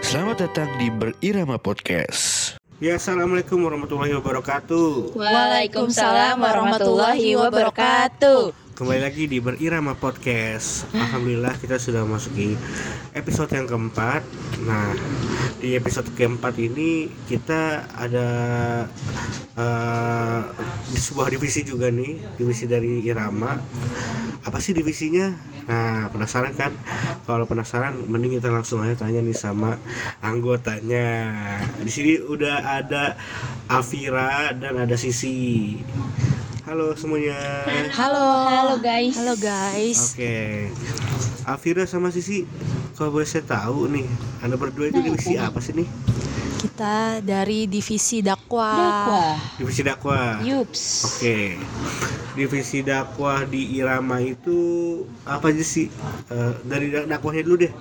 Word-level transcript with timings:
Selamat 0.00 0.40
datang 0.40 0.72
di 0.80 0.88
Berirama 0.88 1.60
Podcast. 1.60 2.56
Ya, 2.80 2.96
assalamualaikum 2.96 3.60
warahmatullahi 3.60 4.16
wabarakatuh. 4.16 5.12
Waalaikumsalam 5.12 6.40
warahmatullahi 6.40 7.36
wabarakatuh. 7.36 8.63
Kembali 8.74 9.06
lagi 9.06 9.30
di 9.30 9.38
Berirama 9.38 9.94
Podcast. 9.94 10.90
Alhamdulillah 10.90 11.54
kita 11.62 11.78
sudah 11.78 12.02
masuki 12.02 12.58
episode 13.14 13.54
yang 13.54 13.70
keempat. 13.70 14.26
Nah, 14.66 14.90
di 15.62 15.78
episode 15.78 16.10
keempat 16.18 16.58
ini 16.58 17.06
kita 17.30 17.86
ada 17.94 18.28
di 20.90 20.98
sebuah 20.98 21.30
divisi 21.30 21.62
juga 21.62 21.86
nih, 21.94 22.18
divisi 22.34 22.66
dari 22.66 22.98
Irama. 23.06 23.54
Apa 24.42 24.58
sih 24.58 24.74
divisinya? 24.74 25.30
Nah, 25.70 26.10
penasaran 26.10 26.58
kan? 26.58 26.74
Kalau 27.30 27.46
penasaran, 27.46 27.94
mending 28.10 28.42
kita 28.42 28.50
langsung 28.50 28.82
aja 28.82 29.06
tanya 29.06 29.22
nih 29.22 29.38
sama 29.38 29.78
anggotanya. 30.18 31.30
Di 31.78 31.90
sini 31.94 32.18
udah 32.18 32.82
ada 32.82 33.14
Afira 33.70 34.50
dan 34.50 34.82
ada 34.82 34.98
Sisi. 34.98 35.78
Halo 36.64 36.96
semuanya. 36.96 37.36
Halo. 37.92 38.24
Halo 38.48 38.74
guys. 38.80 39.14
Halo 39.20 39.34
guys. 39.36 40.16
Oke. 40.16 40.72
Afira 41.44 41.84
sama 41.84 42.08
Sisi, 42.08 42.48
kalau 42.96 43.12
boleh 43.12 43.28
saya 43.28 43.44
tahu 43.44 43.84
nih, 43.92 44.08
Anda 44.40 44.56
berdua 44.56 44.88
itu 44.88 45.04
divisi 45.04 45.36
apa 45.36 45.60
sih 45.60 45.76
nih? 45.76 45.88
Kita 46.64 47.20
dari 47.20 47.68
divisi 47.68 48.24
dakwah. 48.24 48.80
Dakwah. 48.80 49.32
Divisi 49.60 49.80
dakwah. 49.84 50.40
Yups. 50.40 50.82
Oke. 51.04 51.60
Divisi 52.32 52.80
dakwah 52.80 53.44
di 53.44 53.76
Irama 53.76 54.24
itu 54.24 54.56
apa 55.28 55.52
aja 55.52 55.60
sih? 55.60 55.92
Eh, 56.32 56.52
dari 56.64 56.88
dak- 56.88 57.12
dakwahnya 57.12 57.44
dulu 57.44 57.60
deh. 57.60 57.72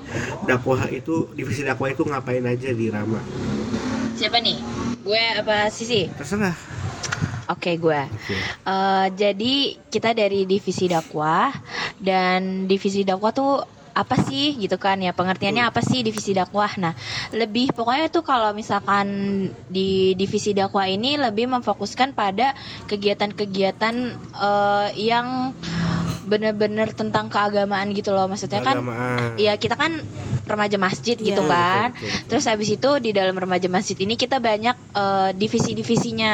Dakwah 0.43 0.91
itu 0.91 1.31
divisi 1.31 1.63
dakwah 1.63 1.87
itu 1.87 2.03
ngapain 2.03 2.43
aja 2.43 2.75
di 2.75 2.91
Irama? 2.91 3.23
Siapa 4.19 4.43
nih? 4.43 4.59
Gue 4.99 5.23
apa 5.39 5.71
Sisi? 5.71 6.11
Terserah. 6.11 6.72
Oke, 7.47 7.75
gue. 7.75 8.01
Oke. 8.05 8.35
Eh, 8.63 9.07
jadi 9.13 9.53
kita 9.89 10.11
dari 10.11 10.45
divisi 10.45 10.87
dakwah 10.87 11.51
dan 11.97 12.65
divisi 12.65 13.03
dakwah 13.03 13.31
tuh 13.31 13.53
apa 13.93 14.17
sih 14.25 14.57
gitu 14.57 14.81
kan 14.81 14.97
ya 14.97 15.13
pengertiannya 15.13 15.69
apa 15.69 15.85
sih 15.85 16.01
divisi 16.01 16.33
dakwah 16.33 16.65
nah 16.81 16.97
lebih 17.29 17.77
pokoknya 17.77 18.09
tuh 18.09 18.25
kalau 18.25 18.49
misalkan 18.49 19.05
di 19.69 20.17
divisi 20.17 20.49
dakwah 20.49 20.89
ini 20.89 21.13
lebih 21.13 21.45
memfokuskan 21.45 22.17
pada 22.17 22.57
kegiatan-kegiatan 22.89 23.95
eh, 24.33 24.87
yang 24.97 25.53
bener-bener 26.25 26.89
tentang 26.89 27.29
keagamaan 27.29 27.93
gitu 27.93 28.15
loh 28.15 28.25
maksudnya 28.25 28.65
kan 28.65 28.81
Keagamaan. 28.81 29.37
ya 29.37 29.53
kita 29.61 29.77
kan 29.77 30.01
remaja 30.49 30.81
masjid 30.81 31.13
Iya. 31.13 31.27
gitu 31.29 31.41
kan 31.45 31.93
Betul, 31.93 32.01
betul, 32.01 32.09
betul. 32.09 32.27
Terus 32.33 32.45
habis 32.49 32.69
itu 32.73 32.89
di 32.97 33.11
dalam 33.13 33.35
remaja 33.37 33.67
masjid 33.69 33.95
ini 34.01 34.17
kita 34.17 34.41
banyak 34.41 34.73
eh, 34.73 35.29
divisi-divisinya. 35.37 36.33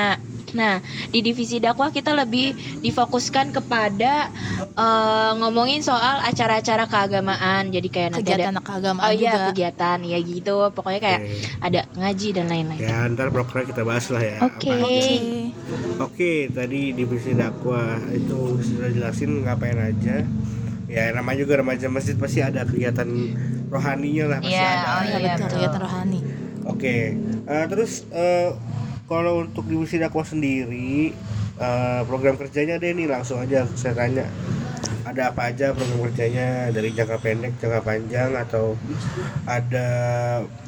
Nah, 0.52 0.82
di 1.08 1.20
divisi 1.20 1.58
dakwah 1.58 1.90
kita 1.90 2.14
lebih 2.14 2.54
difokuskan 2.80 3.52
kepada 3.52 4.30
eh, 4.72 5.32
ngomongin 5.36 5.80
soal 5.80 6.22
acara-acara 6.22 6.86
keagamaan. 6.86 7.70
Jadi 7.70 7.88
kayak 7.88 8.10
nanti 8.14 8.26
Kegiatan 8.28 8.54
ada 8.54 8.62
keagamaan 8.62 9.06
Oh 9.06 9.12
iya, 9.12 9.32
juga. 9.32 9.48
kegiatan 9.50 9.98
ya 10.02 10.18
gitu. 10.18 10.56
Pokoknya 10.72 11.00
kayak 11.00 11.22
Oke. 11.22 11.34
ada 11.60 11.80
ngaji 11.94 12.28
dan 12.32 12.46
lain-lain. 12.48 12.80
Ya, 12.80 12.98
ntar 13.08 13.30
proker 13.30 13.64
kita 13.64 13.82
bahas 13.82 14.06
lah 14.08 14.22
ya. 14.22 14.38
Oke. 14.42 14.70
aja. 14.70 14.80
Oke. 14.80 15.02
Oke, 16.00 16.32
tadi 16.50 16.94
divisi 16.94 17.32
dakwah 17.32 18.00
itu 18.10 18.40
sudah 18.60 18.90
jelasin 18.90 19.44
ngapain 19.44 19.76
aja. 19.76 20.24
Ya, 20.90 21.04
namanya 21.14 21.46
juga 21.46 21.62
remaja 21.62 21.86
masjid 21.86 22.18
pasti 22.18 22.42
ada 22.42 22.66
kegiatan 22.66 23.06
rohaninya 23.70 24.26
lah 24.28 24.38
pasti 24.42 24.58
Iya, 24.58 24.66
ada. 24.66 24.88
oh 24.90 25.02
Iya 25.04 25.14
betul, 25.14 25.30
betul. 25.38 25.50
kegiatan 25.54 25.82
rohani. 25.82 26.20
Oke, 26.66 26.96
eh, 27.46 27.66
terus 27.66 27.92
eh, 28.10 28.50
kalau 29.10 29.42
untuk 29.42 29.66
divisi 29.66 29.98
dakwah 29.98 30.24
sendiri 30.24 31.12
eh, 31.58 32.02
program 32.06 32.38
kerjanya 32.38 32.78
deh 32.78 32.94
nih 32.94 33.10
langsung 33.10 33.42
aja 33.42 33.66
saya 33.74 33.98
tanya. 33.98 34.30
Ada 35.04 35.34
apa 35.34 35.50
aja 35.50 35.74
program 35.74 36.06
kerjanya 36.06 36.70
dari 36.70 36.94
jangka 36.94 37.18
pendek, 37.18 37.58
jangka 37.58 37.82
panjang 37.82 38.30
atau 38.38 38.78
ada 39.50 39.88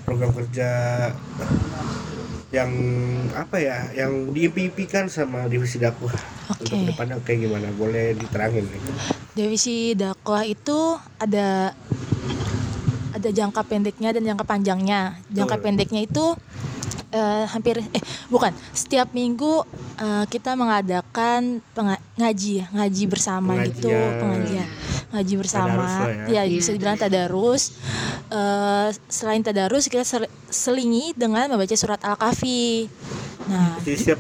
program 0.02 0.34
kerja 0.34 0.70
yang 2.52 2.72
apa 3.32 3.62
ya, 3.62 3.88
yang 3.96 4.34
diimpi-impikan 4.34 5.08
sama 5.08 5.48
divisi 5.48 5.80
dakwah 5.80 6.12
untuk 6.58 6.74
Oke. 6.74 6.84
ke 6.84 6.90
depannya 6.92 7.16
kayak 7.24 7.40
gimana? 7.48 7.68
Boleh 7.78 8.18
diterangin 8.18 8.66
nih. 8.68 8.82
Divisi 9.32 9.94
dakwah 9.96 10.44
itu 10.44 11.00
ada 11.22 11.72
ada 13.12 13.30
jangka 13.30 13.62
pendeknya 13.70 14.10
dan 14.12 14.26
jangka 14.26 14.44
panjangnya. 14.44 15.22
Jangka 15.32 15.62
Betul. 15.62 15.66
pendeknya 15.70 16.02
itu 16.04 16.26
eh, 17.12 17.46
hampir 17.48 17.80
eh 17.80 18.04
bukan. 18.28 18.52
Setiap 18.72 19.12
minggu 19.12 19.64
eh, 20.00 20.26
kita 20.28 20.56
mengadakan 20.56 21.60
ngaji 22.18 22.52
ya, 22.64 22.66
ngaji 22.72 23.04
bersama 23.06 23.62
gitu 23.64 23.92
Pengajian. 23.92 24.20
pengajian 24.20 24.68
ngaji 25.12 25.34
bersama. 25.36 25.84
Tadarus 25.84 26.32
ya. 26.32 26.42
ya 26.42 26.42
bisa 26.48 26.70
dibilang 26.72 26.98
tadarus. 26.98 27.64
Eh, 28.32 28.90
selain 29.06 29.44
tadarus 29.44 29.86
kita 29.86 30.08
sel- 30.08 30.32
selingi 30.48 31.12
dengan 31.14 31.52
membaca 31.52 31.76
surat 31.76 32.00
al-kahfi. 32.00 32.88
Nah. 33.52 33.76
Jadi 33.84 33.98
setiap 33.98 34.20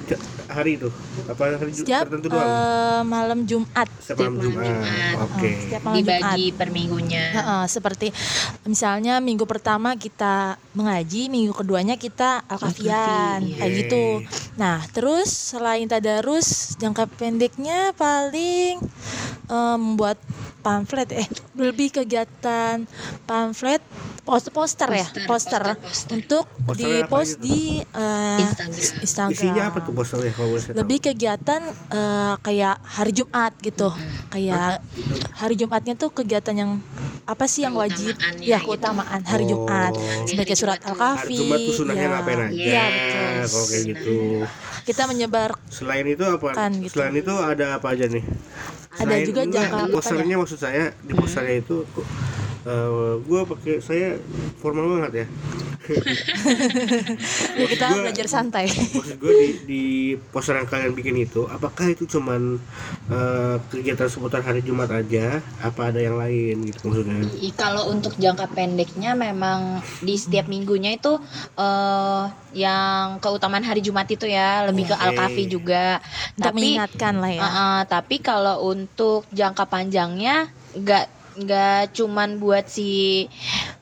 hari 0.51 0.77
itu 0.77 0.89
apa 1.25 1.55
hari 1.55 1.71
setiap 1.71 2.05
tertentu 2.05 2.27
doang? 2.27 2.45
eh, 2.45 3.01
malam 3.07 3.39
Jumat 3.47 3.87
Setiap 3.97 4.29
malam 4.29 4.43
Jumat. 4.43 4.65
Jumat. 4.67 5.15
Oke. 5.23 5.47
Eh, 5.47 5.55
setiap 5.63 5.81
malam 5.87 5.95
Jumat 6.03 6.19
Dibagi 6.19 6.45
per 6.53 6.67
minggunya. 6.69 7.25
Heeh, 7.31 7.63
seperti 7.71 8.07
misalnya 8.67 9.23
minggu 9.23 9.47
pertama 9.47 9.95
kita 9.95 10.59
mengaji, 10.75 11.31
minggu 11.31 11.55
keduanya 11.55 11.95
kita 11.95 12.43
al-kafian, 12.45 13.41
kayak 13.47 13.71
iya. 13.71 13.79
gitu. 13.85 14.05
Nah, 14.59 14.83
terus 14.91 15.31
selain 15.31 15.87
tadarus, 15.87 16.75
jangka 16.77 17.07
pendeknya 17.15 17.95
paling 17.95 18.83
eh, 19.47 19.77
membuat 19.79 20.19
pamflet 20.61 21.09
eh 21.11 21.27
lebih 21.55 21.89
kegiatan 21.91 22.85
pamflet 23.23 23.81
poster 24.21 24.53
poster 24.53 24.87
ya 24.87 25.03
Poster, 25.03 25.25
poster, 25.25 25.61
poster, 25.61 25.75
poster. 25.81 26.09
untuk 26.13 26.43
Posternya 26.61 26.77
di 26.87 27.01
apa 27.01 27.09
post 27.09 27.33
di 27.37 27.59
eh, 27.81 28.39
Instagram. 28.39 29.01
Instagram. 29.01 29.33
Isinya 29.33 29.63
apa 29.65 29.77
tuh 29.81 29.91
posternya 29.91 30.31
kalau 30.31 30.47
boleh 30.47 30.61
saya 30.61 30.71
tahu? 30.71 30.79
lebih 30.79 30.97
kegiatan 31.03 31.61
eh, 31.89 32.33
kayak 32.39 32.75
hari 32.87 33.11
Jumat 33.11 33.53
gitu 33.59 33.89
kayak 34.29 34.79
hari 35.33 35.55
Jumatnya 35.55 35.93
tuh 35.95 36.09
kegiatan 36.11 36.55
yang 36.55 36.71
apa 37.23 37.45
sih 37.45 37.61
yang 37.61 37.73
wajib 37.73 38.13
ya 38.39 38.57
gitu. 38.57 38.71
keutamaan 38.71 39.21
hari 39.21 39.43
Oh. 39.43 39.57
Jumat 39.57 39.93
sebagai 40.23 40.53
surat 40.53 40.77
Hari 40.77 40.85
Hari 40.85 40.93
al-kahfi 40.93 41.35
Jumat 41.35 41.59
tuh 41.59 41.73
sunahnya 41.75 42.01
ya. 42.01 42.09
ngapain 42.11 42.39
aja? 42.39 42.53
Iya, 42.53 42.83
betul. 42.87 43.19
Kalau 43.41 43.65
kayak 43.65 43.83
gitu. 43.83 44.15
kita 44.83 45.03
menyebar 45.05 45.49
Selain 45.67 46.05
itu 46.05 46.23
apa? 46.23 46.47
Kan, 46.51 46.71
gitu. 46.77 46.93
Selain 46.93 47.15
itu 47.15 47.33
ada 47.33 47.65
apa 47.75 47.87
aja 47.89 48.05
nih? 48.05 48.23
Ada 48.91 48.99
Selain- 49.01 49.23
juga 49.23 49.41
jangka 49.47 49.79
posternya 49.87 50.35
maksud 50.35 50.59
saya 50.59 50.83
di 50.99 51.13
posternya 51.15 51.55
itu 51.57 51.87
eh 52.61 53.13
gue 53.19 53.39
pakai 53.47 53.75
saya 53.81 54.17
formal 54.57 54.99
banget 54.99 55.25
ya. 55.25 55.27
ya 57.57 57.65
kita 57.67 57.85
Gua- 57.89 58.05
belajar 58.05 58.27
santai 58.29 58.69
Maksud 58.69 59.17
gue 59.17 59.33
di, 59.33 59.49
di 59.65 59.83
poster 60.29 60.53
yang 60.53 60.69
kalian 60.69 60.93
bikin 60.93 61.17
itu, 61.17 61.49
apakah 61.49 61.89
itu 61.89 62.05
cuman 62.05 62.61
eh, 63.09 63.55
kegiatan 63.67 64.05
seputar 64.05 64.45
hari 64.45 64.61
Jumat 64.61 64.93
aja? 64.93 65.41
Apa 65.57 65.89
ada 65.89 65.97
yang 65.97 66.21
lain 66.21 66.69
gitu 66.69 66.85
maksudnya? 66.85 67.25
Kalau 67.57 67.89
untuk 67.89 68.13
jangka 68.15 68.53
pendeknya 68.53 69.17
memang 69.17 69.81
di 69.99 70.13
setiap 70.13 70.45
minggunya 70.45 70.95
itu 70.95 71.17
eh 71.57 72.23
yang 72.53 73.17
keutamaan 73.17 73.63
hari 73.63 73.79
Jumat 73.79 74.05
itu 74.05 74.27
ya 74.27 74.67
lebih 74.67 74.85
ke 74.85 74.95
Oke. 74.95 75.01
Al-Kafi 75.01 75.43
juga. 75.49 75.97
untuk 76.37 76.45
Tapi 76.45 76.57
mengingatkan 76.61 77.13
lah 77.17 77.31
ya 77.31 77.41
eh, 77.41 77.47
eh, 77.47 77.81
tapi 77.89 78.15
kalau 78.21 78.69
untuk 78.69 79.25
jangka 79.33 79.65
panjangnya 79.65 80.45
nggak 80.77 81.20
nggak 81.37 81.95
cuman 81.95 82.37
buat 82.41 82.67
si 82.67 83.25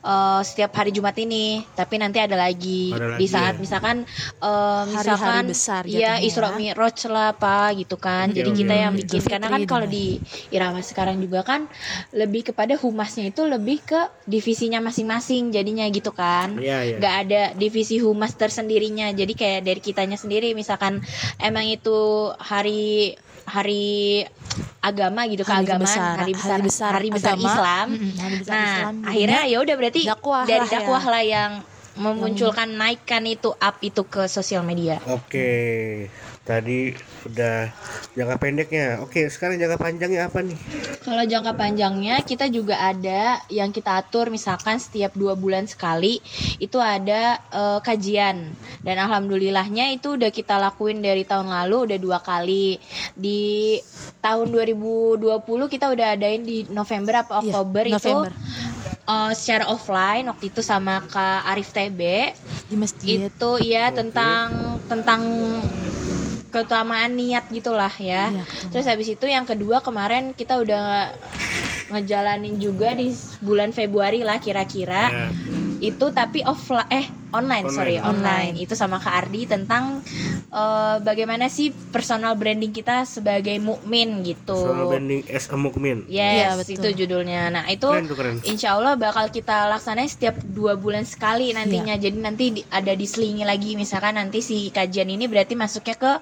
eh, 0.00 0.40
setiap 0.44 0.70
hari 0.76 0.94
Jumat 0.94 1.16
ini, 1.18 1.64
tapi 1.74 1.98
nanti 1.98 2.22
ada 2.22 2.38
lagi 2.38 2.94
Ada 2.94 3.18
di 3.18 3.26
lagi 3.26 3.26
saat 3.26 3.54
ya? 3.56 3.60
misalkan 3.60 3.96
eh, 4.38 4.82
Hari-hari 4.86 4.94
misalkan 4.94 5.44
besar 5.50 5.82
ya 5.88 6.22
Isra 6.22 6.54
ya. 6.54 6.56
Mi'raj 6.56 6.98
lah 7.10 7.34
apa 7.34 7.74
gitu 7.74 7.96
kan. 7.98 8.30
Oke, 8.30 8.42
Jadi 8.42 8.50
oke, 8.54 8.58
kita 8.62 8.74
yang 8.74 8.92
bikin 8.94 9.20
karena 9.26 9.48
kan 9.50 9.62
kalau 9.66 9.86
di 9.90 10.18
Irama 10.54 10.80
sekarang 10.80 11.18
juga 11.18 11.42
kan 11.42 11.66
lebih 12.14 12.52
kepada 12.52 12.74
humasnya 12.78 13.30
itu 13.30 13.42
lebih 13.46 13.82
ke 13.82 14.00
divisinya 14.26 14.78
masing-masing 14.82 15.50
jadinya 15.50 15.86
gitu 15.90 16.10
kan. 16.14 16.58
Iya, 16.58 16.78
iya. 16.86 16.96
Nggak 16.98 17.14
ada 17.26 17.42
divisi 17.58 17.98
humas 17.98 18.34
tersendirinya. 18.34 19.10
Jadi 19.14 19.32
kayak 19.34 19.60
dari 19.66 19.80
kitanya 19.82 20.16
sendiri 20.16 20.54
misalkan 20.54 21.02
emang 21.42 21.66
itu 21.66 22.30
hari 22.38 23.14
hari 23.46 24.24
agama 24.80 25.28
gitu 25.28 25.44
Hari 25.44 25.64
keagamaan 25.64 25.84
besar, 25.84 26.14
hari 26.18 26.32
besar 26.32 26.58
hari 26.58 26.64
besar 26.66 26.90
hari 26.96 27.08
besar 27.12 27.34
agama. 27.36 27.48
Islam. 27.52 27.86
Mm-mm, 27.92 28.12
hari 28.16 28.36
besar 28.40 28.54
nah, 28.54 28.64
Islam. 28.66 28.94
akhirnya 29.04 29.40
ya 29.46 29.56
udah 29.60 29.74
berarti 29.76 30.00
dakwah 30.08 30.42
dari 30.44 30.58
lah 30.58 30.66
ya. 30.66 30.74
dakwah 30.80 31.04
lah 31.04 31.22
yang 31.24 31.52
memunculkan 32.00 32.68
naikkan 32.80 33.22
itu 33.28 33.52
up 33.52 33.76
itu 33.84 34.02
ke 34.08 34.24
sosial 34.30 34.64
media. 34.64 35.02
Oke, 35.10 36.08
tadi 36.40 36.90
udah 37.22 37.68
jangka 38.12 38.36
pendeknya. 38.36 38.98
Oke, 39.00 39.28
sekarang 39.28 39.54
jangka 39.54 39.76
panjangnya 39.76 40.26
apa 40.26 40.40
nih? 40.40 40.56
Kalau 41.00 41.22
jangka 41.22 41.52
panjangnya 41.52 42.20
kita 42.22 42.48
juga 42.48 42.74
ada 42.76 43.38
yang 43.46 43.70
kita 43.70 43.96
atur 43.96 44.28
misalkan 44.28 44.76
setiap 44.76 45.14
dua 45.14 45.32
bulan 45.32 45.64
sekali 45.64 46.18
itu 46.56 46.76
ada 46.76 47.38
eh, 47.46 47.78
kajian 47.80 48.50
dan 48.80 48.96
alhamdulillahnya 48.98 49.92
itu 49.92 50.16
udah 50.16 50.28
kita 50.28 50.56
lakuin 50.56 50.98
dari 50.98 51.22
tahun 51.22 51.46
lalu 51.46 51.86
udah 51.86 51.98
dua 51.98 52.18
kali 52.18 52.80
di 53.12 53.76
tahun 54.18 54.50
2020 54.50 55.20
kita 55.66 55.86
udah 55.88 56.06
adain 56.14 56.42
di 56.42 56.64
November 56.68 57.20
apa 57.20 57.40
Iya, 57.40 57.52
Oktober 57.52 57.84
itu 57.86 57.96
November. 58.10 58.32
eh, 59.06 59.32
secara 59.32 59.64
offline 59.68 60.24
waktu 60.26 60.44
itu 60.48 60.60
sama 60.60 61.04
Kak 61.04 61.46
Arif 61.46 61.70
TB 61.70 62.00
di 62.66 62.76
masjid. 62.76 63.28
itu 63.28 63.50
ya 63.60 63.88
tentang 63.90 64.48
tentang 64.86 65.20
keutamaan 66.50 67.14
niat 67.14 67.46
gitulah 67.48 67.92
ya. 67.96 68.30
Iya. 68.30 68.44
Terus 68.74 68.86
habis 68.90 69.08
itu 69.10 69.26
yang 69.30 69.46
kedua 69.46 69.80
kemarin 69.80 70.34
kita 70.34 70.58
udah 70.58 71.14
ngejalanin 71.90 72.58
juga 72.58 72.94
di 72.94 73.10
bulan 73.42 73.74
Februari 73.74 74.22
lah 74.22 74.38
kira-kira. 74.38 75.10
Ya, 75.10 75.26
Itu 75.80 76.12
tapi 76.12 76.44
offline 76.44 76.86
eh 76.88 77.06
online, 77.30 77.62
Online. 77.62 77.70
sorry 77.70 77.96
online. 77.96 78.52
Online. 78.52 78.54
Itu 78.58 78.74
sama 78.74 78.98
Kak 78.98 79.14
Ardi 79.16 79.46
tentang 79.46 80.04
eh, 80.50 80.96
bagaimana 81.00 81.46
sih 81.46 81.70
personal 81.70 82.34
branding 82.34 82.70
kita 82.70 83.02
sebagai 83.04 83.54
mukmin 83.56 84.20
gitu. 84.20 84.52
Soal 84.52 84.90
branding 84.90 85.22
as 85.26 85.46
a 85.46 85.56
mukmin. 85.56 86.04
Iya, 86.04 86.52
Yes, 86.52 86.54
betul. 86.60 86.74
itu 86.74 86.88
judulnya. 87.00 87.48
Nah, 87.48 87.64
itu 87.66 87.86
Keren 87.86 88.06
keren. 88.06 88.36
Insya 88.42 88.74
Allah 88.74 88.94
bakal 88.94 89.28
kita 89.28 89.66
laksanain 89.68 90.06
setiap 90.06 90.36
dua 90.42 90.74
bulan 90.74 91.02
sekali 91.02 91.50
nantinya. 91.50 91.94
Iya. 91.94 92.02
Jadi 92.02 92.18
nanti 92.18 92.44
di- 92.52 92.66
ada 92.66 92.92
diselingi 92.92 93.42
lagi 93.42 93.72
misalkan 93.72 94.14
nanti 94.14 94.38
si 94.40 94.68
kajian 94.68 95.06
ini 95.06 95.24
berarti 95.24 95.54
masuknya 95.54 95.94
ke 95.94 96.12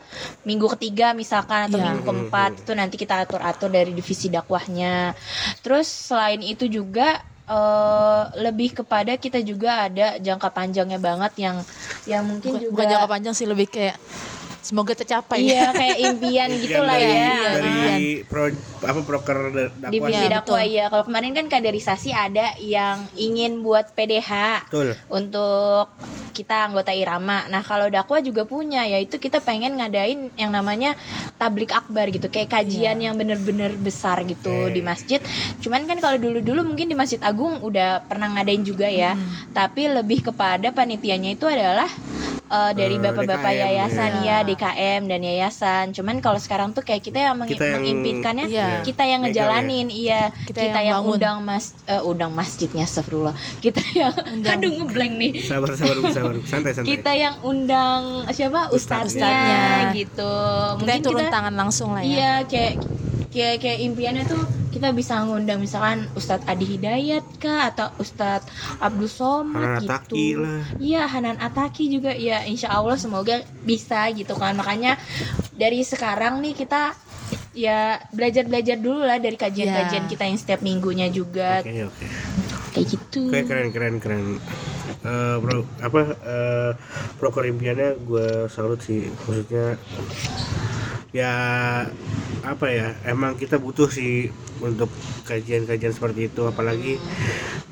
minggu 0.45 0.69
ketiga 0.77 1.13
misalkan 1.13 1.67
atau 1.67 1.77
Iya. 1.77 1.85
minggu 1.89 2.03
keempat 2.05 2.51
itu 2.63 2.73
nanti 2.73 2.95
kita 2.95 3.25
atur 3.25 3.41
atur 3.41 3.69
dari 3.69 3.91
divisi 3.91 4.29
dakwahnya. 4.29 5.17
Terus 5.61 5.89
selain 5.89 6.39
itu 6.39 6.69
juga 6.69 7.19
eh, 7.49 8.23
lebih 8.45 8.85
kepada 8.85 9.17
kita 9.17 9.41
juga 9.41 9.89
ada 9.89 10.21
jangka 10.21 10.49
panjangnya 10.53 11.01
banget 11.01 11.33
yang 11.41 11.57
yang 12.05 12.23
mungkin 12.25 12.57
Bukan, 12.57 12.63
juga 12.63 12.73
bukan 12.77 12.87
jangka 12.93 13.09
panjang 13.09 13.35
sih 13.35 13.47
lebih 13.49 13.67
kayak 13.67 13.97
semoga 14.61 14.93
tercapai. 14.93 15.49
Iya 15.49 15.73
kayak 15.81 15.99
impian 15.99 16.51
Impian 16.53 16.63
gitu 16.63 16.81
lah 16.85 16.99
dari, 17.01 17.09
ya. 17.09 17.33
Dari 17.57 17.69
impian. 17.69 17.99
pro, 18.29 18.43
apa 18.85 19.01
proker 19.01 19.39
da- 19.49 19.73
dakwah. 19.73 19.93
Divisi 19.93 20.13
Iya, 20.13 20.29
dakwah 20.29 20.65
ya. 20.65 20.85
Kalau 20.93 21.05
kemarin 21.09 21.33
kan 21.33 21.47
kaderisasi 21.49 22.11
ada 22.13 22.53
yang 22.61 23.09
ingin 23.17 23.65
buat 23.65 23.97
PDH. 23.97 24.33
Betul. 24.69 24.93
untuk 25.09 25.89
kita 26.39 26.71
anggota 26.71 26.95
irama. 26.95 27.51
Nah 27.51 27.67
kalau 27.67 27.91
dakwah 27.91 28.23
juga 28.23 28.47
punya, 28.47 28.87
yaitu 28.87 29.19
kita 29.19 29.43
pengen 29.43 29.75
ngadain 29.75 30.31
yang 30.39 30.55
namanya 30.55 30.95
tablik 31.35 31.75
akbar 31.75 32.07
gitu, 32.15 32.31
kayak 32.31 32.55
kajian 32.55 33.03
yang 33.03 33.19
bener-bener 33.19 33.75
besar 33.75 34.23
gitu 34.23 34.71
Oke. 34.71 34.79
di 34.79 34.81
masjid. 34.87 35.19
Cuman 35.59 35.91
kan 35.91 35.99
kalau 35.99 36.15
dulu-dulu 36.23 36.63
mungkin 36.63 36.87
di 36.87 36.95
Masjid 36.95 37.19
Agung 37.27 37.59
udah 37.67 38.07
pernah 38.07 38.31
ngadain 38.39 38.63
juga 38.63 38.87
ya, 38.87 39.19
tapi 39.51 39.91
lebih 39.91 40.31
kepada 40.31 40.71
panitianya 40.71 41.35
itu 41.35 41.51
adalah 41.51 41.91
eh, 42.49 42.73
dari 42.73 42.97
Eh, 42.97 43.01
bapak-bapak 43.01 43.45
DKM, 43.51 43.63
yayasan 43.63 44.11
ya. 44.19 44.25
ya, 44.25 44.39
DKM 44.43 45.03
dan 45.05 45.21
yayasan. 45.21 45.85
Cuman 45.91 46.19
kalau 46.19 46.37
sekarang 46.37 46.71
tuh 46.71 46.81
kayak 46.81 47.01
kita 47.01 47.19
yang 47.23 47.35
meng- 47.35 47.47
Kita 47.47 47.63
yang- 47.63 47.79
mengimpikannya, 47.79 48.47
Iya. 48.47 48.69
kita 48.83 49.05
yang 49.05 49.21
Megang 49.21 49.31
ngejalanin, 49.31 49.87
iya. 49.89 50.23
Kita 50.43 50.59
Kita, 50.59 50.81
yang 50.81 50.87
yang, 50.89 50.99
bangun. 51.03 51.15
undang 51.15 51.37
mas, 51.43 51.65
eh, 51.85 52.03
undang 52.03 52.33
masjidnya, 52.33 52.83
astagfirullah. 52.83 53.33
Kita 53.59 53.81
yang, 53.93 54.13
Undang. 54.15 54.53
aduh 54.55 54.71
ngeblank 54.75 55.13
nih 55.15 55.33
Sabar 55.41 55.71
sabar 55.73 55.97
sabar. 56.09 56.35
Santai 56.51 56.73
santai. 56.73 56.89
kita 56.91 57.13
yang 57.13 57.35
undang 57.43 58.03
siapa 58.31 58.69
Ustadznya. 58.69 59.21
ustadznya 59.21 59.63
gitu 59.95 60.33
Kita 60.75 60.79
mungkin 60.79 61.03
turun 61.03 61.21
kita 61.21 61.31
tangan 61.31 61.55
langsung 61.55 61.91
lah 61.91 62.01
ya. 62.01 62.09
iya 62.09 62.33
kayak 62.43 62.75
kayak 63.29 63.61
kayak 63.61 63.79
impiannya 63.83 64.25
tuh 64.25 64.41
kita 64.69 64.89
bisa 64.91 65.21
ngundang 65.21 65.59
misalkan 65.59 66.09
Ustadz 66.13 66.45
Adi 66.45 66.65
Hidayat 66.67 67.25
kah 67.37 67.69
atau 67.69 67.93
Ustadz 67.97 68.49
Abdul 68.79 69.09
Somad 69.09 69.81
Hanan 69.81 69.85
Ataki 69.85 70.17
gitu 70.33 70.41
lah. 70.41 70.63
iya 70.79 71.03
Hanan 71.05 71.37
Ataki 71.37 71.85
juga 71.89 72.13
ya 72.13 72.45
insya 72.45 72.71
Allah 72.71 72.97
semoga 72.97 73.39
bisa 73.63 74.09
gitu 74.11 74.33
kan 74.33 74.55
makanya 74.55 74.97
dari 75.53 75.81
sekarang 75.83 76.41
nih 76.41 76.55
kita 76.55 76.97
ya 77.53 77.99
belajar 78.09 78.47
belajar 78.47 78.77
dulu 78.77 79.03
lah 79.03 79.19
dari 79.19 79.35
kajian-kajian 79.35 80.05
Ya. 80.05 80.09
kita 80.09 80.25
yang 80.25 80.39
setiap 80.39 80.61
minggunya 80.63 81.11
juga 81.11 81.61
Oke 81.61 81.85
oke. 81.85 82.07
kayak 82.73 82.87
gitu 82.87 83.23
Oke 83.29 83.41
keren 83.45 83.69
keren 83.69 83.95
keren. 83.99 84.25
Eh, 84.99 85.37
bro, 85.39 85.63
apa 85.79 86.01
eh, 86.19 86.71
proker 87.17 87.45
impiannya 87.47 87.99
gue 88.03 88.29
salut 88.49 88.81
sih 88.81 89.05
maksudnya 89.11 89.77
ya 91.19 91.35
apa 92.47 92.67
ya 92.71 92.95
emang 93.03 93.35
kita 93.35 93.59
butuh 93.59 93.91
sih 93.91 94.31
untuk 94.63 94.87
kajian-kajian 95.27 95.91
seperti 95.91 96.31
itu 96.31 96.47
apalagi 96.47 97.03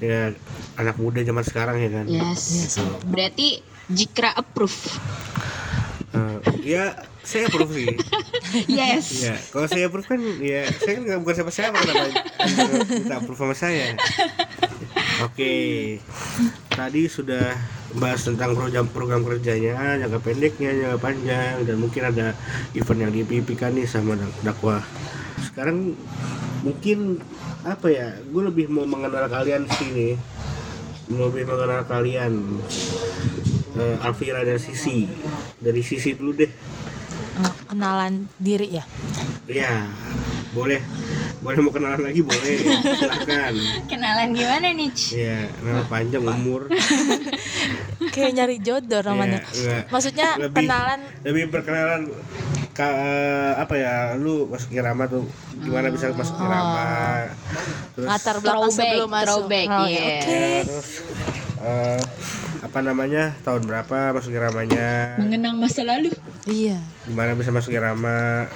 ya 0.02 0.34
anak 0.76 0.96
muda 0.98 1.22
zaman 1.22 1.44
sekarang 1.46 1.76
ya 1.78 1.90
kan. 1.90 2.06
Yes. 2.10 2.76
Berarti 3.06 3.62
Jikra 3.86 4.34
approve. 4.34 4.74
Eh, 6.10 6.38
ya 6.74 6.98
saya 7.22 7.46
approve 7.46 7.72
sih. 7.74 7.90
Yes. 8.70 9.26
Ya 9.26 9.34
kalau 9.50 9.66
saya 9.68 9.90
approve 9.90 10.06
kan 10.06 10.20
ya 10.40 10.70
saya 10.80 10.96
kan 10.96 11.02
nggak 11.04 11.20
bukan 11.20 11.34
siapa-siapa 11.34 11.76
kenapa 11.82 12.06
minta 12.88 13.14
approve 13.18 13.38
sama 13.38 13.54
saya. 13.54 13.94
Oke. 15.26 15.54
Tadi 16.72 17.02
sudah 17.10 17.52
bahas 17.96 18.20
tentang 18.22 18.52
program 18.52 18.86
program 18.86 19.22
kerjanya 19.22 19.96
jangka 19.96 20.20
pendeknya 20.20 20.70
jangka 20.70 20.98
panjang 20.98 21.54
dan 21.62 21.76
mungkin 21.76 22.02
ada 22.04 22.26
event 22.72 23.00
yang 23.00 23.12
dipimpinkan 23.14 23.72
nih 23.72 23.84
sama 23.84 24.14
dak- 24.14 24.42
dakwah 24.42 24.82
sekarang 25.42 25.96
mungkin 26.60 27.20
apa 27.62 27.86
ya 27.86 28.08
gue 28.22 28.42
lebih 28.44 28.66
mau 28.68 28.84
mengenal 28.84 29.26
kalian 29.26 29.64
sih 29.70 29.88
nih 29.88 30.14
lebih 31.08 31.44
mengenal 31.44 31.82
kalian 31.84 32.32
Eh, 33.76 33.96
Alvira 34.00 34.40
dan 34.40 34.56
Sisi 34.56 35.04
dari 35.58 35.84
Sisi 35.84 36.16
dulu 36.16 36.32
deh 36.32 36.48
Eh, 37.36 37.52
kenalan 37.68 38.24
diri 38.34 38.72
ya. 38.72 38.88
Ya, 39.44 39.84
boleh. 40.50 40.80
Boleh 41.46 41.62
mau 41.62 41.70
kenalan 41.70 42.00
lagi 42.02 42.20
boleh. 42.20 42.54
Silakan. 42.58 43.54
Kenalan 43.90 44.28
gimana 44.32 44.66
nih? 44.68 44.90
Ci? 44.90 45.22
Ya, 45.22 45.46
nama 45.62 45.86
panjang 45.86 46.18
umur. 46.20 46.66
Kayak 48.14 48.32
nyari 48.34 48.56
jodoh 48.58 48.98
namanya. 49.00 49.46
Ya. 49.54 49.86
Maksudnya 49.86 50.34
Lebih- 50.36 50.58
kenalan 50.58 51.00
Lebih 51.22 51.42
perkenalan 51.48 52.02
ka, 52.72 52.88
apa 53.56 53.74
ya? 53.74 53.94
Lu 54.14 54.50
masuk 54.50 54.74
irama 54.74 55.06
tuh 55.06 55.22
gimana 55.56 55.86
bisa 55.88 56.10
masuk 56.10 56.34
irama? 56.36 56.82
Terus 57.94 58.06
latar 58.06 58.36
belakang 58.36 58.66
Throwback, 58.66 58.82
sebelum 58.82 59.08
masuk. 59.08 59.24
throwback, 59.24 59.66
Oh, 59.70 59.78
ya, 59.78 59.86
iya. 59.86 60.02
Oke. 60.02 60.42
terus 60.64 60.88
eh, 61.56 62.00
apa 62.58 62.78
namanya? 62.80 63.24
Tahun 63.40 63.62
berapa 63.62 63.96
masuk 64.12 64.32
iramanya? 64.32 65.14
Mengenang 65.16 65.54
masa 65.56 65.86
lalu. 65.86 66.10
Iya. 66.44 66.82
Gimana 67.04 67.32
bisa 67.32 67.48
masuk 67.48 67.70
irama? 67.70 68.50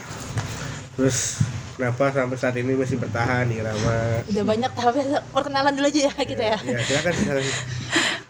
Terus 0.97 1.39
kenapa 1.81 2.13
sampai 2.13 2.37
saat 2.37 2.53
ini 2.55 2.77
masih 2.77 2.95
bertahan 2.95 3.49
di 3.49 3.57
irama? 3.57 4.21
Udah 4.27 4.45
banyak 4.45 4.71
tapi 4.71 5.01
perkenalan 5.27 5.73
dulu 5.73 5.89
aja 5.89 6.01
ya 6.05 6.15
kita 6.15 6.45
ya. 6.47 6.59
Ya, 6.61 6.79
silakan 6.79 7.13
silakan. 7.15 7.45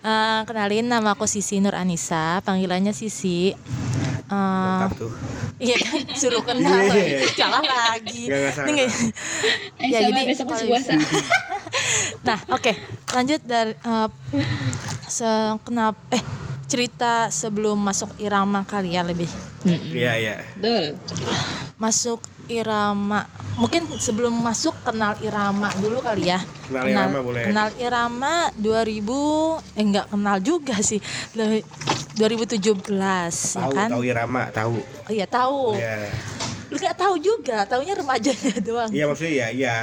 Eh, 0.00 0.40
kenalin 0.48 0.88
nama 0.88 1.12
aku 1.12 1.28
Sisi 1.28 1.60
Nur 1.60 1.76
Anissa, 1.76 2.40
panggilannya 2.40 2.88
Sisi. 2.90 3.52
Eh, 3.52 4.32
Mantap 4.32 4.96
tuh. 4.96 5.12
iya 5.58 5.76
kan 5.76 6.00
suruh 6.16 6.40
kenal. 6.40 6.88
Iya. 6.88 7.20
Salah 7.28 7.60
lagi. 7.60 8.24
Nggak, 8.24 8.38
nggak 8.40 8.52
salah. 8.54 8.64
Ini 8.64 8.80
nggak- 8.80 8.96
Eh, 9.76 9.88
Ya, 9.90 9.98
jadi 10.00 10.20
besok 10.24 10.46
masih 10.46 10.56
kalau 10.56 10.70
puasa. 10.72 10.92
Nah, 12.26 12.38
oke. 12.48 12.72
Lanjut 13.12 13.40
dari 13.44 13.76
eh, 13.76 14.08
se- 15.04 15.56
kenapa 15.60 16.00
eh 16.10 16.24
cerita 16.64 17.28
sebelum 17.28 17.76
masuk 17.76 18.16
irama 18.16 18.64
kali 18.64 18.96
ya 18.96 19.04
lebih. 19.04 19.28
Iya, 19.68 20.12
iya. 20.16 20.34
Betul. 20.56 20.96
Masuk 21.76 22.24
irama. 22.50 23.22
Mungkin 23.54 23.86
sebelum 23.96 24.34
masuk 24.34 24.74
kenal 24.82 25.14
irama 25.22 25.70
dulu 25.78 26.02
kali 26.02 26.26
ya. 26.28 26.42
Kenal 26.66 26.90
irama 26.90 27.18
boleh. 27.22 27.42
Kenal 27.46 27.68
irama 27.78 28.34
2000 28.58 29.78
eh 29.78 29.84
enggak 29.86 30.06
kenal 30.10 30.36
juga 30.42 30.74
sih. 30.82 30.98
Le- 31.38 31.62
2017 32.18 32.90
ya 32.90 33.64
Tahu, 33.64 33.72
kan? 33.72 33.88
tahu 33.88 34.02
irama, 34.04 34.42
tahu. 34.50 34.76
Oh 34.82 35.12
iya 35.14 35.24
tahu. 35.24 35.78
Iya. 35.78 36.10
Lu 36.70 36.78
nggak 36.78 36.96
tahu 36.98 37.14
juga, 37.18 37.66
taunya 37.66 37.94
remajanya 37.98 38.54
doang. 38.66 38.90
Iya 38.94 39.04
maksudnya 39.10 39.34
ya, 39.34 39.46
iya. 39.50 39.74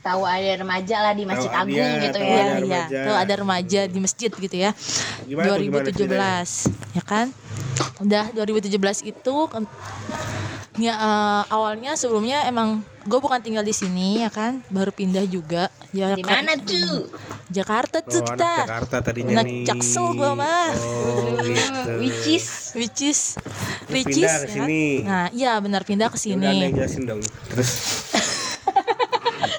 Tahu 0.00 0.24
ada 0.24 0.52
remaja 0.56 0.96
lah 1.04 1.12
di 1.12 1.24
Masjid 1.28 1.50
Tahu, 1.52 1.60
Agung 1.68 1.76
iya, 1.76 2.00
gitu 2.00 2.16
tahu 2.16 2.24
ya. 2.24 2.32
Iya, 2.32 2.40
ada 2.40 2.48
iya. 2.48 2.60
remaja. 2.64 2.98
Tuh 3.04 3.16
ada 3.20 3.34
remaja 3.36 3.80
di 3.84 3.98
masjid 4.00 4.30
gitu 4.32 4.56
ya. 4.56 4.70
Gimana 5.28 5.44
tuh, 5.52 5.56
gimana 5.60 5.84
2017, 5.92 6.96
ya 6.96 7.02
kan? 7.04 7.26
Udah 8.00 8.24
2017 8.32 9.04
itu 9.12 9.34
ya 10.78 10.94
eh, 10.94 11.42
awalnya 11.50 11.98
sebelumnya 11.98 12.46
emang 12.46 12.86
gue 13.08 13.18
bukan 13.18 13.40
tinggal 13.42 13.64
di 13.64 13.74
sini 13.74 14.20
ya 14.22 14.30
kan 14.30 14.60
baru 14.70 14.92
pindah 14.92 15.24
juga 15.26 15.72
ya 15.90 16.14
Di 16.14 16.22
mana 16.22 16.54
tuh? 16.60 17.10
Jakarta 17.50 17.98
tuh 18.04 18.22
Oh, 18.22 18.26
kita 18.30 18.52
Jakarta 18.62 18.96
tadinya 19.02 19.42
Anak 19.42 19.46
nih. 19.50 19.66
Jaksel 19.66 20.06
gua 20.14 20.38
mah. 20.38 20.70
Oh, 20.70 21.34
gitu. 21.42 21.90
Which 21.98 22.26
is 22.30 22.46
which 22.78 23.00
is 23.02 23.20
which 23.90 24.06
pindah 24.06 24.30
is, 24.30 24.42
ke 24.46 24.54
ya 24.54 24.62
kan? 24.62 24.68
nah 25.02 25.26
iya 25.34 25.52
benar 25.58 25.82
pindah 25.82 26.06
ke 26.06 26.18
Ya 26.22 26.38
Udah 26.38 26.52
sini 26.54 26.70
jelasin 26.70 27.02
dong. 27.10 27.20
Terus 27.50 27.70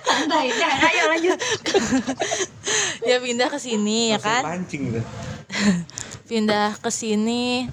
santai. 0.08 0.48
Dah, 0.56 0.74
ayo 0.88 1.04
lanjut. 1.12 1.40
ya 3.10 3.18
pindah 3.20 3.48
ke 3.52 3.60
sini 3.60 4.16
ya 4.16 4.20
kan 4.22 4.44
Pancing 4.46 5.02
pindah 6.30 6.80
ke 6.80 6.90
sini 6.94 7.68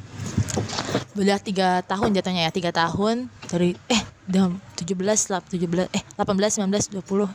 udah 1.18 1.38
tiga 1.42 1.82
tahun 1.84 2.14
jatuhnya 2.14 2.48
ya 2.48 2.52
tiga 2.54 2.70
tahun. 2.70 3.28
Dari 3.48 3.74
eh 3.88 4.02
udah 4.28 4.52
17 4.76 5.32
lah 5.32 5.40
17 5.40 5.88
eh 5.88 6.02
18 6.14 6.60
19 6.64 7.00
20 7.00 7.28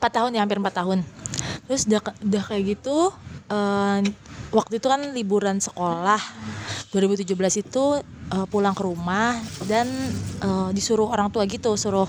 tahun 0.00 0.30
ya 0.32 0.40
hampir 0.42 0.58
4 0.58 0.72
tahun. 0.72 1.04
Terus 1.68 1.86
udah 1.88 2.00
udah 2.24 2.42
kayak 2.48 2.62
gitu 2.76 3.12
eh, 3.52 3.98
waktu 4.52 4.74
itu 4.80 4.86
kan 4.88 5.00
liburan 5.12 5.60
sekolah. 5.60 6.20
2017 6.92 7.64
itu 7.64 7.84
eh, 8.32 8.46
pulang 8.52 8.76
ke 8.76 8.84
rumah 8.84 9.36
dan 9.64 9.88
eh, 10.44 10.68
disuruh 10.76 11.08
orang 11.08 11.32
tua 11.32 11.48
gitu 11.48 11.72
suruh 11.76 12.04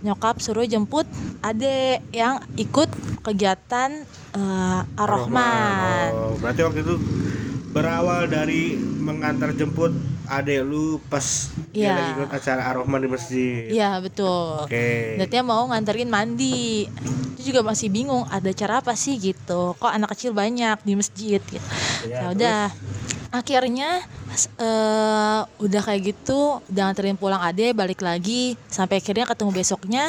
nyokap 0.00 0.40
suruh 0.40 0.64
jemput 0.64 1.08
adek 1.40 2.04
yang 2.12 2.40
ikut 2.56 2.88
kegiatan 3.24 4.04
eh, 4.36 5.00
Ar-Rahman 5.00 6.12
Oh, 6.12 6.36
berarti 6.36 6.60
waktu 6.64 6.80
itu 6.84 6.94
berawal 7.70 8.26
dari 8.26 8.74
mengantar 8.76 9.54
jemput 9.54 9.94
adek 10.26 10.62
lu 10.62 10.98
pas 11.06 11.22
dia 11.70 11.90
Iya. 11.90 11.94
lagi 11.94 12.10
ikut 12.18 12.30
acara 12.30 12.62
Ar-Rahman 12.70 13.00
di 13.02 13.08
masjid. 13.10 13.62
Iya 13.70 13.98
betul. 13.98 14.66
Oke. 14.66 15.18
Dan 15.18 15.26
dia 15.26 15.42
mau 15.42 15.66
nganterin 15.66 16.10
mandi. 16.10 16.86
Itu 17.34 17.54
juga 17.54 17.62
masih 17.62 17.90
bingung 17.90 18.26
ada 18.26 18.50
cara 18.50 18.78
apa 18.78 18.94
sih 18.94 19.18
gitu. 19.18 19.74
Kok 19.78 19.90
anak 19.90 20.14
kecil 20.14 20.34
banyak 20.34 20.82
di 20.82 20.94
masjid 20.94 21.38
gitu. 21.38 21.66
Ya, 22.06 22.26
Ya 22.26 22.34
udah. 22.34 22.62
Akhirnya 23.30 24.02
eh, 24.58 25.40
udah 25.46 25.82
kayak 25.86 26.02
gitu, 26.14 26.58
udah 26.66 26.82
nganterin 26.90 27.14
pulang 27.14 27.38
ade 27.38 27.70
balik 27.70 28.02
lagi 28.02 28.58
sampai 28.66 28.98
akhirnya 28.98 29.26
ketemu 29.26 29.50
besoknya 29.54 30.04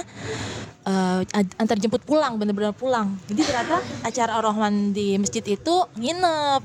ad- 1.30 1.56
antar 1.58 1.78
jemput 1.78 2.02
pulang 2.02 2.38
bener-bener 2.42 2.74
pulang. 2.74 3.14
Jadi 3.30 3.42
ternyata 3.46 3.78
acara 4.02 4.32
Ar-Rahman 4.42 4.94
di 4.94 5.18
masjid 5.22 5.44
itu 5.46 5.76
nginep. 5.96 6.62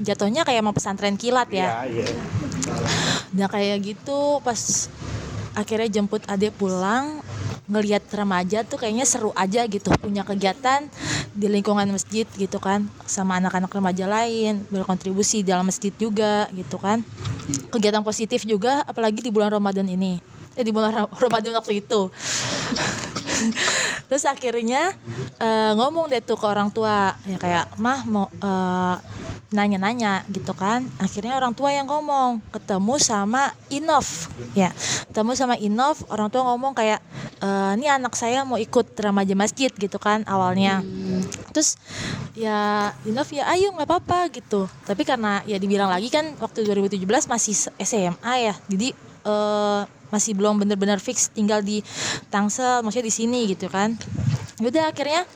Jatuhnya 0.00 0.46
kayak 0.46 0.62
mau 0.64 0.72
pesantren 0.72 1.18
kilat 1.18 1.50
ya. 1.52 1.84
Iya. 1.84 2.06
Udah 3.34 3.48
kayak 3.50 3.76
gitu 3.84 4.40
pas 4.40 4.88
akhirnya 5.52 5.88
jemput 5.90 6.22
adek 6.24 6.54
pulang 6.54 7.20
ngelihat 7.68 8.00
remaja 8.16 8.64
tuh 8.64 8.80
kayaknya 8.80 9.04
seru 9.04 9.28
aja 9.36 9.68
gitu 9.68 9.92
punya 10.00 10.24
kegiatan 10.24 10.88
di 11.36 11.52
lingkungan 11.52 11.84
masjid 11.92 12.24
gitu 12.24 12.56
kan 12.56 12.88
sama 13.04 13.36
anak-anak 13.36 13.68
remaja 13.68 14.08
lain 14.08 14.64
berkontribusi 14.72 15.44
dalam 15.44 15.68
masjid 15.68 15.92
juga 15.92 16.48
gitu 16.56 16.80
kan 16.80 17.04
kegiatan 17.68 18.00
positif 18.00 18.48
juga 18.48 18.80
apalagi 18.88 19.20
di 19.20 19.28
bulan 19.28 19.52
Ramadan 19.52 19.84
ini 19.84 20.16
eh 20.56 20.64
di 20.64 20.72
bulan 20.72 20.90
Ra- 20.96 21.12
Ramadan 21.12 21.60
waktu 21.60 21.84
itu 21.84 22.08
terus 24.08 24.24
akhirnya 24.24 24.94
eh, 25.38 25.72
ngomong 25.76 26.10
deh 26.10 26.22
tuh 26.22 26.38
ke 26.38 26.46
orang 26.46 26.70
tua. 26.72 27.14
Ya 27.26 27.36
kayak 27.38 27.78
mah 27.78 28.04
mau 28.06 28.26
eh, 28.30 28.96
nanya-nanya 29.48 30.28
gitu 30.28 30.52
kan. 30.52 30.84
Akhirnya 31.00 31.36
orang 31.36 31.56
tua 31.56 31.72
yang 31.72 31.88
ngomong 31.88 32.44
ketemu 32.52 32.94
sama 33.00 33.52
Inov 33.72 34.28
ya 34.52 34.72
ketemu 35.08 35.32
sama 35.34 35.54
Inov 35.58 35.98
orang 36.12 36.28
tua 36.30 36.46
ngomong 36.52 36.76
kayak 36.76 37.00
"Eh, 37.42 37.72
ini 37.80 37.90
anak 37.90 38.14
saya 38.14 38.44
mau 38.44 38.60
ikut 38.60 38.92
remaja 38.94 39.34
masjid 39.34 39.72
gitu 39.72 39.98
kan 39.98 40.22
awalnya. 40.28 40.84
Terus 41.50 41.74
ya 42.36 42.92
Inov 43.02 43.26
ya 43.32 43.48
ayo 43.50 43.74
nggak 43.74 43.88
apa-apa 43.88 44.30
gitu. 44.30 44.68
Tapi 44.86 45.02
karena 45.02 45.42
ya 45.48 45.56
dibilang 45.58 45.90
lagi 45.90 46.06
kan 46.12 46.36
waktu 46.38 46.62
2017 46.62 47.02
masih 47.26 47.54
SMA 47.82 48.32
ya. 48.38 48.54
Jadi 48.68 48.94
eh, 49.24 49.82
masih 50.08 50.32
belum 50.32 50.64
bener-bener 50.64 50.96
fix 51.02 51.28
tinggal 51.28 51.60
di 51.60 51.84
Tangsel 52.32 52.80
maksudnya 52.80 53.06
di 53.08 53.14
sini 53.14 53.40
gitu 53.50 53.68
kan. 53.68 53.96
Udah 54.62 54.90
akhirnya 54.90 55.26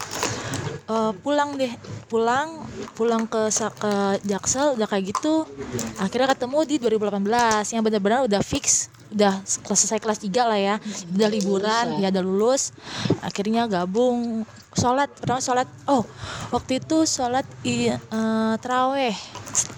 eh, 0.89 1.13
pulang 1.23 1.57
deh. 1.57 1.73
Pulang 2.07 2.69
pulang 2.93 3.25
ke 3.25 3.49
ke 3.53 3.93
Jaksel 4.29 4.77
udah 4.77 4.87
kayak 4.87 5.17
gitu. 5.17 5.49
Akhirnya 5.97 6.31
ketemu 6.37 6.59
di 6.69 6.77
2018 6.79 7.75
yang 7.75 7.83
benar-benar 7.83 8.29
udah 8.29 8.41
fix 8.45 8.93
udah 9.13 9.45
selesai 9.45 10.01
kelas 10.01 10.21
3 10.25 10.51
lah 10.51 10.59
ya. 10.61 10.77
Udah 11.13 11.29
liburan 11.29 11.87
ya? 12.01 12.09
udah 12.09 12.23
lulus. 12.25 12.73
Akhirnya 13.21 13.69
gabung 13.69 14.49
sholat 14.73 15.13
pertama 15.13 15.41
sholat. 15.41 15.69
Oh 15.87 16.03
waktu 16.51 16.81
itu 16.81 17.05
sholat 17.05 17.45
i, 17.63 17.93
eh, 17.93 18.55
teraweh 18.59 19.17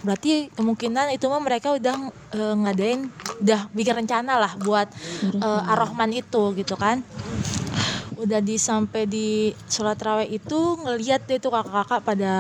berarti 0.07 0.55
kemungkinan 0.55 1.11
itu 1.11 1.27
mah 1.27 1.43
mereka 1.43 1.75
udah 1.75 1.95
eh, 2.31 2.55
ngadain 2.63 3.11
udah 3.43 3.67
bikin 3.75 4.07
rencana 4.07 4.39
lah 4.39 4.53
buat 4.63 4.87
eh, 5.27 5.71
ar-Rahman 5.71 6.15
itu 6.15 6.55
gitu 6.55 6.79
kan. 6.79 7.03
Udah 8.15 8.39
di 8.39 8.57
sampai 8.57 9.11
di 9.11 9.51
sholat 9.67 9.99
raweh 9.99 10.31
itu 10.31 10.79
ngeliat 10.81 11.27
deh 11.27 11.43
tuh 11.43 11.51
kakak-kakak 11.51 12.01
pada 12.07 12.35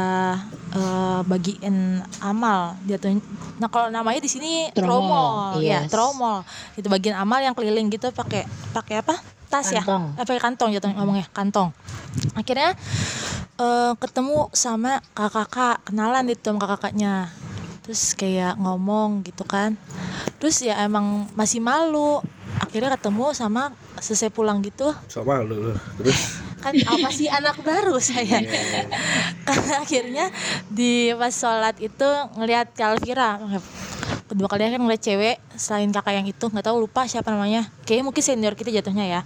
eh, 0.75 1.21
bagiin 1.25 2.03
amal. 2.21 2.75
Jatuh 2.85 3.17
nah 3.63 3.71
kalau 3.71 3.89
namanya 3.89 4.21
di 4.21 4.31
sini 4.31 4.69
Tromol, 4.75 5.55
tromol. 5.55 5.63
Ya 5.63 5.87
yes. 5.87 5.91
tromol. 5.91 6.43
Itu 6.75 6.91
bagian 6.91 7.17
amal 7.17 7.41
yang 7.41 7.55
keliling 7.55 7.89
gitu 7.89 8.11
pakai 8.11 8.45
pakai 8.75 9.01
apa? 9.01 9.15
Tas 9.49 9.71
Kantong. 9.71 10.19
ya 10.19 10.23
eh, 10.23 10.27
pakai 10.27 10.43
kantong 10.43 10.71
jatuh 10.75 10.91
ngomongnya 10.91 11.27
kantong. 11.31 11.71
Akhirnya 12.35 12.75
eh, 13.57 13.93
ketemu 14.03 14.51
sama 14.51 14.99
kakak-kakak 15.15 15.87
kenalan 15.87 16.27
itu 16.29 16.43
sama 16.43 16.59
kakak-kakaknya. 16.59 17.31
Terus 17.85 18.17
kayak 18.17 18.57
ngomong 18.59 19.23
gitu 19.23 19.45
kan. 19.45 19.77
Terus 20.41 20.65
ya 20.65 20.81
emang 20.83 21.29
masih 21.39 21.61
malu. 21.63 22.19
Akhirnya 22.59 22.95
ketemu 22.97 23.35
sama 23.35 23.75
selesai 24.01 24.33
pulang 24.33 24.65
gitu. 24.65 24.91
So 25.07 25.23
malu. 25.23 25.71
Lu. 25.71 25.73
Terus 26.01 26.44
kan 26.65 26.73
apa 26.73 27.09
sih 27.13 27.29
anak 27.29 27.61
baru 27.61 28.01
saya? 28.09 28.41
Karena 29.45 29.85
akhirnya 29.85 30.27
di 30.73 31.13
pas 31.13 31.37
sholat 31.37 31.77
itu 31.85 32.09
ngelihat 32.41 32.73
Kalvira 32.73 33.37
kedua 34.25 34.49
kalinya 34.49 34.81
kan 34.81 34.83
ngeliat 34.89 35.03
cewek 35.05 35.37
selain 35.55 35.93
kakak 35.93 36.17
yang 36.17 36.27
itu 36.27 36.49
nggak 36.49 36.65
tahu 36.65 36.89
lupa 36.89 37.05
siapa 37.05 37.29
namanya. 37.29 37.69
Kayaknya 37.85 38.05
mungkin 38.09 38.23
senior 38.25 38.55
kita 38.57 38.73
jatuhnya 38.73 39.05
ya. 39.05 39.21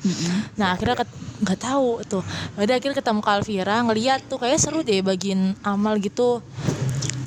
Nah 0.58 0.74
akhirnya 0.74 1.06
nggak 1.38 1.60
tahu 1.62 2.02
tuh. 2.04 2.26
Udah 2.58 2.74
akhirnya 2.76 2.98
ketemu 2.98 3.20
Kalvira 3.22 3.76
ngeliat 3.86 4.26
tuh 4.26 4.42
kayak 4.42 4.58
seru 4.58 4.82
deh 4.82 4.98
bagiin 5.00 5.54
amal 5.62 5.96
gitu 6.02 6.42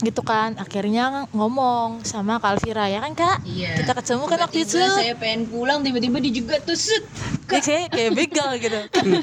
gitu 0.02 0.22
kan 0.22 0.54
akhirnya 0.56 1.04
ngomong 1.30 2.02
sama 2.02 2.38
Kalvira 2.38 2.86
ya 2.86 3.00
kan 3.00 3.14
kak 3.14 3.38
Iya. 3.44 3.78
kita 3.78 3.94
ketemu 3.94 4.24
kan 4.26 4.40
waktu 4.40 4.58
itu 4.64 4.78
saya 4.78 5.14
pengen 5.14 5.46
pulang 5.46 5.80
tiba-tiba 5.80 6.18
dijegat 6.18 6.62
tuh 6.62 6.74
set. 6.74 7.06
kayak 7.46 7.64
saya 7.64 7.82
kayak 7.88 8.12
begal 8.12 8.50
gitu 8.56 8.80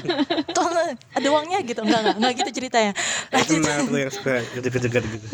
tolong 0.55 0.89
ada 0.95 1.27
uangnya 1.27 1.59
gitu 1.61 1.81
enggak 1.81 1.99
enggak 2.01 2.15
enggak 2.15 2.33
gitu 2.37 2.49
ceritanya 2.55 2.91
lanjut 3.29 3.55
kenal 3.57 3.77
tuh 3.83 3.97
yang 3.97 4.11
suka 4.11 4.31
kejegat-kejegat 4.49 5.03
gitu. 5.05 5.27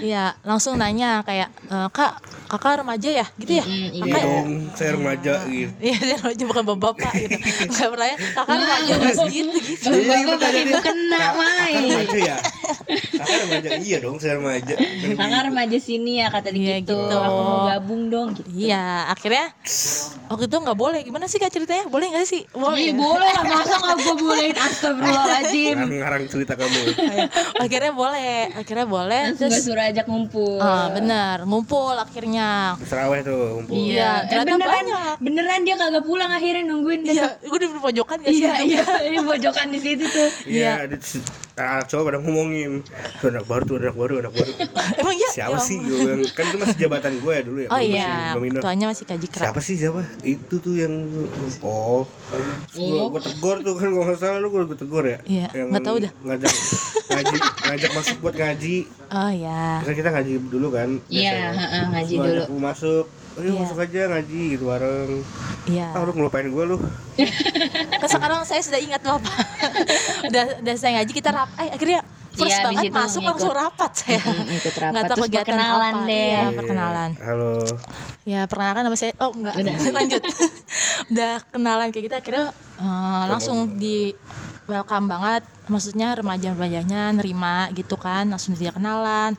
iya 0.00 0.24
langsung 0.42 0.74
nanya 0.74 1.22
kayak 1.22 1.48
"E, 1.64 1.76
kak 1.90 2.12
kakak 2.46 2.82
remaja 2.82 3.10
ya 3.14 3.26
gitu 3.36 3.52
ya 3.54 3.64
Mm, 3.64 3.88
Iya 3.96 4.20
dong, 4.20 4.48
saya 4.72 4.90
remaja 4.92 5.32
gitu. 5.46 5.72
iya 5.80 5.96
dia 5.96 6.16
remaja 6.16 6.42
bukan 6.44 6.64
bapak 6.68 7.12
gitu 7.16 7.36
nggak 7.64 7.88
pernah 7.88 8.06
ya 8.06 8.16
kakak 8.30 8.54
remaja 8.54 8.92
gitu 9.26 9.48
Bapak 9.84 10.38
pakai 10.38 10.62
mukena 10.66 11.12
Kakak 11.14 11.34
main. 11.36 11.82
remaja 11.84 12.18
ya? 12.20 12.36
Kakak 13.14 13.36
remaja 13.40 13.68
iya 13.78 13.96
dong, 13.98 14.16
saya 14.16 14.34
remaja. 14.36 14.73
Kakak 15.18 15.42
remaja 15.46 15.78
sini 15.78 16.18
ya 16.18 16.28
kata 16.28 16.48
dia 16.48 16.62
Iya, 16.64 16.76
gitu. 16.80 16.96
gitu. 16.96 17.16
Aku 17.16 17.40
mau 17.40 17.58
gabung 17.68 18.02
dong 18.08 18.28
gitu. 18.32 18.48
iya 18.50 19.06
akhirnya 19.06 19.52
waktu 20.26 20.44
itu 20.46 20.56
nggak 20.56 20.74
boleh. 20.74 21.00
Gimana 21.00 21.24
sih 21.24 21.36
kak 21.36 21.50
ceritanya? 21.50 21.84
Boleh 21.86 22.08
nggak 22.08 22.24
sih? 22.24 22.42
Boleh. 22.50 22.78
Ih, 22.80 22.86
ya? 22.88 22.94
boleh 22.96 23.30
lah. 23.30 23.44
Masa 23.44 23.74
nggak 23.76 23.96
gue 23.98 24.14
bolehin 24.16 24.56
astagfirullahaladzim. 24.66 25.76
Ngarang-ngarang 25.76 26.22
cerita 26.26 26.52
kamu. 26.54 26.80
akhirnya 27.58 27.92
boleh. 27.92 28.40
Akhirnya 28.54 28.86
boleh. 28.86 29.22
Terus 29.34 29.54
suruh 29.60 29.84
ajak 29.84 30.06
ngumpul. 30.06 30.58
Ah 30.58 30.90
benar 30.90 31.44
ngumpul 31.44 31.94
akhirnya. 31.94 32.74
Seraweh 32.80 33.20
tuh, 33.20 33.60
ngumpul. 33.60 33.74
Iya, 33.74 34.24
Eh, 34.24 34.28
ternyata 34.30 34.56
beneran, 34.56 34.72
banyak. 34.74 35.14
beneran 35.20 35.60
dia 35.62 35.74
kagak 35.76 36.04
pulang 36.04 36.30
akhirnya 36.30 36.62
nungguin 36.64 37.00
iya 37.04 37.36
gue 37.36 37.58
di 37.60 37.68
pojokan 37.70 38.16
gak 38.20 38.32
sih? 38.32 38.42
Iya, 38.42 38.54
iya, 38.62 38.84
ini 39.04 39.18
pojokan 39.20 39.66
di 39.68 39.78
situ 39.78 40.04
tuh. 40.04 40.28
Iya, 40.44 40.88
ada 40.88 40.96
anak 41.54 41.86
cowok 41.86 42.04
pada 42.04 42.18
ngomongin. 42.20 42.82
Anak 43.22 43.44
baru 43.44 43.62
tuh 43.64 43.76
anak 43.78 43.94
baru 43.94 44.14
anak 44.20 44.32
baru 44.32 44.52
emang 45.00 45.14
iya 45.14 45.28
siapa 45.30 45.52
Ya 45.52 45.60
sih 45.60 45.76
ampun. 45.76 45.88
gue 45.88 45.98
bilang 46.00 46.20
kan 46.30 46.44
itu 46.44 46.56
masih 46.56 46.76
jabatan 46.78 47.12
gue 47.16 47.32
ya 47.32 47.42
dulu 47.42 47.58
ya 47.58 47.68
oh 47.68 47.80
iya 47.80 48.08
ketuanya 48.34 48.86
masih 48.88 49.04
kaji 49.04 49.26
kerak 49.26 49.44
siapa 49.46 49.60
sih 49.60 49.74
siapa 49.74 50.00
itu 50.22 50.54
tuh 50.56 50.74
yang 50.74 50.94
oh 51.60 52.02
gue 52.70 53.04
gue 53.08 53.22
tegur 53.22 53.56
tuh 53.60 53.74
kan 53.74 53.88
gue 53.88 54.02
nggak 54.02 54.18
salah 54.18 54.38
lu 54.38 54.48
gue 54.48 54.74
tegur 54.74 55.04
ya 55.04 55.18
Iya, 55.24 55.46
yang 55.52 55.68
nggak 55.70 55.84
tahu 55.84 55.96
dah. 55.98 56.12
ngajak 56.22 56.52
ngaji 57.06 57.36
ngajak 57.64 57.90
masuk 57.92 58.16
buat 58.18 58.34
ngaji 58.34 58.76
oh 59.06 59.32
ya 59.32 59.64
Biasanya 59.78 59.96
kita 59.96 60.10
ngaji 60.10 60.32
dulu 60.46 60.68
kan 60.70 60.90
Iya, 61.06 61.32
ngaji 61.90 62.14
dulu. 62.14 62.42
lu 62.46 62.58
masuk 62.58 63.04
ayo 63.34 63.50
Iya. 63.50 63.60
masuk 63.60 63.78
aja 63.80 64.00
ngaji 64.10 64.40
gitu 64.52 64.64
bareng 64.64 65.12
Iya. 65.64 65.88
Ah 65.90 66.04
lu 66.04 66.12
ngelupain 66.12 66.44
gue 66.44 66.64
lu. 66.66 66.76
Kan 67.96 68.04
sekarang 68.06 68.44
saya 68.44 68.60
sudah 68.60 68.76
ingat 68.76 69.00
bapak. 69.00 69.32
udah 70.28 70.60
udah 70.60 70.74
saya 70.76 71.00
ngaji 71.00 71.12
kita 71.14 71.32
rap. 71.32 71.48
Eh 71.56 71.72
akhirnya 71.72 72.04
first 72.34 72.50
Iya, 72.50 72.58
abis 72.58 72.66
banget 72.66 72.84
itu 72.84 72.94
masuk 72.94 73.10
ngikut. 73.16 73.30
langsung 73.30 73.52
rapat 73.54 73.90
saya. 73.94 74.20
Mm, 74.20 74.46
ikut 74.54 74.74
rapat. 74.74 74.90
Nggak 74.90 75.02
tahu 75.04 75.14
Terus 75.14 75.24
kegiatan 75.24 75.46
perkenalan 75.46 75.94
apa. 75.94 76.04
deh. 76.04 76.26
Iya, 76.26 76.44
perkenalan. 76.52 77.10
Halo. 77.18 77.52
Ya 78.24 78.40
perkenalan 78.44 78.82
nama 78.82 78.96
saya. 78.96 79.12
Oh 79.18 79.30
enggak. 79.30 79.54
Lanjut. 79.96 80.22
udah 81.06 81.32
kenalan 81.48 81.88
kayak 81.88 82.04
kita 82.04 82.16
akhirnya 82.18 82.46
eh, 82.76 83.22
langsung 83.26 83.58
di 83.76 84.10
welcome 84.64 85.06
banget 85.06 85.42
maksudnya 85.64 86.12
remaja-remajanya 86.14 87.12
nerima 87.12 87.68
gitu 87.72 87.96
kan 87.96 88.24
langsung 88.26 88.52
dia 88.52 88.68
kenalan 88.68 89.32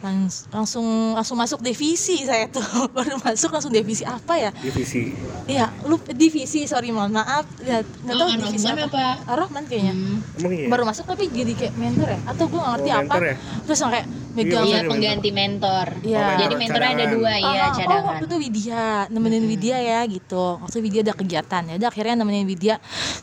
Langs- 0.00 0.44
langsung 0.48 0.84
langsung 1.12 1.36
masuk 1.36 1.60
divisi 1.60 2.20
saya 2.20 2.44
tuh 2.46 2.60
baru 2.96 3.16
masuk 3.18 3.48
langsung 3.50 3.68
divisi 3.70 4.04
apa 4.04 4.36
ya 4.38 4.50
Divisi. 4.56 5.12
Iya, 5.44 5.68
lu 5.84 5.96
divisi, 6.06 6.64
sorry 6.64 6.88
mohon 6.88 7.12
maaf. 7.12 7.44
Ya, 7.60 7.84
nggak 7.84 8.14
tahu 8.14 8.24
Oh, 8.26 8.32
divisi 8.34 8.64
Ar-Rahman 8.64 8.88
apa. 8.88 9.04
Ar-Rahman 9.26 9.64
kayaknya. 9.66 9.92
Emang 10.40 10.52
iya? 10.54 10.68
Baru 10.68 10.82
masuk 10.82 11.04
tapi 11.04 11.28
jadi 11.28 11.52
kayak 11.52 11.74
mentor 11.76 12.08
ya? 12.08 12.20
Atau 12.24 12.48
gue 12.48 12.56
nggak 12.56 12.72
ngerti 12.74 12.88
Oh, 12.88 12.94
apa. 12.94 13.02
mentor 13.04 13.22
ya? 13.22 13.36
Terus 13.62 13.78
kayak 13.82 14.06
megang. 14.34 14.64
Iya 14.64 14.76
Iya, 14.76 14.80
pengganti 14.84 15.30
mentor. 15.30 15.86
Iya. 16.02 16.18
Oh, 16.20 16.32
Jadi 16.36 16.54
mentornya 16.54 16.90
ada 16.90 16.96
cadangan. 16.98 17.14
dua, 17.14 17.30
Ah, 17.30 17.38
iya 17.38 17.62
Oh, 17.64 17.70
cadangan. 17.72 18.04
waktu 18.10 18.24
itu 18.26 18.36
Widya, 18.38 18.84
nemenin 19.08 19.44
Widya 19.46 19.78
ya 19.80 20.00
gitu. 20.04 20.46
Waktu 20.58 20.78
Widya 20.80 21.00
ada 21.02 21.14
kegiatan 21.14 21.62
ya, 21.64 21.74
udah 21.76 21.88
akhirnya 21.88 22.14
nemenin 22.16 22.44
Widya 22.44 22.76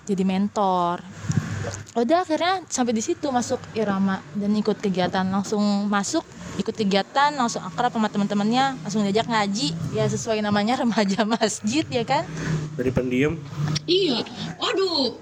jadi 0.03 0.23
mentor. 0.23 1.03
Udah 1.93 2.23
akhirnya 2.23 2.65
sampai 2.65 2.89
di 2.89 3.03
situ 3.03 3.27
masuk 3.29 3.59
irama 3.73 4.23
dan 4.33 4.49
ikut 4.51 4.79
kegiatan 4.79 5.21
langsung 5.23 5.61
masuk 5.85 6.23
ikut 6.61 6.77
kegiatan 6.77 7.33
langsung 7.33 7.65
akrab 7.65 7.89
sama 7.91 8.07
teman-temannya 8.07 8.77
langsung 8.85 9.01
diajak 9.01 9.25
ngaji 9.25 9.73
ya 9.97 10.05
sesuai 10.05 10.45
namanya 10.45 10.77
remaja 10.79 11.25
masjid 11.35 11.83
ya 11.89 12.05
kan 12.05 12.23
Dari 12.71 12.87
pendiam. 12.87 13.35
Iya, 13.83 14.23
aduh. 14.55 15.19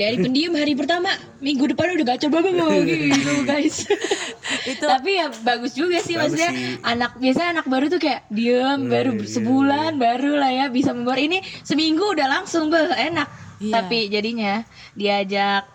Dari 0.00 0.16
pendiam 0.16 0.56
hari 0.56 0.72
pertama, 0.72 1.12
minggu 1.44 1.68
depan 1.68 1.92
udah 1.92 2.06
gacor 2.08 2.32
banget 2.32 2.56
gitu 3.12 3.44
guys. 3.44 3.84
itu 4.72 4.80
Tapi 4.80 5.20
ya 5.20 5.28
bagus 5.44 5.76
juga 5.76 6.00
sih 6.00 6.16
Bagus 6.16 6.34
maksudnya 6.34 6.50
sih. 6.56 6.80
anak 6.80 7.12
biasanya 7.20 7.60
anak 7.60 7.66
baru 7.68 7.86
tuh 7.92 8.00
kayak 8.00 8.24
diem 8.32 8.88
baru 8.88 9.12
iya, 9.12 9.28
sebulan 9.28 9.92
baru 10.00 10.32
lah 10.40 10.50
ya 10.50 10.66
bisa 10.72 10.96
membawa 10.96 11.20
ini 11.20 11.44
seminggu 11.62 12.16
udah 12.16 12.26
langsung 12.40 12.72
be 12.72 12.80
enak. 12.96 13.28
Iya. 13.60 13.72
Tapi 13.76 13.98
jadinya 14.08 14.64
diajak 14.96 15.68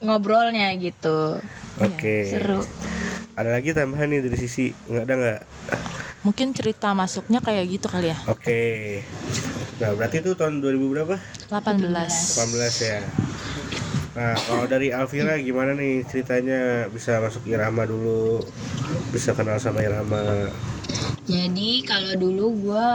ngobrolnya 0.00 0.72
gitu. 0.80 1.36
Oke. 1.84 2.32
Seru. 2.32 2.64
Ada 3.34 3.50
lagi 3.50 3.74
tambahan 3.74 4.06
nih 4.14 4.20
dari 4.22 4.38
sisi 4.38 4.70
nggak 4.70 5.04
ada 5.04 5.14
nggak? 5.18 5.40
mungkin 6.24 6.56
cerita 6.56 6.96
masuknya 6.96 7.44
kayak 7.44 7.68
gitu 7.68 7.86
kali 7.92 8.08
ya 8.08 8.16
Oke. 8.32 9.04
Nah 9.76 9.92
berarti 9.92 10.24
itu 10.24 10.32
tahun 10.32 10.64
2000 10.64 10.92
berapa? 10.96 11.16
18 11.52 11.84
18 11.92 12.88
ya. 12.88 13.00
Nah 14.16 14.32
kalau 14.32 14.64
dari 14.64 14.88
Alvira 14.88 15.36
gimana 15.36 15.76
nih 15.76 16.00
ceritanya 16.08 16.88
bisa 16.88 17.20
masuk 17.20 17.44
Irama 17.44 17.84
dulu, 17.84 18.40
bisa 19.12 19.36
kenal 19.36 19.60
sama 19.60 19.84
Irama. 19.84 20.48
Jadi 21.24 21.80
kalau 21.88 22.20
dulu 22.20 22.68
gue 22.68 22.86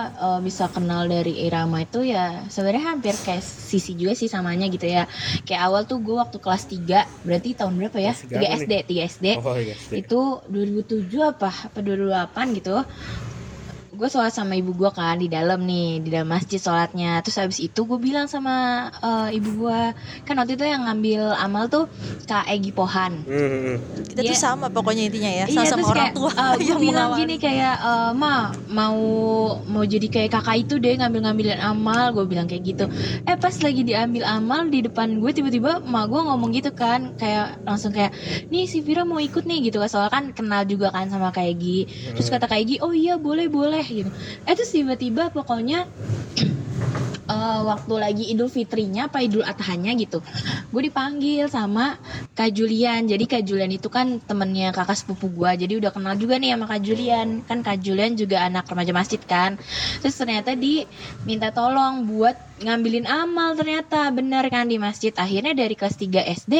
bisa 0.45 0.69
kenal 0.69 1.09
dari 1.09 1.49
irama 1.49 1.81
itu 1.81 2.05
ya 2.05 2.45
sebenarnya 2.45 2.93
hampir 2.93 3.17
kayak 3.17 3.41
sisi 3.41 3.97
juga 3.97 4.13
sih 4.13 4.29
samanya 4.29 4.69
gitu 4.69 4.85
ya. 4.85 5.09
Kayak 5.49 5.61
awal 5.65 5.81
tuh 5.89 5.97
gue 6.05 6.13
waktu 6.13 6.37
kelas 6.37 6.69
3 6.69 7.25
berarti 7.25 7.57
tahun 7.57 7.73
berapa 7.73 7.97
ya? 7.97 8.13
Kelas 8.13 8.29
tiga 8.29 8.37
3 8.37 8.45
apa 8.45 8.55
SD, 8.61 8.73
3 8.85 9.09
SD. 9.09 9.25
Oh 9.41 9.57
iya. 9.57 9.73
SD. 9.73 9.93
Itu 10.05 10.45
2007 10.45 11.09
apa 11.25 11.49
apa 11.49 11.79
2008 11.81 12.57
gitu. 12.61 12.77
Gue 13.99 14.07
sholat 14.07 14.31
sama 14.31 14.55
ibu 14.55 14.71
gue 14.71 14.87
kan 14.89 15.19
di 15.19 15.27
dalam 15.27 15.59
nih 15.67 15.99
di 15.99 16.07
dalam 16.07 16.31
masjid 16.31 16.55
sholatnya. 16.55 17.19
Terus 17.19 17.35
habis 17.35 17.59
itu 17.59 17.83
gue 17.83 17.99
bilang 17.99 18.31
sama 18.31 18.87
eh, 18.95 19.35
ibu 19.35 19.67
gue 19.67 19.79
kan 20.23 20.39
waktu 20.39 20.55
itu 20.55 20.63
yang 20.63 20.87
ngambil 20.87 21.35
amal 21.35 21.67
tuh 21.67 21.91
Kak 22.23 22.47
Egi 22.47 22.71
Pohan. 22.71 23.27
Hmm, 23.27 23.35
hmm, 23.35 23.61
hmm. 23.61 23.77
kita 24.15 24.21
tuh 24.23 24.31
Iya. 24.31 24.39
sama 24.39 24.71
pokoknya 24.71 25.03
intinya 25.11 25.27
ya 25.27 25.45
Iya, 25.45 25.51
sama-sama 25.51 25.75
terus 25.83 25.91
orang 25.91 25.99
kayak, 25.99 26.15
tua 26.15 26.31
eh, 26.31 26.53
gue 26.55 26.63
yang 26.63 26.79
bilang 26.79 27.09
mengawal 27.11 27.19
gini 27.19 27.35
kayak 27.35 27.75
eh, 27.75 28.11
ma 28.15 28.33
mau 28.71 28.99
mau 29.67 29.83
jadi 29.83 30.07
kayak 30.07 30.29
kakak 30.31 30.57
itu 30.63 30.79
deh 30.79 30.95
ngambil 30.95 31.19
ngambilin 31.27 31.59
amal 31.59 32.15
gue 32.15 32.23
bilang 32.23 32.47
kayak 32.47 32.63
gitu 32.63 32.85
eh 33.27 33.35
pas 33.35 33.51
lagi 33.59 33.81
diambil 33.83 34.23
amal 34.23 34.71
di 34.71 34.79
depan 34.87 35.19
gue 35.19 35.31
tiba-tiba 35.35 35.83
ma 35.83 36.07
gue 36.07 36.21
ngomong 36.23 36.55
gitu 36.55 36.71
kan 36.71 37.19
kayak 37.19 37.59
langsung 37.67 37.91
kayak 37.91 38.15
nih 38.47 38.63
si 38.63 38.79
Vira 38.79 39.03
mau 39.03 39.19
ikut 39.19 39.43
nih 39.43 39.67
gitu 39.67 39.83
kan 39.83 39.89
soalnya 39.91 40.11
kan 40.15 40.23
kenal 40.31 40.63
juga 40.63 40.87
kan 40.95 41.11
sama 41.11 41.35
Kak 41.35 41.43
Egi 41.43 41.83
terus 42.15 42.31
kata 42.31 42.47
Kak 42.47 42.63
Egi 42.63 42.79
oh 42.79 42.95
iya 42.95 43.19
boleh 43.19 43.51
boleh 43.51 43.83
gitu. 43.89 44.09
Eh 44.45 44.53
terus 44.53 44.71
tiba-tiba 44.71 45.33
pokoknya 45.33 45.89
eh, 47.33 47.61
waktu 47.65 47.93
lagi 47.97 48.23
Idul 48.29 48.49
Fitrinya 48.53 49.09
apa 49.09 49.25
Idul 49.25 49.43
Adhanya 49.43 49.93
gitu 49.97 50.21
gue 50.69 50.81
dipanggil 50.85 51.49
sama 51.49 51.97
Kak 52.37 52.53
Julian. 52.53 53.09
Jadi 53.09 53.25
Kak 53.25 53.43
Julian 53.43 53.73
itu 53.73 53.89
kan 53.89 54.21
temennya 54.21 54.69
kakak 54.69 54.95
sepupu 54.95 55.27
gue 55.33 55.65
jadi 55.65 55.73
udah 55.81 55.91
kenal 55.91 56.13
juga 56.15 56.37
nih 56.37 56.53
sama 56.53 56.65
Kak 56.69 56.81
Julian. 56.85 57.27
Kan 57.43 57.65
Kak 57.65 57.81
Julian 57.81 58.13
juga 58.13 58.45
anak 58.45 58.69
remaja 58.69 58.93
masjid 58.93 59.19
kan. 59.19 59.57
Terus 59.99 60.15
ternyata 60.15 60.53
di 60.53 60.85
minta 61.25 61.49
tolong 61.49 62.05
buat 62.05 62.37
ngambilin 62.61 63.09
amal 63.09 63.57
ternyata 63.57 64.13
bener 64.13 64.45
kan 64.53 64.69
di 64.69 64.77
masjid. 64.77 65.11
Akhirnya 65.17 65.57
dari 65.57 65.73
kelas 65.73 65.97
3 65.97 66.37
SD 66.37 66.53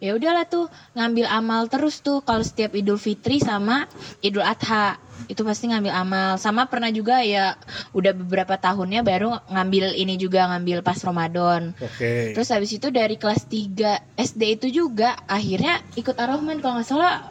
ya 0.00 0.10
udahlah 0.16 0.48
tuh 0.48 0.66
ngambil 0.96 1.28
amal 1.28 1.68
terus 1.68 2.00
tuh 2.00 2.24
kalau 2.24 2.42
setiap 2.42 2.72
Idul 2.72 2.96
Fitri 2.96 3.36
sama 3.36 3.84
Idul 4.24 4.42
Adha 4.42 4.96
itu 5.28 5.42
pasti 5.42 5.70
ngambil 5.70 5.92
amal 5.92 6.30
sama 6.38 6.66
pernah 6.66 6.90
juga 6.90 7.22
ya 7.22 7.54
udah 7.94 8.12
beberapa 8.16 8.58
tahunnya 8.58 9.04
baru 9.04 9.38
ngambil 9.50 9.94
ini 9.94 10.18
juga 10.18 10.48
ngambil 10.50 10.82
pas 10.82 10.98
Ramadan 11.02 11.74
Oke. 11.78 12.32
Terus 12.32 12.48
habis 12.50 12.70
itu 12.72 12.88
dari 12.88 13.18
kelas 13.18 13.46
3 13.46 14.18
SD 14.18 14.42
itu 14.60 14.66
juga 14.84 15.18
akhirnya 15.26 15.82
ikut 15.98 16.16
Ar-Rahman 16.16 16.62
kalau 16.62 16.80
nggak 16.80 16.88
salah 16.88 17.28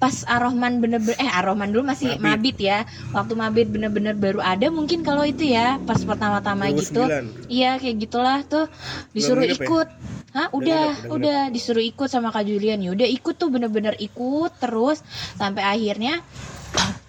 pas 0.00 0.24
Ar-Rahman 0.24 0.80
bener-bener 0.80 1.20
eh 1.20 1.28
Ar-Rahman 1.28 1.76
dulu 1.76 1.92
masih 1.92 2.16
Mabit. 2.16 2.56
mabit. 2.56 2.56
ya. 2.56 2.78
Waktu 3.12 3.32
mabit 3.36 3.68
bener-bener 3.68 4.16
baru 4.16 4.40
ada 4.40 4.72
mungkin 4.72 5.04
kalau 5.04 5.28
itu 5.28 5.44
ya 5.44 5.76
pas 5.84 6.00
pertama-tama 6.00 6.72
gitu. 6.72 7.04
2009. 7.04 7.52
Iya 7.52 7.76
kayak 7.76 7.96
gitulah 8.08 8.38
tuh 8.48 8.64
disuruh 9.12 9.44
nginep 9.44 9.60
ya? 9.60 9.66
ikut. 9.68 9.88
Hah, 10.30 10.48
Udah 10.54 10.56
udah, 10.56 11.10
udah 11.10 11.14
udah, 11.20 11.40
disuruh 11.52 11.84
ikut 11.84 12.08
sama 12.08 12.32
Kak 12.32 12.48
Julian. 12.48 12.80
Ya 12.80 12.96
udah 12.96 13.04
ikut 13.04 13.36
tuh 13.36 13.52
bener-bener 13.52 13.92
ikut 14.00 14.50
terus 14.56 15.04
sampai 15.36 15.68
akhirnya 15.68 16.24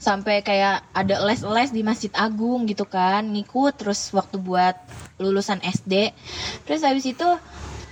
sampai 0.02 0.41
kayak 0.41 0.82
ada 0.91 1.21
les-les 1.21 1.69
di 1.69 1.86
Masjid 1.86 2.10
Agung 2.17 2.65
gitu 2.65 2.89
kan 2.89 3.21
ngikut 3.21 3.78
terus 3.78 4.10
waktu 4.12 4.41
buat 4.41 4.74
lulusan 5.21 5.62
SD 5.62 6.10
terus 6.65 6.82
habis 6.82 7.06
itu 7.06 7.28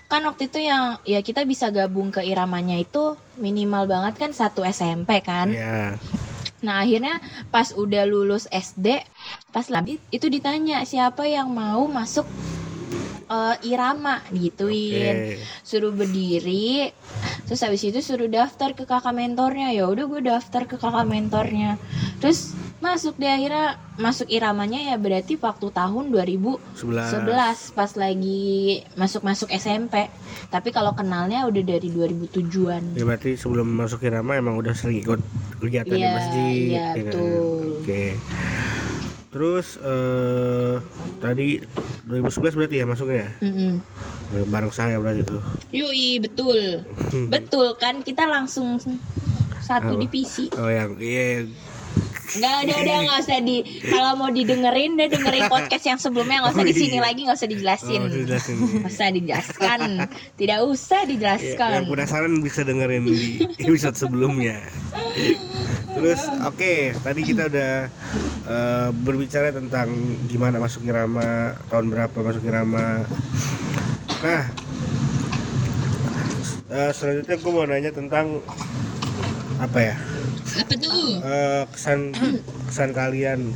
kan 0.10 0.25
waktu 0.25 0.49
itu 0.49 0.58
yang 0.58 0.97
ya 1.05 1.21
kita 1.21 1.45
bisa 1.45 1.69
gabung 1.69 2.10
ke 2.10 2.25
iramanya 2.25 2.82
itu 2.82 3.13
minimal 3.38 3.86
banget 3.86 4.17
kan 4.17 4.32
satu 4.34 4.65
SMP 4.65 5.21
kan 5.21 5.53
Iya. 5.53 6.01
nah 6.65 6.82
akhirnya 6.82 7.21
pas 7.53 7.71
udah 7.77 8.10
lulus 8.10 8.49
SD 8.49 9.05
pas 9.53 9.69
lagi 9.69 10.01
itu 10.10 10.25
ditanya 10.27 10.82
siapa 10.84 11.29
yang 11.29 11.53
mau 11.53 11.86
masuk 11.86 12.25
eh, 13.29 13.55
irama 13.69 14.19
gituin 14.33 15.37
Oke. 15.37 15.45
suruh 15.61 15.93
berdiri 15.93 16.89
terus 17.45 17.61
habis 17.61 17.81
itu 17.85 18.01
suruh 18.01 18.29
daftar 18.29 18.73
ke 18.73 18.83
kakak 18.85 19.13
mentornya 19.13 19.73
ya 19.73 19.85
udah 19.89 20.05
gue 20.05 20.21
daftar 20.25 20.65
ke 20.65 20.75
kakak 20.77 21.05
mentornya 21.05 21.77
terus 22.21 22.53
masuk 22.79 23.19
deh 23.19 23.27
akhirnya 23.27 23.75
masuk 23.99 24.31
iramanya 24.31 24.79
ya 24.79 24.95
berarti 24.95 25.35
waktu 25.35 25.67
tahun 25.67 26.15
2011 26.15 26.79
11. 26.79 27.75
pas 27.75 27.91
lagi 27.99 28.79
masuk 28.95 29.21
masuk 29.27 29.51
SMP 29.51 30.07
tapi 30.47 30.71
kalau 30.71 30.95
kenalnya 30.95 31.43
udah 31.43 31.59
dari 31.59 31.91
2007an 31.91 32.95
Ya 32.95 33.03
berarti 33.03 33.35
sebelum 33.35 33.67
masuk 33.67 34.07
Irama 34.07 34.39
emang 34.39 34.55
udah 34.55 34.71
sering 34.71 35.03
ikut 35.03 35.19
kegiatan 35.59 35.91
di 35.91 35.99
Iya, 35.99 36.11
masjid. 36.15 36.55
iya, 36.55 36.87
ya 36.95 37.03
kan? 37.03 37.03
betul. 37.11 37.83
Oke. 37.83 38.03
Terus 39.29 39.77
eh 39.77 40.75
tadi 41.21 41.61
2011 42.09 42.57
berarti 42.57 42.75
ya 42.81 42.85
masuknya? 42.89 43.29
Mm-mm. 43.45 43.77
Eh, 44.33 44.45
Bareng 44.49 44.73
saya 44.73 44.97
berarti 44.97 45.21
tuh. 45.21 45.41
Yoi 45.69 46.17
betul 46.17 46.85
betul 47.33 47.77
kan 47.77 48.01
kita 48.01 48.25
langsung 48.25 48.81
satu 49.61 49.93
Apa? 49.93 50.01
divisi 50.01 50.49
Oh 50.57 50.65
yang 50.65 50.97
iya 50.97 51.45
Nggak 52.29 52.53
udah 52.61 52.75
udah 52.77 52.95
nggak 53.05 53.19
usah 53.21 53.39
di 53.39 53.57
kalau 53.83 54.11
mau 54.15 54.29
didengerin 54.29 54.91
deh 54.93 55.07
dengerin 55.07 55.45
podcast 55.47 55.83
yang 55.83 55.97
sebelumnya 55.97 56.43
nggak 56.43 56.53
usah 56.53 56.61
Oh, 56.61 56.67
di 56.67 56.75
sini 56.75 56.97
iya. 56.97 57.03
lagi 57.03 57.19
nggak 57.23 57.37
usah 57.37 57.49
dijelasin. 57.49 58.01
Oh. 58.01 58.09
Nggak 58.09 58.91
usah 58.91 59.07
dijelaskan. 59.09 59.79
Tidak 60.35 60.59
usah 60.61 60.99
Ya, 60.99 61.07
dijelaskan. 61.07 61.71
yang 61.73 61.87
penasaran 61.87 62.33
bisa 62.39 62.61
dengerin 62.61 63.03
di 63.03 63.19
episode 63.57 63.95
sebelumnya. 63.95 64.59
Terus 65.89 66.21
oke, 66.43 66.73
tadi 66.95 67.21
kita 67.23 67.47
udah 67.47 67.73
eh, 68.45 68.89
berbicara 68.93 69.49
tentang 69.49 69.89
gimana 70.25 70.57
masuk 70.57 70.83
irama, 70.83 71.55
tahun 71.67 71.87
berapa 71.87 72.17
masuk 72.19 72.43
irama. 72.43 73.03
Nah, 74.19 74.43
eh, 76.69 76.91
selanjutnya 76.91 77.35
gue 77.35 77.51
mau 77.51 77.65
nanya 77.65 77.89
tentang 77.89 78.39
apa 79.57 79.79
ya? 79.81 79.95
Apa 80.60 80.74
tuh? 80.76 81.24
Eh, 81.24 81.63
kesan 81.72 82.00
kesan 82.67 82.91
kalian 82.91 83.56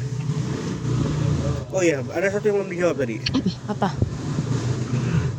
Oh 1.73 1.81
iya, 1.81 2.05
ada 2.13 2.29
satu 2.29 2.53
yang 2.53 2.61
belum 2.61 2.69
dijawab 2.69 3.01
tadi. 3.01 3.17
Apa? 3.65 3.97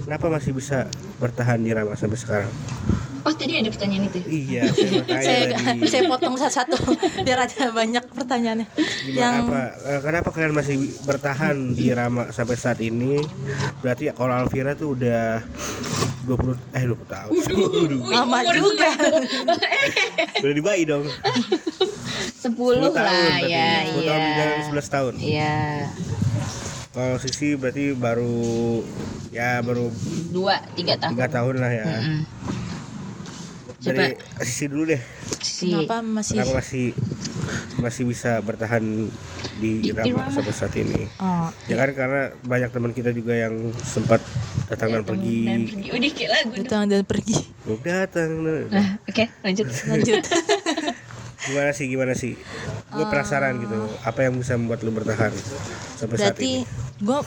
Kenapa 0.03 0.27
masih 0.35 0.50
bisa 0.50 0.90
bertahan 1.22 1.62
di 1.62 1.70
Rama 1.70 1.94
sampai 1.94 2.18
sekarang? 2.18 2.50
Oh 3.24 3.32
tadi 3.32 3.56
ada 3.56 3.66
pertanyaan 3.66 4.04
itu. 4.06 4.20
Iya, 4.22 4.68
saya 5.16 5.42
tadi. 5.56 5.88
saya 5.88 6.02
potong 6.04 6.37
satu-satu 6.37 6.76
biar 7.24 7.38
ada 7.40 7.72
banyak 7.72 8.04
pertanyaannya. 8.06 8.66
Gimana 8.68 9.16
yang 9.16 9.34
apa? 9.46 9.60
eh, 9.82 10.00
Kenapa 10.00 10.28
kalian 10.28 10.52
masih 10.52 10.76
bertahan 11.02 11.56
di 11.72 11.88
Rama 11.90 12.28
sampai 12.28 12.52
saat 12.54 12.78
ini? 12.78 13.24
Berarti 13.80 14.12
kalau 14.12 14.37
Alvira 14.37 14.72
tuh 14.72 14.92
udah 14.92 15.40
20 16.24 16.52
eh 16.74 16.84
20 16.84 17.00
tahun. 17.06 17.32
lama 18.06 18.38
juga. 18.46 18.88
udah 20.44 20.54
dibayi 20.54 20.84
dong. 20.84 21.04
10 21.04 22.52
10 22.52 22.52
tahun 22.60 22.92
lah 22.92 23.08
berarti. 23.08 23.48
ya. 23.48 23.72
10 23.88 24.04
tahun 24.04 24.20
Iya. 24.20 24.37
dan 24.37 24.48
11 24.68 24.84
tahun. 24.90 25.14
Iya. 25.16 25.56
Kalau 26.92 27.16
Sisi 27.18 27.56
berarti 27.56 27.90
baru 27.90 28.84
ya 29.32 29.58
baru 29.58 29.90
Dua, 30.30 30.54
tiga 30.74 30.94
tahun. 30.94 31.10
tiga 31.10 31.26
tahun 31.26 31.54
lah 31.56 31.72
ya. 31.72 31.84
Mm-mm. 33.84 33.92
Dari 33.94 34.16
Sisi 34.40 34.64
dulu 34.64 34.82
deh. 34.86 35.00
Si 35.36 35.68
Kenapa 35.68 36.00
masih 36.00 36.34
Kenapa 36.34 36.52
masih 36.56 36.84
masih 37.76 38.02
bisa 38.04 38.40
bertahan 38.40 38.80
di 39.54 39.70
Di 39.80 39.90
Rama 39.92 40.08
Irama. 40.24 40.32
sampai 40.32 40.54
saat 40.54 40.72
ini? 40.74 41.04
Oh, 41.18 41.52
Ya 41.66 41.76
kan 41.76 41.92
karena 41.92 42.22
banyak 42.40 42.70
teman 42.70 42.90
kita 42.90 43.10
juga 43.10 43.36
yang 43.36 43.52
sempat 43.78 44.24
datang 44.66 44.88
dan 44.90 44.96
dan 44.96 45.04
pergi. 45.06 45.38
pergi. 45.68 45.88
Udah 45.90 46.10
kayak 46.10 46.30
lagu. 46.32 46.48
dong. 46.50 46.64
datang 46.64 46.82
dan 46.86 47.02
pergi. 47.04 47.36
Datang. 47.84 48.28
Nah, 48.70 48.88
oke, 49.04 49.24
lanjut. 49.42 49.66
Lanjut. 49.90 50.22
Gimana 51.44 51.70
sih 51.70 51.86
gimana 51.86 52.12
sih? 52.14 52.40
Gue 52.88 53.04
penasaran 53.04 53.60
gitu. 53.60 53.76
Apa 54.00 54.24
yang 54.24 54.32
bisa 54.34 54.56
membuat 54.56 54.80
lu 54.80 54.90
bertahan 54.90 55.28
sampai 55.94 56.16
saat 56.16 56.32
Berarti 56.32 56.64
ini? 56.64 56.83
Gue 57.02 57.20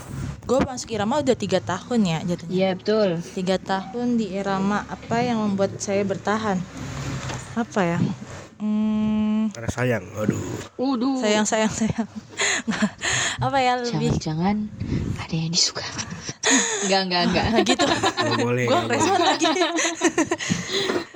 gue 0.48 0.60
masuk 0.64 0.96
Irama 0.96 1.20
udah 1.20 1.36
tiga 1.36 1.60
tahun 1.60 2.00
ya 2.08 2.20
jatuhnya. 2.24 2.54
Iya, 2.56 2.70
betul. 2.80 3.10
Tiga 3.36 3.58
tahun 3.60 4.16
di 4.16 4.32
Irama 4.32 4.88
apa 4.88 5.20
yang 5.20 5.44
membuat 5.44 5.76
saya 5.84 6.08
bertahan? 6.08 6.56
Apa 7.60 7.82
ya? 7.84 8.00
Hmm, 8.58 9.54
Karena 9.54 9.70
sayang. 9.70 10.04
Aduh. 10.18 10.42
Waduh. 10.82 11.22
sayang 11.22 11.46
sayang 11.46 11.70
sayang. 11.70 12.10
apa 13.46 13.58
ya 13.62 13.78
lebih 13.78 14.18
Jangan-jangan 14.18 14.56
ada 15.22 15.36
yang 15.38 15.52
disuka. 15.54 15.86
enggak, 16.90 17.02
enggak, 17.06 17.22
enggak. 17.30 17.46
gitu. 17.70 17.86
Nggak 17.86 18.40
boleh. 18.42 18.66
gue 18.66 18.74
nggak 18.74 18.88
boleh. 18.90 18.98
respon 18.98 19.22
lagi. 19.22 19.46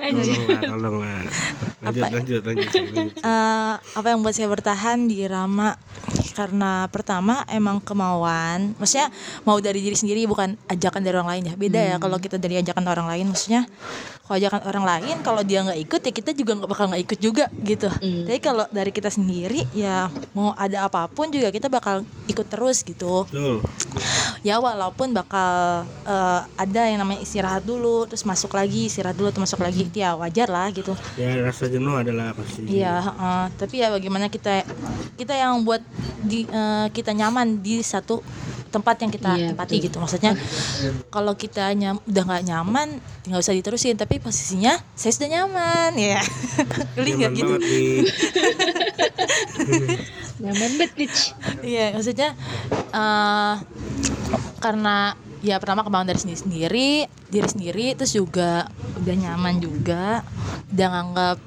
Lah, 0.01 0.61
tolong 0.69 0.95
lah. 1.01 1.21
Lanjut, 1.81 2.03
Apa? 2.05 2.13
lanjut, 2.13 2.41
lanjut, 2.45 2.69
lanjut. 2.69 3.09
Eh, 3.21 3.73
apa 3.81 4.05
yang 4.05 4.17
membuat 4.21 4.35
saya 4.37 4.49
bertahan 4.53 5.09
di 5.09 5.25
Irama 5.25 5.73
karena 6.31 6.87
pertama 6.87 7.43
emang 7.51 7.83
kemauan 7.83 8.73
maksudnya 8.79 9.11
mau 9.43 9.59
dari 9.59 9.83
diri 9.83 9.93
sendiri 9.93 10.23
bukan 10.25 10.55
ajakan 10.71 11.01
dari 11.03 11.15
orang 11.19 11.31
lain 11.37 11.43
ya 11.51 11.55
beda 11.59 11.81
ya 11.81 11.95
kalau 11.99 12.17
kita 12.17 12.39
dari 12.39 12.57
ajakan 12.63 12.87
orang 12.87 13.07
lain 13.11 13.25
maksudnya 13.29 13.67
kalau 14.25 14.35
ajakan 14.39 14.61
orang 14.65 14.85
lain 14.87 15.15
kalau 15.21 15.41
dia 15.43 15.59
nggak 15.61 15.79
ikut 15.83 16.01
ya 16.01 16.11
kita 16.15 16.31
juga 16.31 16.51
nggak 16.57 16.69
bakal 16.71 16.85
nggak 16.87 17.03
ikut 17.03 17.19
juga 17.19 17.30
gitu 17.61 17.87
Hmm. 17.93 18.25
tapi 18.25 18.39
kalau 18.39 18.65
dari 18.69 18.89
kita 18.89 19.07
sendiri 19.07 19.63
ya 19.71 20.05
mau 20.31 20.51
ada 20.53 20.85
apa 20.85 21.07
pun 21.07 21.27
juga 21.27 21.47
kita 21.47 21.67
bakal 21.67 22.01
ikut 22.25 22.47
terus 22.47 22.81
gitu 22.81 23.23
Betul. 23.25 23.61
ya 24.41 24.57
walaupun 24.57 25.11
bakal 25.11 25.51
eh, 26.03 26.41
ada 26.55 26.81
yang 26.83 26.99
namanya 26.99 27.21
istirahat 27.21 27.61
dulu 27.61 28.03
terus 28.05 28.21
masuk 28.21 28.51
lagi 28.51 28.87
istirahat 28.87 29.13
dulu 29.13 29.29
terus 29.29 29.45
masuk 29.45 29.61
lagi 29.61 29.85
ya 29.91 30.13
wajar 30.13 30.47
lah 30.47 30.67
gitu 30.69 30.93
Ya 31.13 31.37
rasa 31.39 31.67
jenuh 31.67 31.93
adalah 31.93 32.31
pasti. 32.31 32.63
Iya, 32.63 32.99
heeh. 33.01 33.43
tapi 33.55 33.75
ya 33.77 33.87
bagaimana 33.89 34.27
kita 34.27 34.63
kita 35.15 35.33
yang 35.33 35.61
buat 35.61 35.83
di 36.19 36.43
eh, 36.43 36.87
kita 36.89 37.11
nyaman 37.11 37.59
di 37.59 37.79
satu 37.81 38.23
tempat 38.71 38.95
yang 39.03 39.11
kita 39.11 39.31
Iya, 39.35 39.47
tempati 39.51 39.75
betul. 39.77 39.85
gitu. 39.91 39.97
Maksudnya 39.99 40.31
kalau 41.11 41.35
kita 41.35 41.67
nyam, 41.75 41.99
udah 42.07 42.23
nggak 42.23 42.43
nyaman, 42.47 43.03
nggak 43.27 43.41
usah 43.43 43.51
diterusin. 43.51 43.99
Tapi 43.99 44.23
posisinya 44.23 44.79
saya 44.95 45.11
sudah 45.11 45.29
nyaman, 45.29 45.91
ya. 45.99 46.23
Geli 46.95 47.19
nggak 47.19 47.31
Nyaman 47.35 47.37
gitu? 47.37 47.53
Nyaman 50.41 50.71
banget, 50.79 50.91
bitch. 50.97 51.19
Iya, 51.61 51.93
maksudnya 51.93 52.33
eh 52.91 53.55
karena 54.61 55.13
ya 55.41 55.57
pertama 55.57 55.81
kemauan 55.81 56.05
dari 56.05 56.21
sendiri 56.21 56.39
sendiri, 56.39 56.91
diri 57.29 57.49
sendiri, 57.49 57.87
terus 57.97 58.13
juga 58.13 58.69
udah 59.01 59.15
nyaman 59.17 59.57
juga, 59.57 60.21
udah 60.69 60.87
nganggap 60.87 61.37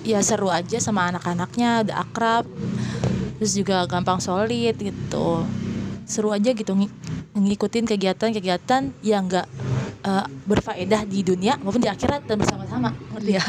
ya 0.00 0.24
seru 0.24 0.48
aja 0.48 0.80
sama 0.80 1.12
anak-anaknya, 1.12 1.84
udah 1.84 1.96
akrab, 2.00 2.48
terus 3.36 3.52
juga 3.52 3.84
gampang 3.84 4.16
solid 4.16 4.80
gitu, 4.80 5.44
seru 6.10 6.34
aja 6.34 6.50
gitu 6.50 6.74
ng- 6.74 6.90
ngikutin 7.38 7.86
kegiatan-kegiatan 7.86 8.90
yang 9.06 9.30
enggak 9.30 9.46
berfaedah 10.48 11.04
di 11.04 11.20
dunia 11.20 11.60
maupun 11.60 11.84
di 11.84 11.86
akhirat 11.86 12.24
dan 12.24 12.40
bersama-sama 12.40 12.88
ngerti 13.12 13.36
ya. 13.36 13.44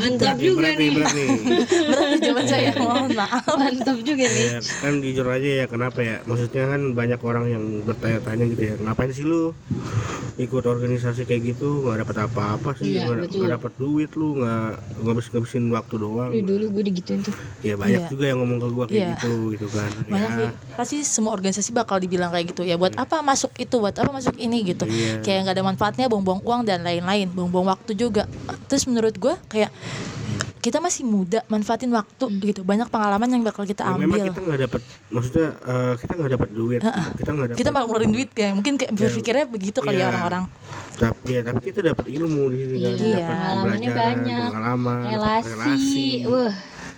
Mantap 0.00 0.36
juga 0.40 0.72
nih, 0.72 0.78
nih. 0.80 0.90
berat 0.96 1.12
nih. 1.12 1.28
berat 1.92 2.06
nih 2.08 2.20
jawaban 2.24 2.46
saya 2.48 2.70
mohon 2.80 3.12
maaf 3.12 3.44
Mantap 3.44 3.98
juga 4.00 4.24
nih. 4.24 4.46
Ya, 4.56 4.60
kan 4.64 4.92
jujur 5.04 5.26
aja 5.28 5.50
ya 5.60 5.64
kenapa 5.68 5.98
ya 6.00 6.16
maksudnya 6.24 6.64
kan 6.72 6.80
banyak 6.96 7.20
orang 7.20 7.44
yang 7.52 7.64
bertanya-tanya 7.84 8.44
gitu 8.48 8.62
ya 8.64 8.74
ngapain 8.80 9.12
sih 9.12 9.28
lu 9.28 9.52
ikut 10.36 10.62
organisasi 10.62 11.24
kayak 11.24 11.56
gitu 11.56 11.80
nggak 11.80 12.04
dapat 12.04 12.16
apa-apa 12.24 12.76
sih 12.76 12.94
Iya, 12.94 13.08
nggak 13.24 13.52
dapat 13.56 13.72
duit 13.74 14.12
lu 14.12 14.36
nggak 14.36 14.68
ngabis 15.00 15.26
ngabisin 15.30 15.64
waktu 15.68 15.94
doang 15.96 16.28
Dulu 16.30 16.44
dulu 16.46 16.64
gue 16.70 16.82
digituin 16.86 17.20
tuh. 17.20 17.32
ya 17.60 17.72
banyak 17.74 18.04
Iya. 18.04 18.08
juga 18.08 18.24
yang 18.26 18.38
ngomong 18.38 18.58
ke 18.58 18.68
gua 18.68 18.84
kayak 18.84 18.96
Iya. 18.98 19.10
gitu 19.16 19.30
gitu 19.50 19.66
kan 19.70 19.90
banyak 20.06 20.30
ya 20.38 20.50
pasti 20.74 20.96
semua 21.02 21.32
organisasi 21.32 21.72
bakal 21.72 21.96
dibilang 21.96 22.28
kayak 22.28 22.52
gitu 22.52 22.62
ya 22.62 22.76
buat 22.76 22.92
apa 22.94 23.20
masuk 23.20 23.56
itu 23.56 23.76
buat 23.76 23.92
apa 23.92 24.10
masuk 24.10 24.36
ini 24.36 24.60
gitu 24.66 24.84
Iya. 24.84 25.20
kayak 25.20 25.38
nggak 25.42 25.56
ada 25.56 25.64
manfaatnya 25.64 26.06
buang-buang 26.06 26.40
uang 26.42 26.62
dan 26.62 26.80
lain-lain 26.80 27.28
buang-buang 27.28 27.70
waktu 27.70 27.92
juga 27.92 28.28
terus 28.66 28.84
menurut 28.84 29.16
gue 29.16 29.34
kayak 29.48 29.72
kita 30.66 30.78
masih 30.78 31.02
muda 31.02 31.46
manfaatin 31.46 31.88
waktu 31.88 32.24
gitu. 32.42 32.60
Banyak 32.60 32.88
pengalaman 32.88 33.28
yang 33.28 33.42
bakal 33.42 33.62
kita 33.62 33.82
Ya, 33.82 33.94
memang 33.94 34.18
ambil. 34.18 34.26
kita 34.26 34.40
nggak 34.40 34.60
dapat 34.60 34.80
maksudnya 35.08 35.48
eh, 35.62 35.92
kita 35.96 36.12
nggak 36.12 36.32
dapat 36.32 36.48
duit. 36.50 36.80
Kita 37.14 37.30
nggak 37.30 37.46
dapat 37.46 37.56
kita 37.56 37.70
bakal 37.70 37.86
ngeluarin 37.86 38.10
duit 38.10 38.28
kayak 38.30 38.52
mungkin 38.52 38.74
kayak 38.74 38.92
berpikirnya 38.92 39.44
begitu 39.46 39.78
kali 39.78 39.94
ya 39.94 40.00
Iya. 40.00 40.08
orang-orang. 40.10 40.44
Tapi 40.96 41.28
ya 41.28 41.40
tapi 41.40 41.60
kita 41.62 41.80
dapat 41.84 42.04
ilmu 42.08 42.42
di 42.48 42.56
sini 42.58 42.74
kan. 42.74 42.90
Iya, 42.90 42.96
dapat 42.96 43.28
pengalamannya 43.30 43.90
banyak. 43.92 44.42
pengalaman 44.48 44.98
Relasi. 45.06 46.08
Wah, 46.26 46.54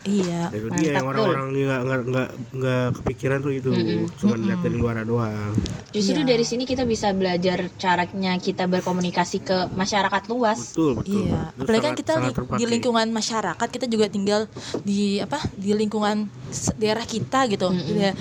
iya 0.07 0.49
itu 0.55 0.69
dia 0.79 0.91
yang 0.99 1.07
orang-orang 1.11 1.47
ini 1.55 1.61
nggak 1.67 1.83
nggak 1.83 2.01
nggak 2.09 2.29
nggak 2.55 2.87
kepikiran 3.03 3.39
tuh 3.43 3.53
itu 3.53 3.71
cuma 4.19 4.35
lihat 4.39 4.59
dari 4.63 4.77
luar 4.79 4.95
doang. 5.03 5.53
Justru 5.89 6.21
dari 6.23 6.45
sini 6.45 6.69
kita 6.69 6.85
bisa 6.85 7.11
belajar 7.17 7.65
caranya 7.81 8.37
kita 8.37 8.69
berkomunikasi 8.69 9.41
ke 9.41 9.73
masyarakat 9.73 10.23
luas. 10.29 10.77
betul 10.77 11.01
betul. 11.01 11.25
Iya, 11.25 11.51
apalagi 11.57 11.83
kan 11.83 11.95
kita 11.97 12.13
sangat 12.21 12.31
li- 12.31 12.37
terpakai. 12.37 12.59
di 12.61 12.65
lingkungan 12.69 13.07
masyarakat 13.11 13.69
kita 13.73 13.87
juga 13.89 14.07
tinggal 14.13 14.41
di 14.85 15.19
apa 15.19 15.41
di 15.57 15.73
lingkungan 15.73 16.29
daerah 16.77 17.05
kita 17.09 17.49
gitu. 17.49 17.73
Ya, 17.97 18.13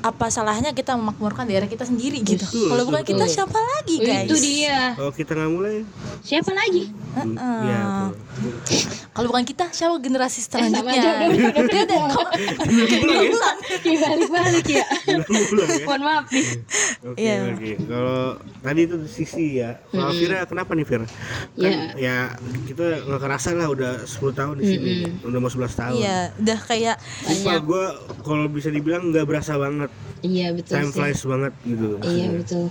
apa 0.00 0.26
salahnya 0.28 0.70
kita 0.70 0.94
memakmurkan 0.94 1.44
daerah 1.44 1.66
kita 1.66 1.82
sendiri 1.82 2.20
gitu? 2.20 2.44
Kalau 2.44 2.78
betul, 2.78 2.88
bukan 2.88 3.04
kita 3.04 3.24
betul. 3.24 3.34
siapa 3.34 3.58
lagi 3.58 3.96
guys? 3.98 4.24
Itu 4.24 4.36
dia. 4.36 4.78
kalau 4.94 5.12
kita 5.12 5.30
nggak 5.32 5.50
mulai 5.50 5.76
Siapa 6.20 6.50
lagi? 6.50 6.84
hmm, 6.88 7.34
Heeh. 7.34 7.60
iya. 7.64 7.80
Kalau 9.10 9.26
bukan 9.28 9.42
kita 9.42 9.64
siapa 9.68 9.98
generasi 9.98 10.38
Eh, 10.38 10.44
sama 10.44 10.70
selanjutnya? 10.78 10.92
aja, 10.92 11.10
udah, 11.10 11.26
udah, 11.26 11.50
udah, 11.50 11.64
Beda 11.68 11.96
kok. 12.08 12.28
Ulang. 13.28 13.58
Kayak 13.78 13.98
balik-balik 14.00 14.66
ya. 14.68 14.84
Ya. 15.08 15.16
Mohon 15.82 16.02
maaf 16.04 16.26
nih. 16.28 16.46
Oke 17.04 17.18
Iya. 17.18 17.36
oke. 17.50 17.70
Kalau 17.84 18.20
tadi 18.60 18.80
itu 18.84 18.96
sisi 19.04 19.58
ya. 19.58 19.70
Kalau 19.88 20.12
Vira 20.12 20.38
kenapa 20.44 20.70
nih 20.72 20.86
Vira? 20.86 21.06
Kan 21.56 21.74
ya 21.96 22.16
kita 22.64 22.84
nggak 23.04 23.20
kerasa 23.20 23.48
lah 23.52 23.66
udah 23.66 23.92
10 24.00 24.30
tahun 24.32 24.54
di 24.56 24.64
sini. 24.64 24.92
Udah 25.22 25.38
mau 25.38 25.50
11 25.50 25.74
tahun. 25.74 25.98
Iya, 25.98 26.18
udah 26.36 26.58
kayak 26.62 26.96
gue 27.58 27.84
kalau 28.22 28.46
bisa 28.46 28.68
dibilang 28.68 29.10
nggak 29.10 29.26
berasa 29.26 29.58
banget. 29.58 29.87
Iya 30.18 30.50
betul 30.50 30.74
Time 30.74 30.90
sih. 30.90 30.96
flies 30.96 31.22
banget 31.22 31.52
gitu. 31.62 31.88
Iya 32.02 32.26
betul. 32.34 32.64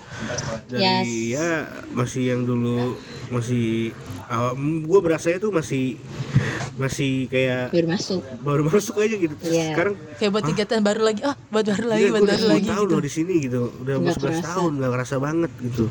Dari 0.68 0.84
Yes. 0.84 1.08
ya 1.32 1.50
masih 1.90 2.24
yang 2.28 2.42
dulu 2.44 3.00
masih 3.30 3.96
gue 4.84 5.00
berasa 5.00 5.32
itu 5.32 5.48
masih 5.50 5.96
masih 6.76 7.26
kayak 7.28 7.72
Baru 7.72 7.88
masuk. 7.88 8.22
baru 8.42 8.62
masuk 8.68 8.96
aja 8.98 9.16
gitu. 9.16 9.32
Terus 9.34 9.50
Iya. 9.50 9.68
Sekarang 9.72 9.94
kayak 10.14 10.32
buat 10.32 10.44
kegiatan 10.46 10.82
baru 10.82 11.02
lagi. 11.04 11.22
Ah, 11.24 11.36
buat 11.48 11.66
baru 11.66 11.86
lagi, 11.88 12.02
Iya, 12.02 12.12
buat 12.12 12.22
baru 12.22 12.28
udah 12.28 12.50
lagi 12.50 12.60
10 12.60 12.70
tahun 12.70 12.84
gitu. 12.84 12.94
loh 12.94 13.02
di 13.02 13.12
sini 13.14 13.34
gitu. 13.40 13.62
Udah 13.78 13.94
mau 13.96 14.04
Nggak 14.04 14.16
11 14.18 14.24
kerasa. 14.28 14.46
tahun 14.46 14.72
nggak 14.76 14.92
kerasa 14.92 15.16
banget 15.18 15.52
gitu. 15.64 15.86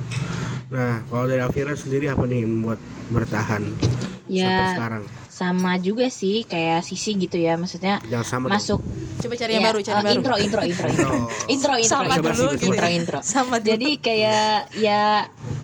Nah, 0.66 0.92
kalau 1.06 1.24
dari 1.24 1.40
Alvira 1.40 1.72
sendiri 1.72 2.06
apa 2.06 2.22
nih 2.22 2.38
yang 2.38 2.52
membuat 2.52 2.80
bertahan 3.08 3.62
sampai 3.64 4.28
Ya 4.28 4.74
sekarang? 4.74 5.02
Sama 5.36 5.76
juga 5.76 6.08
sih 6.08 6.42
kayak 6.42 6.80
sisi 6.80 7.12
gitu 7.14 7.36
ya 7.36 7.54
maksudnya 7.54 8.00
sama 8.24 8.48
dong. 8.48 8.56
masuk 8.56 8.80
Coba 9.16 9.32
cari 9.34 9.52
yang 9.52 9.60
ya, 9.60 9.68
baru, 9.68 9.78
cari 9.80 9.92
yang 9.92 10.00
baru. 10.02 10.16
intro 10.16 10.34
intro 10.38 10.62
intro 10.62 10.86
intro 10.88 11.08
Oh. 11.08 11.28
intro 11.46 11.72
intro 11.74 11.88
Sama 11.90 12.14
intro 12.14 12.32
dulu 12.32 12.50
gitu. 12.54 12.64
intro 12.66 12.88
intro 12.90 13.18
Sama 13.22 13.56
dulu. 13.56 13.68
jadi 13.68 13.88
kayak 13.98 14.50
ya 14.78 15.02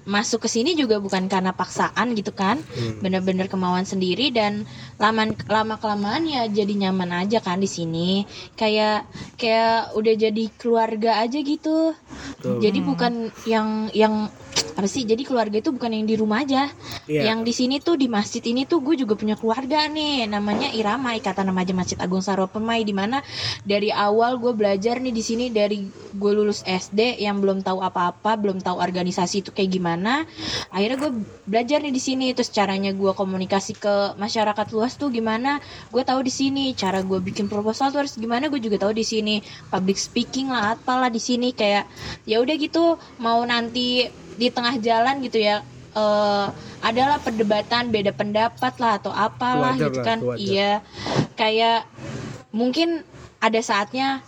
masuk 0.05 0.45
ke 0.45 0.49
sini 0.51 0.75
juga 0.75 0.99
bukan 0.99 1.25
karena 1.27 1.53
paksaan 1.53 2.13
gitu 2.13 2.33
kan 2.33 2.61
Hmm. 2.61 3.01
bener-bener 3.01 3.47
kemauan 3.47 3.85
sendiri 3.85 4.29
dan 4.29 4.69
lama 5.01 5.33
lama 5.49 5.75
kelamaan 5.79 6.25
ya 6.29 6.49
jadi 6.49 6.89
nyaman 6.89 7.27
aja 7.27 7.39
kan 7.41 7.61
di 7.61 7.71
sini. 7.71 8.25
Kayak 8.59 9.09
kayak 9.37 9.97
udah 9.97 10.15
jadi 10.17 10.45
keluarga 10.59 11.23
aja 11.23 11.39
gitu. 11.41 11.95
Betul. 12.43 12.59
jadi 12.59 12.79
bukan 12.83 13.13
yang 13.47 13.87
yang 13.95 14.27
apa 14.73 14.89
sih 14.89 15.05
jadi 15.05 15.21
keluarga 15.23 15.61
itu 15.61 15.71
bukan 15.71 15.93
yang 15.93 16.07
di 16.09 16.17
rumah 16.17 16.43
aja. 16.43 16.67
Iya. 17.07 17.33
yang 17.33 17.43
di 17.43 17.53
sini 17.53 17.83
tuh 17.83 17.99
di 17.99 18.07
masjid 18.07 18.41
ini 18.43 18.65
tuh 18.65 18.81
gue 18.81 18.99
juga 18.99 19.15
punya 19.15 19.37
keluarga 19.37 19.87
nih. 19.87 20.27
Namanya 20.27 20.73
Irama 20.73 21.15
Ikatan 21.15 21.51
Remaja 21.51 21.73
Masjid 21.77 21.99
Agung 22.01 22.25
Sarwa 22.25 22.49
Permai 22.49 22.83
di 22.83 22.95
mana 22.97 23.21
dari 23.63 23.93
awal 23.93 24.39
gue 24.41 24.53
belajar 24.57 24.99
nih 24.99 25.13
di 25.13 25.23
sini 25.23 25.45
dari 25.53 25.87
gue 25.91 26.33
lulus 26.33 26.65
SD 26.65 27.21
yang 27.23 27.39
belum 27.39 27.63
tahu 27.63 27.85
apa-apa 27.85 28.35
belum 28.39 28.59
tahu 28.65 28.81
organisasi 28.81 29.45
itu 29.47 29.51
kayak 29.53 29.71
gimana 29.77 30.25
akhirnya 30.73 30.99
gue 31.09 31.13
belajar 31.47 31.79
nih 31.85 31.95
di 31.95 32.03
sini. 32.03 32.27
Terus 32.33 32.51
caranya 32.51 32.91
gue 32.91 33.13
komunikasi 33.13 33.77
ke 33.77 34.17
masyarakat 34.17 34.67
luas 34.83 34.99
tuh 34.99 35.15
gimana 35.15 35.63
gue 35.95 36.03
tahu 36.03 36.27
di 36.27 36.33
sini 36.35 36.75
cara 36.75 37.07
gue 37.07 37.23
bikin 37.23 37.47
proposal 37.47 37.95
tuh 37.95 38.03
harus 38.03 38.19
gimana 38.19 38.51
gue 38.51 38.59
juga 38.59 38.83
tahu 38.83 38.91
di 38.91 39.07
sini 39.07 39.39
public 39.71 39.95
speaking 39.95 40.51
lah 40.51 40.75
apalah 40.75 41.07
di 41.07 41.23
sini 41.23 41.55
kayak 41.55 41.87
ya 42.27 42.43
udah 42.43 42.59
gitu 42.59 42.99
mau 43.23 43.39
nanti 43.47 44.11
di 44.35 44.49
tengah 44.51 44.83
jalan 44.83 45.23
gitu 45.23 45.39
ya 45.39 45.63
eh 45.93 46.47
adalah 46.83 47.23
perdebatan 47.23 47.95
beda 47.95 48.11
pendapat 48.11 48.75
lah 48.83 48.99
atau 48.99 49.15
apalah 49.15 49.79
Wajar 49.79 49.87
gitu 49.87 49.99
lah, 50.03 50.07
kan 50.09 50.19
wajar. 50.19 50.41
iya 50.43 50.71
kayak 51.39 51.87
mungkin 52.51 53.07
ada 53.39 53.61
saatnya 53.63 54.19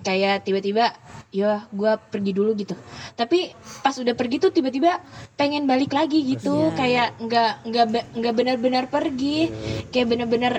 kayak 0.00 0.48
tiba-tiba 0.48 0.96
ya 1.30 1.66
gue 1.70 1.92
pergi 2.10 2.32
dulu 2.34 2.50
gitu. 2.58 2.74
Tapi 3.14 3.54
pas 3.82 3.94
udah 3.94 4.14
pergi 4.18 4.36
tuh 4.42 4.50
tiba-tiba 4.50 4.98
pengen 5.38 5.64
balik 5.64 5.94
lagi 5.94 6.26
gitu. 6.26 6.74
Iya. 6.74 6.76
kayak 6.76 7.08
nggak 7.22 7.52
nggak 7.70 7.86
nggak 8.18 8.34
benar-benar 8.34 8.84
pergi. 8.90 9.50
Kayak 9.94 10.06
benar-benar 10.10 10.52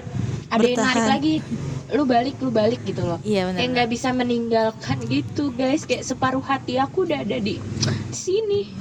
ada 0.51 0.67
yang 0.67 0.79
narik 0.79 1.07
lagi. 1.07 1.36
Lu 1.91 2.07
balik 2.07 2.39
lu 2.39 2.49
balik 2.55 2.81
gitu 2.88 3.03
loh. 3.03 3.19
Iya 3.21 3.51
benar. 3.51 3.60
kayak 3.60 3.69
nggak 3.75 3.89
bisa 3.91 4.10
meninggalkan 4.15 4.97
gitu 5.12 5.51
guys. 5.51 5.84
Kayak 5.84 6.07
separuh 6.07 6.43
hati 6.43 6.79
aku 6.79 7.03
udah 7.03 7.19
ada 7.27 7.38
di 7.38 7.60
sini. 8.15 8.71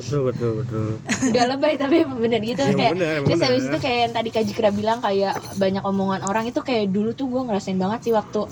Betul 0.00 0.32
betul 0.32 0.50
betul. 0.64 0.86
Udah 1.04 1.44
lebay 1.52 1.76
tapi 1.76 2.06
emang 2.06 2.16
bener 2.16 2.40
gitu. 2.40 2.64
Emang 2.64 2.80
kayak 2.80 2.94
bener, 2.96 3.16
terus 3.28 3.40
bener. 3.42 3.48
habis 3.52 3.64
itu 3.68 3.78
kayak 3.84 3.98
yang 4.08 4.14
tadi 4.16 4.28
Kak 4.32 4.44
Jikra 4.48 4.70
bilang 4.72 4.98
kayak 5.04 5.34
banyak 5.60 5.84
omongan 5.84 6.24
orang 6.24 6.48
itu 6.48 6.64
kayak 6.64 6.88
dulu 6.94 7.12
tuh 7.12 7.28
gue 7.28 7.42
ngerasain 7.44 7.76
banget 7.76 8.08
sih 8.08 8.12
waktu 8.16 8.48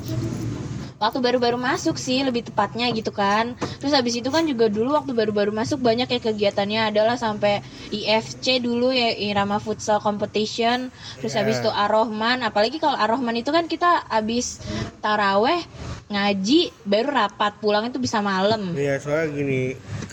waktu 0.99 1.19
baru-baru 1.21 1.59
masuk 1.59 1.99
sih 1.99 2.23
lebih 2.23 2.47
tepatnya 2.47 2.89
gitu 2.95 3.11
kan. 3.11 3.59
Terus 3.83 3.93
habis 3.93 4.15
itu 4.17 4.29
kan 4.31 4.47
juga 4.47 4.71
dulu 4.71 4.95
waktu 4.95 5.13
baru-baru 5.13 5.51
masuk 5.51 5.83
banyak 5.83 6.07
ya 6.09 6.21
kegiatannya 6.23 6.81
adalah 6.95 7.19
sampai 7.19 7.61
IFC 7.91 8.63
dulu 8.63 8.95
ya 8.95 9.13
Irama 9.13 9.59
Futsal 9.59 9.99
Competition. 10.01 10.89
Terus 11.21 11.35
Ya. 11.35 11.43
habis 11.43 11.59
itu 11.61 11.71
Ar-Rahman 11.71 12.47
apalagi 12.47 12.79
kalau 12.79 12.95
Ar-Rahman 12.97 13.43
itu 13.43 13.51
kan 13.51 13.67
kita 13.67 14.07
habis 14.07 14.63
taraweh 15.03 15.61
ngaji 16.09 16.71
baru 16.85 17.11
rapat 17.11 17.59
pulang 17.59 17.91
itu 17.91 17.99
bisa 17.99 18.23
malam. 18.23 18.77
Iya 18.77 19.01
soalnya 19.03 19.35
gini 19.35 19.63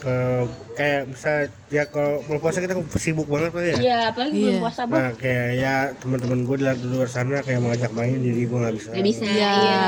ke- 0.01 0.45
kayak 0.73 1.01
bisa 1.07 1.31
ya 1.67 1.83
kalau 1.85 2.19
bulan 2.21 2.39
puasa 2.39 2.57
kita 2.57 2.73
sibuk 2.95 3.27
banget 3.27 3.51
lah 3.51 3.63
ya 3.63 3.75
Iya, 3.77 3.97
apalagi 4.09 4.33
belum 4.33 4.49
Iya. 4.49 4.59
puasa, 4.59 4.81
Bu. 4.83 4.93
nah 4.93 5.11
kayak 5.13 5.47
ya 5.55 5.73
teman-teman 5.95 6.39
gue 6.41 6.55
di 6.57 6.63
luar- 6.63 6.79
di 6.79 6.87
luar 6.89 7.07
sana 7.07 7.37
kayak 7.39 7.59
mau 7.59 7.69
ngajak 7.69 7.91
main 7.91 8.17
jadi 8.17 8.41
gue 8.41 8.57
nggak 8.57 8.75
bisa 8.75 8.89
Gak 8.89 9.05
bisa. 9.05 9.23
Iya. 9.23 9.51
Iya. 9.53 9.83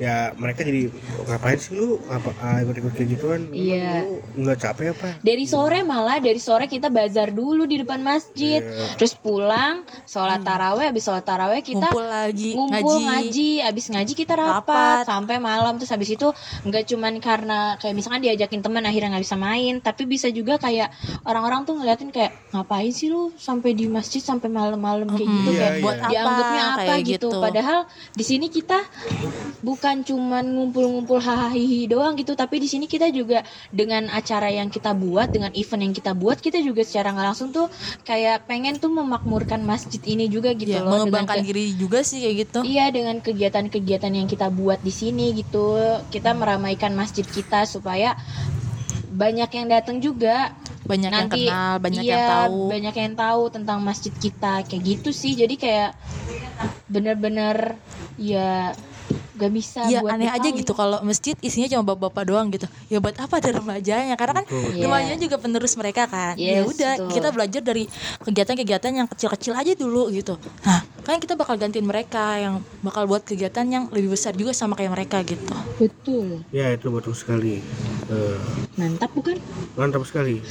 ya 0.00 0.14
mereka 0.34 0.60
jadi 0.62 0.82
ngapain 1.24 1.58
sih 1.58 1.72
lu 1.72 2.00
ngapa 2.00 2.30
ah, 2.38 2.58
ikut-ikut 2.60 2.92
kayak 2.94 3.08
gituan 3.10 3.40
Lu- 3.44 3.54
Iya. 3.54 3.90
lu 4.32 4.40
nggak 4.40 4.58
capek 4.60 4.86
apa 4.90 5.08
Dari 5.20 5.44
sore 5.44 5.78
malah 5.82 6.16
dari 6.18 6.40
sore 6.40 6.64
kita 6.66 6.88
bazar 6.88 7.28
dulu 7.30 7.62
di 7.64 7.76
depan 7.76 8.00
masjid. 8.00 8.60
Iya. 8.60 8.96
Terus 8.96 9.12
pulang, 9.14 9.82
sholat 10.04 10.40
taraweh, 10.40 10.86
habis 10.86 11.04
sholat 11.04 11.22
taraweh 11.22 11.60
kita 11.60 11.84
ngumpul 11.84 12.06
lagi 12.06 12.50
ngumpul 12.52 12.96
ngaji. 12.96 13.04
ngaji. 13.04 13.50
habis 13.62 13.86
ngaji 13.88 14.12
kita 14.14 14.34
rapat, 14.34 14.62
Rapat. 14.62 15.04
sampai 15.04 15.36
malam 15.38 15.76
terus 15.76 15.90
habis 15.90 16.08
itu 16.08 16.28
nggak 16.62 16.86
cuman 16.86 17.12
karena 17.18 17.58
kayak 17.76 17.92
misalkan 17.92 18.22
diajakin 18.22 18.60
teman 18.60 18.82
akhirnya 18.82 19.10
nggak 19.10 19.22
bisa 19.22 19.36
main, 19.36 19.48
tapi 19.82 20.06
bisa 20.06 20.30
juga 20.30 20.56
kayak 20.56 20.92
orang-orang 21.26 21.66
tuh 21.66 21.74
ngeliatin 21.78 22.10
kayak 22.14 22.32
ngapain 22.54 22.90
sih 22.94 23.10
lu 23.10 23.34
sampai 23.34 23.74
di 23.74 23.90
masjid 23.90 24.22
sampai 24.22 24.46
malam-malam 24.46 25.10
kayak 25.10 25.26
gitu 25.26 25.50
Iya, 25.50 25.58
kayak 25.58 25.74
iya. 25.74 25.82
buat 25.82 25.96
apa 25.98 26.10
dianggapnya 26.10 26.62
apa 26.62 26.80
kayak 26.86 27.02
gitu. 27.06 27.28
Padahal 27.40 27.78
di 28.14 28.24
sini 28.24 28.46
kita 28.48 28.78
bukan 29.60 30.02
cuman 30.06 30.44
ngumpul-ngumpul 30.56 31.18
hahaha 31.20 31.58
doang 31.90 32.14
gitu, 32.16 32.32
tapi 32.38 32.60
di 32.62 32.68
sini 32.70 32.86
kita 32.86 33.10
juga 33.10 33.42
dengan 33.72 34.08
acara 34.10 34.48
yang 34.48 34.68
kita 34.68 34.94
buat, 34.94 35.32
dengan 35.32 35.50
event 35.52 35.82
yang 35.90 35.94
kita 35.96 36.12
buat, 36.14 36.38
kita 36.40 36.60
juga 36.62 36.80
secara 36.86 37.12
nggak 37.12 37.26
langsung 37.34 37.50
tuh 37.50 37.66
kayak 38.04 38.46
pengen 38.48 38.78
tuh 38.80 38.88
memakmurkan 38.92 39.60
masjid 39.64 40.00
ini 40.06 40.26
juga 40.30 40.52
gitu 40.56 40.70
Iya, 40.70 40.84
loh. 40.84 41.04
dengan 41.04 41.10
mengembangkan 41.10 41.44
diri 41.44 41.64
juga 41.76 42.00
sih 42.04 42.20
kayak 42.22 42.36
gitu 42.46 42.58
Iya 42.64 42.84
dengan 42.92 43.16
kegiatan-kegiatan 43.20 44.12
yang 44.12 44.28
kita 44.28 44.48
buat 44.52 44.80
di 44.80 44.92
sini 44.92 45.32
gitu 45.36 45.76
kita 46.10 46.32
meramaikan 46.36 46.92
masjid 46.94 47.24
kita 47.24 47.64
supaya 47.64 48.16
banyak 49.20 49.50
yang 49.52 49.66
datang 49.68 49.96
juga 50.00 50.56
banyak 50.88 51.12
yang 51.12 51.28
nanti 51.28 51.42
kenal 51.44 51.74
banyak 51.76 52.02
iya, 52.02 52.12
yang 52.16 52.26
tahu 52.32 52.60
banyak 52.72 52.94
yang 52.96 53.14
tahu 53.14 53.42
tentang 53.52 53.78
masjid 53.84 54.14
kita 54.16 54.64
kayak 54.64 54.82
gitu 54.82 55.10
sih 55.12 55.36
jadi 55.36 55.54
kayak 55.60 55.90
bener-bener 56.88 57.76
ya 58.16 58.72
gak 59.40 59.52
bisa 59.56 59.88
Iya 59.88 60.04
buat 60.04 60.20
aneh 60.20 60.28
aja 60.28 60.48
gitu 60.52 60.72
kalau 60.76 61.00
masjid 61.00 61.32
isinya 61.40 61.64
cuma 61.72 61.80
bapak-bapak 61.80 62.24
doang 62.28 62.52
gitu. 62.52 62.68
Ya 62.92 63.00
buat 63.00 63.16
apa 63.16 63.40
ada 63.40 63.56
remajanya? 63.56 64.12
Karena 64.12 64.44
kan. 64.44 64.46
Iya. 64.52 64.84
remajanya 64.84 65.16
juga 65.16 65.40
penerus 65.40 65.80
mereka 65.80 66.04
kan. 66.04 66.36
ya 66.36 66.60
Yes, 66.60 66.68
udah 66.68 66.92
betul. 67.00 67.10
kita 67.16 67.28
belajar 67.32 67.62
dari 67.64 67.84
kegiatan-kegiatan 68.20 68.92
yang 68.92 69.08
kecil-kecil 69.08 69.56
aja 69.56 69.72
dulu 69.72 70.12
gitu. 70.12 70.36
Nah 70.68 70.84
kan 71.00 71.16
kita 71.16 71.34
bakal 71.34 71.56
gantiin 71.56 71.88
mereka 71.88 72.36
yang 72.36 72.60
bakal 72.84 73.08
buat 73.08 73.24
kegiatan 73.24 73.64
yang 73.66 73.84
lebih 73.88 74.12
besar 74.12 74.36
juga 74.36 74.52
sama 74.52 74.76
kayak 74.76 74.92
mereka 74.92 75.24
gitu. 75.24 75.42
betul 75.80 76.44
ya 76.52 76.76
itu 76.76 76.92
betul 76.92 77.16
sekali 77.16 77.64
Eh, 78.10 78.38
mantap 78.74 79.10
bukan 79.14 79.38
mantap 79.74 80.02
sekali 80.02 80.42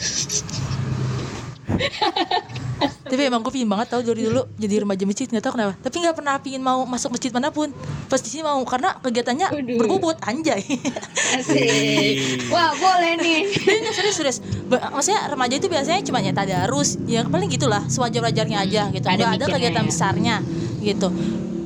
Tapi 3.04 3.26
emang 3.26 3.42
gue 3.42 3.50
pingin 3.50 3.68
banget 3.68 3.90
tau 3.90 4.00
dari 4.00 4.22
dulu 4.22 4.46
jadi 4.56 4.86
remaja 4.86 5.02
masjid 5.04 5.26
nggak 5.26 5.42
tahu 5.42 5.54
kenapa. 5.58 5.74
Tapi 5.82 5.96
nggak 6.00 6.16
pernah 6.16 6.36
pingin 6.38 6.62
mau 6.62 6.86
masuk 6.86 7.10
masjid 7.12 7.34
mana 7.34 7.50
pun. 7.50 7.74
Pas 8.06 8.22
di 8.22 8.30
sini 8.30 8.46
mau 8.46 8.62
karena 8.64 8.96
kegiatannya 8.96 9.48
Waduh. 9.50 9.76
berbobot 9.76 10.18
anjay. 10.22 10.62
asik 11.36 12.48
wah 12.48 12.70
boleh 12.72 13.18
nih 13.18 13.40
Ini 13.66 13.78
nggak 13.82 13.96
serius 13.98 14.16
serius. 14.16 14.38
Ba- 14.70 14.94
Maksudnya 14.94 15.26
remaja 15.28 15.58
itu 15.58 15.68
biasanya 15.68 16.00
cuma 16.02 16.22
ya 16.22 16.32
tadarus, 16.32 17.02
ya 17.04 17.26
paling 17.26 17.50
gitulah 17.50 17.82
sewajar-wajarnya 17.84 18.58
aja 18.62 18.82
gitu. 18.90 19.04
ada 19.04 19.24
Nggak 19.26 19.36
ada 19.36 19.46
kegiatan 19.58 19.84
ya. 19.84 19.90
besarnya 19.90 20.36
gitu. 20.80 21.10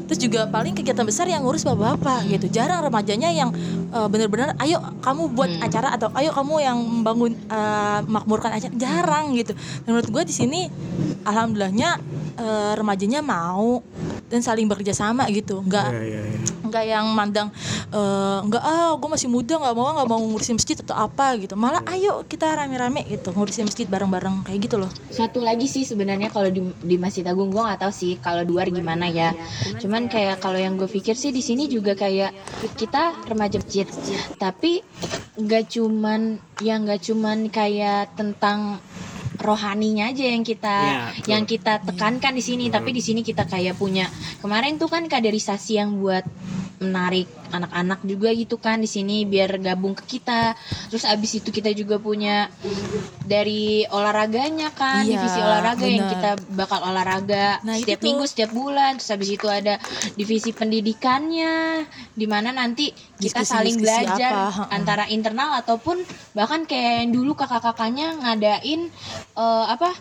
Terus 0.03 0.19
juga 0.19 0.45
paling 0.47 0.73
kegiatan 0.73 1.05
besar 1.05 1.25
yang 1.25 1.43
ngurus 1.43 1.63
bapak-bapak 1.63 2.27
gitu. 2.27 2.45
Jarang 2.51 2.83
remajanya 2.83 3.29
yang 3.31 3.49
eh, 3.89 4.07
bener-bener 4.09 4.53
ayo 4.59 4.81
kamu 5.01 5.23
buat 5.31 5.51
Hmm. 5.53 5.65
acara 5.65 5.93
atau 5.93 6.09
ayo 6.17 6.33
kamu 6.33 6.55
yang 6.59 6.77
membangun 6.77 7.31
eh, 7.35 7.99
makmurkan 8.05 8.51
acara. 8.57 8.73
Jarang 8.73 9.33
gitu. 9.35 9.53
Dan 9.85 9.89
menurut 9.95 10.09
gue 10.09 10.23
di 10.27 10.35
sini 10.35 10.61
alhamdulillahnya 11.23 11.89
eh, 12.37 12.71
remajanya 12.75 13.21
mau 13.21 13.79
dan 14.27 14.41
saling 14.41 14.65
bekerja 14.65 14.91
sama 14.91 15.29
gitu. 15.29 15.61
Nggak 15.61 15.87
ya, 15.93 16.01
ya, 16.01 16.21
ya. 16.25 16.39
Nggak 16.73 16.85
yang 16.89 17.05
mandang 17.13 17.53
eh, 17.93 18.39
nggak 18.49 18.63
ah 18.65 18.97
gue 18.97 19.09
masih 19.13 19.29
muda 19.29 19.61
nggak 19.61 19.75
mau 19.77 19.93
nggak 19.93 20.09
mau 20.09 20.17
ngurusin 20.25 20.57
masjid 20.57 20.73
atau 20.81 20.97
apa 20.97 21.37
gitu. 21.37 21.53
Malah 21.53 21.85
ayo 21.93 22.25
kita 22.25 22.49
rame-rame 22.49 23.05
gitu 23.05 23.29
ngurusin 23.29 23.69
masjid 23.69 23.85
bareng-bareng 23.85 24.49
kayak 24.49 24.59
gitu 24.65 24.81
loh. 24.81 24.89
Satu 25.13 25.37
lagi 25.45 25.69
sih 25.69 25.85
sebenarnya 25.85 26.33
kalau 26.33 26.49
di, 26.49 26.65
di 26.81 26.97
Masjid 26.97 27.21
Agung 27.29 27.53
gue 27.53 27.61
nggak 27.61 27.85
tahu 27.85 27.93
sih 27.93 28.17
kalau 28.17 28.41
di 28.41 28.49
luar 28.49 28.73
gimana 28.73 29.05
ya. 29.05 29.37
Cuman 29.77 30.09
kayak 30.09 30.41
kalau 30.41 30.57
yang 30.57 30.81
gue 30.81 30.89
pikir 30.89 31.13
sih 31.13 31.29
di 31.29 31.45
sini 31.45 31.69
juga 31.69 31.93
kayak 31.93 32.33
kita 32.73 33.29
remaja 33.29 33.61
masjid. 33.61 33.85
Tapi 34.41 34.81
nggak 35.37 35.63
cuman 35.69 36.41
yang 36.65 36.89
nggak 36.89 37.01
cuman 37.05 37.53
kayak 37.53 38.17
tentang 38.17 38.81
rohaninya 39.43 40.13
aja 40.13 40.23
yang 40.29 40.45
kita 40.45 40.77
Iya, 40.79 41.01
betul. 41.11 41.27
yang 41.35 41.43
kita 41.43 41.73
tekankan 41.83 42.33
di 42.33 42.43
sini. 42.43 42.65
Tapi 42.71 42.89
di 42.95 43.01
sini 43.03 43.21
kita 43.21 43.43
kayak 43.43 43.75
punya 43.75 44.07
kemarin 44.39 44.79
tuh 44.79 44.87
kan 44.87 45.03
kaderisasi 45.05 45.77
yang 45.77 45.99
buat 45.99 46.23
menarik 46.83 47.27
anak-anak 47.53 48.01
juga 48.03 48.33
gitu 48.33 48.57
kan 48.57 48.81
di 48.81 48.89
sini 48.89 49.23
biar 49.23 49.61
gabung 49.61 49.93
ke 49.93 50.17
kita 50.17 50.57
terus 50.89 51.05
abis 51.05 51.37
itu 51.37 51.49
kita 51.49 51.69
juga 51.71 51.95
punya 51.97 52.49
dari 53.23 53.87
olahraganya 53.87 54.73
kan 54.73 55.03
Iya, 55.03 55.15
divisi 55.15 55.39
olahraga 55.39 55.85
yang 55.85 56.03
benar. 56.03 56.11
kita 56.11 56.29
bakal 56.51 56.79
olahraga 56.83 57.45
Nah, 57.61 57.77
itu 57.77 57.85
setiap 57.87 57.99
tuh. 57.99 58.05
minggu 58.05 58.23
setiap 58.25 58.51
bulan 58.51 58.91
terus 58.97 59.09
habis 59.09 59.29
itu 59.31 59.47
ada 59.47 59.77
divisi 60.13 60.51
pendidikannya 60.51 61.85
di 62.11 62.25
mana 62.25 62.49
nanti 62.51 62.91
kita 62.91 63.39
Diskusi-diskusi 63.39 63.47
saling 63.47 63.75
belajar 63.79 64.31
apa, 64.49 64.67
antara 64.69 65.05
internal 65.07 65.55
ataupun 65.55 66.01
bahkan 66.33 66.65
kayak 66.65 67.05
yang 67.05 67.11
dulu 67.13 67.31
kakak-kakaknya 67.33 68.17
ngadain 68.19 68.89
eh, 69.33 69.65
apa 69.69 69.93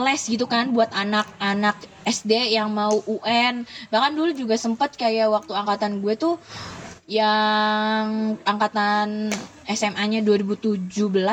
les 0.00 0.22
gitu 0.22 0.44
kan 0.44 0.70
buat 0.70 0.90
anak-anak 0.90 1.76
SD 2.04 2.52
yang 2.52 2.72
mau 2.72 3.00
UN 3.04 3.62
bahkan 3.88 4.12
dulu 4.12 4.32
juga 4.32 4.56
sempet 4.56 4.94
kayak 4.94 5.28
waktu 5.28 5.52
angkatan 5.52 6.00
gue 6.00 6.14
tuh 6.14 6.34
yang 7.08 8.04
angkatan 8.44 9.32
SMA-nya 9.64 10.20
2017 10.20 10.92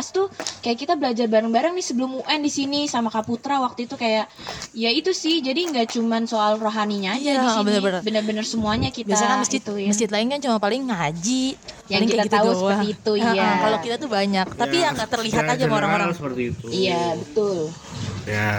tuh 0.09 0.31
kayak 0.59 0.77
kita 0.77 0.93
belajar 0.95 1.27
bareng-bareng 1.27 1.71
nih 1.71 1.83
sebelum 1.83 2.15
UN 2.17 2.39
di 2.39 2.49
sini 2.49 2.79
sama 2.85 3.07
Kaputra 3.07 3.59
waktu 3.59 3.83
itu 3.83 3.93
kayak 3.93 4.31
ya 4.71 4.87
itu 4.87 5.11
sih 5.11 5.39
jadi 5.39 5.67
nggak 5.67 5.91
cuman 5.91 6.23
soal 6.25 6.55
rohaninya 6.55 7.11
aja 7.13 7.27
Iya, 7.29 7.41
di 7.41 7.49
sini 7.49 7.71
bener-bener. 8.01 8.43
semuanya 8.45 8.87
kita 8.87 9.07
Biasanya 9.09 9.29
kan 9.29 9.39
masjid 9.41 9.59
ituin. 9.59 9.87
masjid 9.87 10.07
lain 10.09 10.27
kan 10.29 10.39
cuma 10.41 10.57
paling 10.57 10.81
ngaji, 10.85 11.43
Yang 11.85 11.91
paling 11.91 12.07
kita 12.07 12.15
kayak 12.15 12.23
gitu 12.23 12.35
tahu 12.35 12.47
doang. 12.47 12.55
seperti 12.55 12.85
itu, 12.89 13.11
Heeh, 13.13 13.33
iya. 13.35 13.49
Kalau 13.57 13.77
kita 13.83 13.95
tuh 13.97 14.09
banyak, 14.09 14.47
tapi 14.55 14.75
Ya, 14.75 14.81
yang 14.81 14.93
nggak 14.95 15.11
terlihat 15.11 15.35
secara 15.37 15.53
aja 15.53 15.65
sama 15.65 15.75
orang-orang. 15.77 16.09
seperti 16.13 16.41
itu 16.49 16.67
iya 16.71 17.03
betul 17.13 17.57
ya 18.25 18.51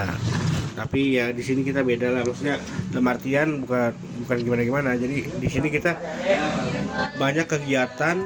tapi 0.77 1.17
ya 1.17 1.33
di 1.33 1.41
sini 1.41 1.65
kita 1.65 1.81
beda 1.81 2.13
lah. 2.13 2.23
Maksudnya 2.23 2.61
dalam 2.93 3.07
artian 3.09 3.65
bukan 3.65 3.97
bukan 4.29 4.37
gimana 4.45 4.63
gimana 4.63 4.91
jadi 4.95 5.17
di 5.25 5.49
sini 5.49 5.73
kita 5.73 5.97
banyak 7.17 7.49
kegiatan 7.49 8.17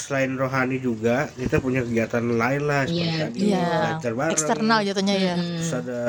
selain 0.00 0.32
rohani 0.34 0.80
juga 0.80 1.28
kita 1.36 1.60
punya 1.60 1.84
kegiatan 1.84 2.24
lain 2.24 2.62
lah 2.66 2.82
seperti 2.88 3.04
Iya, 3.04 3.16
tadi 3.20 3.38
Iya, 3.46 3.68
belajar 3.68 4.12
bareng. 4.16 4.34
Eksternal 4.34 4.78
jatuhnya 4.82 5.14
ya. 5.14 5.34
terus 5.38 5.72
ada 5.76 6.00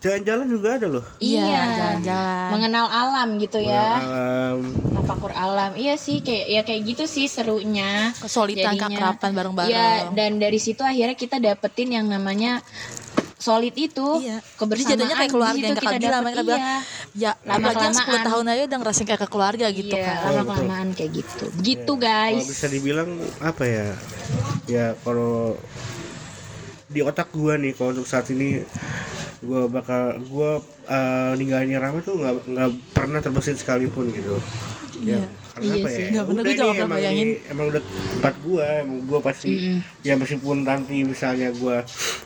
jalan-jalan 0.00 0.46
juga 0.48 0.68
ada 0.80 0.86
loh. 0.88 1.04
Iya 1.20 1.60
jalan-jalan. 1.76 2.48
mengenal 2.50 2.86
alam 2.88 3.28
gitu 3.38 3.58
ya. 3.60 3.88
Alam, 4.00 4.58
tafakur 4.96 5.32
alam. 5.36 5.70
Iya 5.76 5.94
sih 6.00 6.24
kayak 6.24 6.46
ya 6.48 6.60
kayak 6.64 6.80
gitu 6.88 7.04
sih 7.04 7.28
serunya. 7.28 8.10
Kesulitan 8.16 8.80
keakraban 8.80 9.30
bareng-bareng. 9.36 9.70
Iya, 9.70 10.10
dan 10.16 10.40
dari 10.40 10.58
situ 10.58 10.80
akhirnya 10.82 11.14
kita 11.14 11.36
dapetin 11.38 11.92
yang 11.92 12.08
namanya 12.08 12.64
solid 13.42 13.74
itu 13.74 14.06
Iya. 14.20 14.38
kebersamaan 14.54 14.86
Jadi 14.86 15.02
jatuhnya 15.02 15.16
kayak 15.16 15.32
keluarga 15.32 15.50
di 15.52 15.58
situ 15.58 15.66
yang 15.66 15.76
kakak 15.76 15.90
kita 15.90 15.98
bilang, 15.98 16.12
dapet, 16.14 16.26
mereka 16.28 16.42
bilang, 16.44 16.62
iya. 16.62 16.76
Ya, 17.12 17.30
apalagi 17.34 17.58
yang 17.58 17.66
10 17.66 17.82
Lama-kelamaan. 17.92 18.24
tahun 18.24 18.44
aja 18.46 18.62
udah 18.62 18.78
ngerasain 18.78 19.06
kayak 19.06 19.22
keluarga 19.26 19.66
gitu 19.70 19.92
iya, 19.92 20.06
kan. 20.14 20.32
lama 20.32 20.52
kelamaan 20.54 20.88
kayak 20.92 21.10
gitu 21.12 21.44
gitu 21.60 21.92
guys 21.98 22.38
kalau 22.38 22.48
bisa 22.48 22.66
dibilang 22.68 23.10
apa 23.42 23.64
ya 23.64 23.86
ya 24.66 24.86
kalau 24.98 25.58
di 26.86 27.00
otak 27.00 27.28
gua 27.30 27.56
nih 27.56 27.72
kalau 27.72 27.90
untuk 27.92 28.04
saat 28.04 28.28
ini 28.28 28.62
gua 29.40 29.66
bakal 29.66 30.02
gua 30.26 30.50
eh, 30.84 31.32
ninggalin 31.34 31.74
Rama 31.74 31.98
tuh 32.00 32.14
nggak 32.14 32.34
nggak 32.46 32.70
pernah 32.92 33.18
terbesit 33.18 33.56
sekalipun 33.56 34.08
gitu 34.08 34.38
ya 35.00 35.18
Iya. 35.18 35.26
karena 35.50 35.66
Iya 35.66 35.74
apa 35.74 35.88
sih. 35.90 35.98
ya 35.98 36.08
Nggak 36.12 36.24
pernah, 36.24 36.42
udah 36.42 36.52
juga 36.52 36.64
pernah 36.64 36.78
emang 36.78 36.92
bayangin. 36.94 37.26
ini- 37.26 37.40
emang 37.46 37.66
udah 37.66 37.82
tempat 37.82 38.34
gua 38.40 38.64
emang 38.78 38.98
gua 39.02 39.20
pasti 39.20 39.48
Mm-mm. 39.50 39.76
ya 40.00 40.14
meskipun 40.14 40.56
nanti 40.62 40.96
misalnya 41.02 41.48
gua 41.52 41.76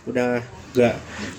udah 0.05 0.31
nggak 0.77 0.97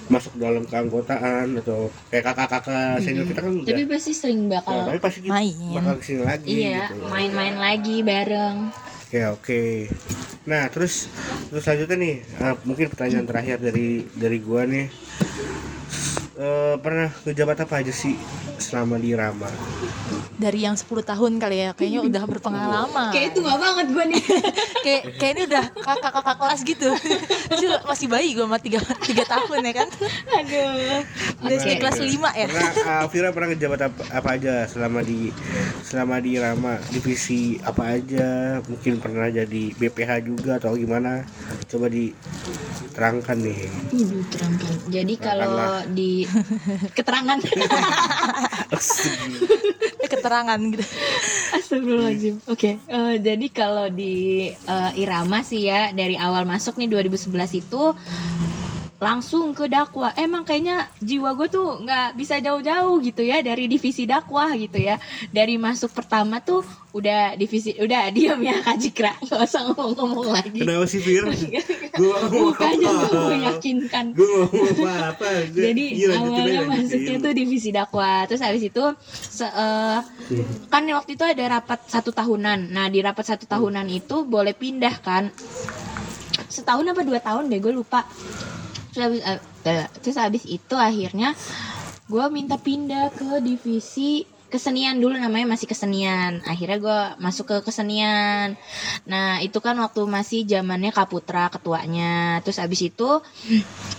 masuk 0.09 0.33
dalam 0.41 0.65
keanggotaan 0.65 1.61
atau 1.61 1.93
kayak 2.09 2.25
kakak-kakak 2.33 2.97
senior 3.05 3.25
kita 3.29 3.39
kan 3.45 3.53
udah 3.53 3.69
tapi 3.69 3.85
pasti 3.85 4.11
sering 4.17 4.49
Nah, 4.49 4.59
bakal 4.59 4.77
tapi 4.89 4.99
pasti 4.99 5.19
Main. 5.29 5.55
bakal 5.77 5.93
ke 6.01 6.03
sini 6.03 6.21
lagi 6.25 6.47
iya 6.49 6.89
gitu. 6.89 7.05
main-main 7.05 7.55
lagi 7.61 7.95
bareng 8.01 8.57
Oke 9.07 9.23
oke. 9.23 9.63
Nah 10.51 10.67
terus 10.67 11.07
terus 11.47 11.63
selanjutnya 11.63 11.95
nih 11.95 12.15
eh, 12.43 12.55
mungkin 12.67 12.91
pertanyaan 12.91 13.23
terakhir 13.23 13.55
dari 13.63 14.03
dari 14.11 14.35
gua 14.43 14.67
nih. 14.67 14.91
Eh, 16.35 16.75
pernah 16.83 17.07
ngejabat 17.23 17.63
apa 17.63 17.79
aja 17.79 17.95
sih 17.95 18.19
selama 18.59 18.99
di 18.99 19.15
Rama? 19.15 19.47
Dari 20.37 20.59
yang 20.69 20.77
10 20.77 20.85
tahun 21.01 21.31
kali 21.41 21.57
ya, 21.65 21.69
kayaknya 21.73 22.01
udah 22.05 22.23
berpengalaman. 22.29 23.09
kayak 23.09 23.33
itu 23.33 23.39
gak 23.41 23.57
banget 23.57 23.85
gue 23.89 24.05
nih 24.13 24.23
kayak 24.85 25.01
kayak 25.17 25.31
ini 25.33 25.41
udah 25.49 25.65
kakak-kakak 25.81 26.37
kelas 26.37 26.61
gitu. 26.61 26.89
Itu 27.57 27.65
masih 27.89 28.07
bayi 28.07 28.37
gue 28.37 28.45
sama 28.45 28.61
3, 28.61 28.77
3 28.77 29.33
tahun 29.33 29.59
ya 29.65 29.73
kan. 29.73 29.89
aduh 30.37 31.01
Udah 31.41 31.57
kayak 31.57 31.79
kelas 31.81 31.97
5 31.97 32.13
ya. 32.13 32.45
Pernah 32.53 32.71
eh, 32.77 33.05
Vira 33.09 33.29
pernah 33.33 33.47
ngejabat 33.49 33.79
apa, 33.89 34.01
apa 34.13 34.29
aja 34.37 34.53
selama 34.69 35.01
di 35.01 35.33
selama 35.81 36.21
di 36.21 36.31
Rama 36.37 36.77
divisi 36.93 37.57
apa 37.65 37.97
aja? 37.97 38.61
Mungkin 38.61 39.01
pernah 39.01 39.33
jadi 39.33 39.63
BPH 39.73 40.11
juga 40.21 40.61
atau 40.61 40.77
gimana? 40.77 41.25
Coba 41.65 41.89
diterangkan 41.89 43.37
nih. 43.41 43.65
Terangkan. 44.29 44.73
Jadi 44.93 45.13
kalau 45.17 45.81
di 45.89 46.29
keterangan 46.97 47.39
keterangan 50.07 50.59
gitu. 50.59 50.83
Astagfirullahaladzim. 51.55 52.35
Oke, 52.47 52.79
eh, 52.79 53.15
jadi 53.19 53.47
kalau 53.51 53.87
di 53.91 54.47
eh, 54.51 54.91
Irama 54.99 55.43
sih 55.43 55.67
ya 55.67 55.91
dari 55.91 56.15
awal 56.15 56.43
masuk 56.43 56.79
nih 56.79 56.89
2011 56.91 57.61
itu 57.63 57.83
langsung 58.97 59.53
ke 59.53 59.69
dakwah. 59.69 60.09
Emang 60.17 60.41
kayaknya 60.41 60.89
jiwa 60.97 61.37
gue 61.37 61.47
tuh 61.47 61.85
nggak 61.85 62.17
bisa 62.17 62.41
jauh-jauh 62.41 62.97
gitu 63.05 63.21
ya 63.21 63.45
dari 63.45 63.69
divisi 63.69 64.09
dakwah 64.09 64.49
gitu 64.57 64.81
ya. 64.81 64.97
Dari 65.29 65.61
masuk 65.61 65.93
pertama 65.93 66.41
tuh 66.41 66.65
udah 66.97 67.37
divisi 67.37 67.77
udah 67.77 68.09
diam 68.09 68.41
ya 68.41 68.57
Kak 68.65 68.77
Jikra 68.81 69.13
nggak 69.25 69.41
usah 69.45 69.61
ngomong-ngomong 69.69 70.27
lagi. 70.33 70.65
Kenapa 70.65 70.85
sih 70.89 71.01
ngomong 71.97 72.53
Mukanya 72.53 72.89
tuh 72.89 73.05
apa? 73.05 73.29
meyakinkan. 73.29 74.05
Ngomong 74.17 74.65
apa? 74.81 74.91
apa? 75.13 75.27
Jadi 75.53 75.85
Iya, 75.97 76.17
awalnya 76.17 76.61
masuknya 76.65 77.15
tuh 77.21 77.33
divisi 77.37 77.69
dakwah, 77.69 78.25
terus 78.25 78.41
habis 78.41 78.65
itu 78.65 78.83
se- 79.09 79.49
eh, 79.49 79.99
kan 80.73 80.83
waktu 80.89 81.13
itu 81.13 81.25
ada 81.25 81.61
rapat 81.61 81.85
satu 81.85 82.09
tahunan. 82.09 82.73
Nah 82.73 82.89
di 82.89 83.01
rapat 83.01 83.25
satu 83.29 83.45
tahunan 83.45 83.85
itu 83.93 84.25
boleh 84.25 84.57
pindah 84.57 84.95
kan? 85.05 85.29
Setahun 86.49 86.85
apa 86.89 87.01
dua 87.05 87.21
tahun 87.21 87.49
deh 87.53 87.61
gue 87.61 87.73
lupa. 87.73 88.05
Terus 88.97 89.13
habis, 89.13 89.21
eh, 89.29 89.39
eh, 89.69 89.87
terus 90.01 90.17
habis 90.17 90.43
itu 90.49 90.73
akhirnya 90.73 91.37
gue 92.09 92.25
minta 92.33 92.57
pindah 92.57 93.13
ke 93.13 93.45
divisi 93.45 94.25
kesenian 94.49 94.97
dulu 94.97 95.13
namanya 95.13 95.53
masih 95.53 95.69
kesenian. 95.69 96.41
Akhirnya 96.49 96.81
gue 96.81 96.99
masuk 97.21 97.45
ke 97.45 97.57
kesenian. 97.69 98.57
Nah 99.05 99.37
itu 99.45 99.61
kan 99.61 99.77
waktu 99.77 100.01
masih 100.09 100.49
zamannya 100.49 100.89
Kaputra 100.89 101.45
ketuanya. 101.53 102.41
Terus 102.41 102.57
abis 102.57 102.89
itu 102.89 103.21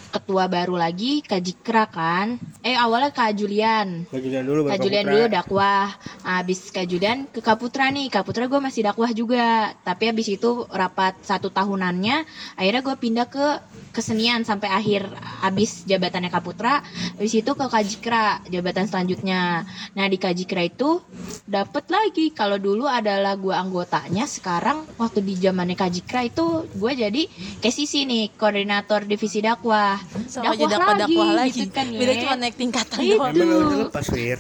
ketua 0.09 0.49
baru 0.49 0.81
lagi 0.81 1.21
Kak 1.21 1.41
Jikra 1.45 1.85
kan? 1.89 2.41
Eh 2.65 2.73
awalnya 2.75 3.13
Kak 3.13 3.37
Julian. 3.37 4.09
Kak 4.09 4.21
Julian 4.25 4.45
dulu 4.49 4.67
Kak 4.67 4.81
Julian 4.81 5.05
Kaputra. 5.05 5.15
dulu 5.21 5.25
dakwah. 5.29 5.87
Habis 6.25 6.61
Kak 6.73 6.87
Julian 6.89 7.29
ke 7.29 7.41
Kaputra 7.45 7.93
nih. 7.93 8.09
Kaputra 8.09 8.49
gue 8.49 8.61
masih 8.61 8.89
dakwah 8.89 9.13
juga. 9.13 9.77
Tapi 9.85 10.09
habis 10.09 10.29
itu 10.33 10.65
rapat 10.73 11.21
satu 11.21 11.53
tahunannya 11.53 12.25
Akhirnya 12.57 12.83
gue 12.83 12.97
pindah 12.97 13.27
ke 13.29 13.47
kesenian 13.93 14.45
Sampai 14.45 14.69
akhir 14.73 15.09
habis 15.45 15.85
jabatannya 15.85 16.31
Kaputra 16.33 16.81
Habis 17.17 17.35
itu 17.45 17.53
ke 17.53 17.67
Kajikra 17.69 18.41
Jabatan 18.49 18.89
selanjutnya. 18.89 19.69
Nah 19.93 20.07
di 20.09 20.17
Kajikra 20.17 20.65
itu 20.65 21.05
dapet 21.45 21.85
lagi. 21.93 22.33
Kalau 22.33 22.57
dulu 22.57 22.89
adalah 22.89 23.37
gue 23.37 23.53
anggotanya 23.53 24.25
Sekarang 24.25 24.89
waktu 24.97 25.21
di 25.21 25.37
zamannya 25.37 25.77
Kajikra 25.77 26.25
itu 26.25 26.65
Gue 26.73 26.97
jadi 26.97 27.29
sisi 27.69 28.09
nih 28.09 28.33
Koordinator 28.33 29.05
divisi 29.05 29.45
dakwah 29.45 29.98
Sama 30.29 30.53
aja 30.53 30.65
Dakwah 30.65 30.97
dakwah-dakwah 30.97 31.29
lagi. 31.35 31.67
gitu 31.67 31.73
kan 31.75 31.87
ya. 31.91 31.99
Beda 32.01 32.13
cuma 32.23 32.35
naik 32.39 32.57
tingkatan 32.57 32.99
Itu. 33.01 33.17
doang. 33.19 33.35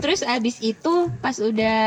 Terus 0.00 0.20
abis 0.24 0.56
itu 0.62 0.94
pas 1.20 1.36
udah 1.38 1.78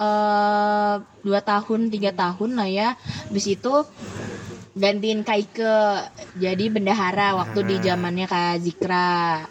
eh, 0.00 0.94
dua 1.20 1.40
tahun 1.44 1.80
tiga 1.92 2.10
tahun 2.16 2.50
lah 2.56 2.68
ya, 2.68 2.88
abis 3.28 3.46
itu 3.52 3.74
gantiin 4.70 5.26
Kaike 5.26 6.06
jadi 6.38 6.64
bendahara 6.70 7.34
waktu 7.34 7.66
di 7.66 7.76
zamannya 7.82 8.30
Kak 8.30 8.62
Zikra. 8.62 9.44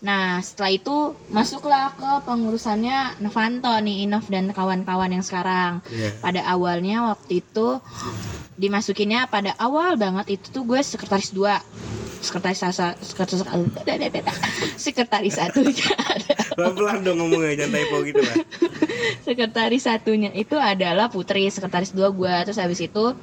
Nah 0.00 0.38
setelah 0.40 0.72
itu 0.72 0.96
masuklah 1.28 1.92
ke 1.98 2.10
pengurusannya 2.24 3.18
Novanto 3.20 3.74
nih 3.82 4.06
Inov 4.06 4.30
dan 4.30 4.54
kawan-kawan 4.54 5.10
yang 5.10 5.24
sekarang. 5.26 5.82
Iya. 5.90 6.14
Pada 6.22 6.40
awalnya 6.46 7.12
waktu 7.12 7.42
itu 7.42 7.82
dimasukinnya 8.60 9.26
pada 9.26 9.56
awal 9.58 9.96
banget 9.96 10.38
itu 10.40 10.46
tuh 10.52 10.62
gue 10.68 10.80
sekretaris 10.80 11.32
dua 11.34 11.58
sekretaris 12.20 12.60
sasa 12.60 12.94
sekretaris 13.00 13.42
sekretaris 14.76 15.34
satunya 15.40 15.88
ada. 15.96 16.34
Pelan-pelan 16.54 17.00
dong 17.02 17.16
ngomongnya 17.24 17.64
jangan 17.64 17.72
typo 17.80 17.96
gitu 18.04 18.20
lah. 18.20 18.36
sekretaris 19.26 19.82
satunya 19.88 20.30
itu 20.36 20.56
adalah 20.60 21.08
Putri 21.08 21.48
sekretaris 21.48 21.96
dua 21.96 22.12
gue 22.12 22.34
terus 22.44 22.60
habis 22.60 22.80
itu 22.84 23.16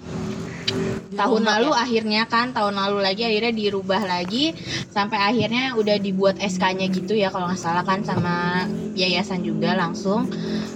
tahun 1.17 1.43
lalu 1.49 1.71
ya? 1.73 1.77
akhirnya 1.81 2.21
kan 2.29 2.53
tahun 2.53 2.77
lalu 2.77 3.01
lagi 3.05 3.23
akhirnya 3.25 3.53
dirubah 3.53 4.01
lagi. 4.05 4.57
Sampai 4.89 5.21
akhirnya 5.21 5.77
udah 5.77 5.97
dibuat 6.01 6.41
SK-nya 6.41 6.89
gitu 6.89 7.13
ya 7.13 7.29
kalau 7.29 7.49
nggak 7.49 7.61
salah 7.61 7.85
kan 7.85 8.01
sama 8.01 8.65
yayasan 8.97 9.45
juga 9.45 9.77
langsung. 9.77 10.29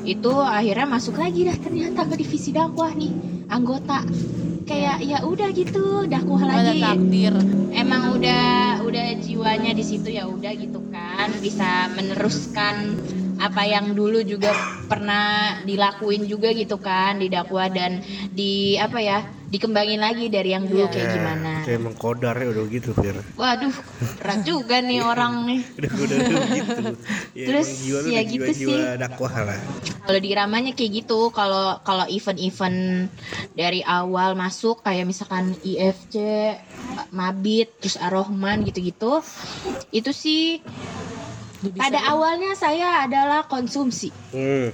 Itu 0.06 0.38
akhirnya 0.42 0.86
masuk 0.86 1.18
lagi 1.18 1.50
dah 1.50 1.58
ternyata 1.58 2.06
ke 2.06 2.16
divisi 2.22 2.54
dakwah 2.54 2.94
nih 2.94 3.14
anggota 3.52 4.08
kayak 4.68 4.98
ya 5.02 5.20
udah 5.26 5.50
gitu 5.54 6.06
dakwah 6.06 6.42
Ada 6.46 6.54
lagi 6.72 6.82
takdir. 6.82 7.34
emang 7.74 8.16
udah 8.18 8.46
udah 8.86 9.06
jiwanya 9.18 9.72
di 9.74 9.84
situ 9.84 10.14
ya 10.14 10.28
udah 10.30 10.54
gitu 10.54 10.80
kan 10.94 11.34
bisa 11.42 11.90
meneruskan 11.98 12.98
apa 13.42 13.66
yang 13.66 13.98
dulu 13.98 14.22
juga 14.22 14.54
pernah 14.86 15.58
dilakuin 15.66 16.30
juga 16.30 16.54
gitu 16.54 16.78
kan 16.78 17.18
di 17.18 17.28
dakwah 17.32 17.74
dan 17.74 18.06
di 18.30 18.78
apa 18.78 19.02
ya 19.02 19.20
dikembangin 19.52 20.00
lagi 20.00 20.32
dari 20.32 20.56
yang 20.56 20.64
dulu 20.64 20.88
Iya. 20.88 20.94
kayak 20.96 21.06
Ya, 21.06 21.14
gimana. 21.14 21.52
Itu 21.60 21.70
emang 21.76 21.94
kodarnya 21.94 22.48
udah 22.50 22.64
gitu, 22.72 22.90
Fir. 22.96 23.20
Waduh, 23.36 23.76
berat 24.16 24.48
juga 24.48 24.80
nih 24.80 25.04
orang 25.12 25.34
nih. 25.44 25.60
Udah 25.76 25.92
gitu. 25.92 26.34
Ya, 27.32 27.48
Terus, 27.48 27.68
jiwa 27.80 28.00
ya 28.12 28.22
gitu 28.24 28.44
jiwa-jiwa 28.44 28.76
sih. 28.76 29.00
dakwah 29.00 29.34
lah. 29.44 29.60
Kalau 30.04 30.20
di 30.20 30.30
iramanya 30.30 30.72
kayak 30.72 30.92
gitu, 31.04 31.32
kalau 31.32 31.80
kalau 31.82 32.04
event-event 32.06 33.08
dari 33.52 33.80
awal 33.82 34.36
masuk 34.36 34.84
kayak 34.84 35.08
misalkan 35.08 35.56
IFC, 35.62 36.16
Mabit, 37.10 37.72
terus 37.80 37.96
Ar-Rahman 37.96 38.64
gitu-gitu, 38.64 39.24
itu 39.90 40.12
sih 40.12 40.60
pada 41.78 42.00
seru. 42.00 42.12
awalnya 42.12 42.52
saya 42.54 43.06
adalah 43.06 43.46
konsumsi. 43.46 44.10
Hmm. 44.34 44.74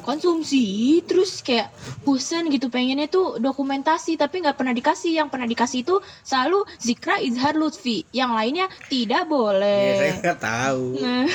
Konsumsi 0.00 0.64
terus 1.04 1.40
kayak 1.40 1.72
bosan 2.02 2.48
gitu 2.48 2.68
pengennya 2.68 3.06
tuh 3.06 3.36
dokumentasi 3.36 4.16
tapi 4.16 4.40
nggak 4.40 4.56
pernah 4.56 4.72
dikasih. 4.72 5.12
Yang 5.16 5.28
pernah 5.30 5.46
dikasih 5.46 5.78
itu 5.82 5.96
selalu 6.20 6.64
Zikra 6.76 7.18
Izhar 7.18 7.54
Lutfi. 7.54 8.04
Yang 8.10 8.30
lainnya 8.32 8.66
tidak 8.88 9.22
Iya, 9.22 9.28
saya 9.28 9.28
boleh. 9.28 10.12
nggak 10.20 10.38
tahu. 10.38 10.84
Nah, 10.98 11.26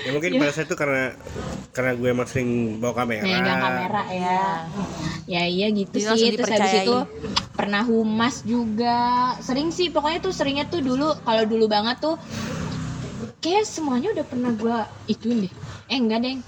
Ya 0.00 0.10
mungkin 0.12 0.30
pada 0.36 0.52
saat 0.52 0.66
itu 0.66 0.76
karena 0.76 1.04
karena 1.70 1.90
gue 1.94 2.08
emang 2.08 2.28
sering 2.28 2.50
bawa 2.78 2.94
kamera. 2.96 3.24
megang 3.24 3.60
kamera 3.60 4.02
ya. 4.10 4.42
Ya 5.26 5.42
iya 5.46 5.66
gitu 5.70 5.96
Jadi 5.96 6.18
sih. 6.18 6.28
Terus 6.34 6.50
habis 6.50 6.74
itu 6.82 6.96
pernah 7.54 7.82
humas 7.82 8.42
juga. 8.42 8.98
Sering 9.38 9.70
sih 9.70 9.88
pokoknya 9.88 10.20
tuh 10.20 10.32
seringnya 10.32 10.66
tuh 10.66 10.82
dulu 10.82 11.14
kalau 11.22 11.46
dulu 11.46 11.66
banget 11.66 11.98
tuh 11.98 12.18
kayak 13.40 13.64
semuanya 13.66 14.12
udah 14.12 14.26
pernah 14.28 14.52
gua 14.54 14.86
ituin 15.08 15.48
deh. 15.48 15.52
Eh 15.88 15.98
enggak 15.98 16.20
deng. 16.22 16.40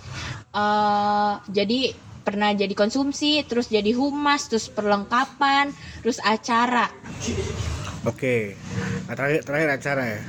Eh 0.53 1.35
jadi 1.51 1.81
pernah 2.23 2.55
jadi 2.55 2.71
konsumsi, 2.79 3.43
terus 3.49 3.67
jadi 3.67 3.91
humas, 3.99 4.47
terus 4.47 4.71
perlengkapan, 4.71 5.75
terus 6.07 6.23
acara. 6.23 6.87
Oke. 8.07 8.55
Nah, 9.11 9.15
terakhir 9.19 9.43
terakhir 9.43 9.69
acara 9.75 10.03
ya. 10.07 10.21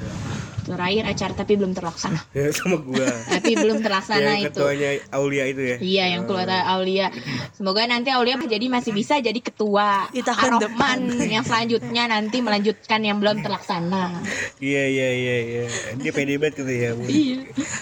Terakhir 0.64 1.04
acara 1.04 1.34
tapi 1.36 1.54
belum 1.60 1.76
terlaksana. 1.76 2.20
Ya 2.34 2.50
sama 2.50 2.82
gua. 2.82 3.06
Tapi 3.30 3.54
belum 3.56 3.84
terlaksana 3.84 4.40
yang 4.40 4.50
itu. 4.50 4.58
ketuanya 4.58 4.90
Aulia 5.14 5.44
itu 5.46 5.62
ya. 5.62 5.78
Iya 5.78 6.06
yang 6.18 6.24
keluar 6.26 6.50
Aulia. 6.50 7.08
Semoga 7.54 7.86
nanti 7.86 8.10
Aulia 8.10 8.40
jadi 8.40 8.66
masih 8.72 8.92
bisa 8.96 9.20
jadi 9.20 9.38
ketua. 9.38 10.08
Ar-Rahman 10.10 11.20
yang 11.30 11.46
selanjutnya 11.46 12.10
nanti 12.10 12.42
melanjutkan 12.42 13.00
yang 13.06 13.22
belum 13.22 13.46
terlaksana. 13.46 14.24
Iya 14.60 14.84
iya 14.90 15.10
iya 15.14 15.36
iya. 15.44 15.66
Dia 16.00 16.12
pede 16.12 16.40
banget 16.42 16.64
gitu 16.64 16.74
ya. 16.74 16.90
Bu. 16.98 17.06
Iya. 17.06 17.40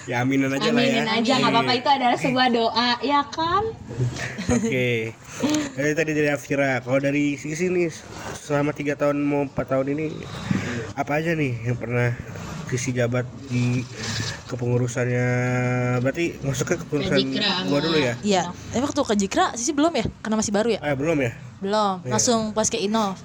Ya 0.10 0.16
aminin 0.26 0.52
aja 0.52 0.70
lah 0.70 0.84
ya. 0.84 1.02
Aminin 1.02 1.08
aja 1.08 1.34
nggak 1.40 1.52
apa-apa 1.54 1.74
itu 1.78 1.90
adalah 1.90 2.18
sebuah 2.20 2.48
doa 2.52 2.92
ya 3.06 3.22
kan. 3.30 3.64
Oke. 4.52 5.16
Dari 5.78 5.94
tadi 5.96 6.12
dari 6.12 6.30
Afira. 6.30 6.84
Kalau 6.84 7.00
dari 7.00 7.40
sisi 7.40 7.72
nih 7.72 7.88
selama 8.36 8.76
tiga 8.76 9.00
tahun 9.00 9.22
mau 9.24 9.48
empat 9.48 9.78
tahun 9.78 9.96
ini 9.96 10.06
apa 10.98 11.24
aja 11.24 11.32
nih 11.38 11.72
yang 11.72 11.78
pernah 11.80 12.12
sisi 12.72 12.90
jabat 12.92 13.24
di 13.46 13.84
kepengurusannya 14.48 15.28
berarti 16.00 16.40
masuk 16.42 16.66
ke 16.66 16.76
kepengurusan 16.78 17.14
Kajikra 17.14 17.50
gua 17.62 17.68
sama- 17.70 17.82
dulu 17.82 17.98
ya 18.00 18.14
Iya, 18.22 18.42
tapi 18.70 18.82
waktu 18.82 19.02
ke 19.02 19.16
Jikra 19.18 19.46
sih 19.54 19.72
belum 19.72 19.92
ya? 19.94 20.06
Karena 20.20 20.36
masih 20.36 20.52
baru 20.52 20.70
ya? 20.70 20.80
eh 20.82 20.96
belum 20.96 21.18
ya 21.20 21.32
Belum, 21.60 21.96
Iya. 22.02 22.10
langsung 22.10 22.40
pas 22.52 22.66
ke 22.66 22.80
Inov. 22.80 23.22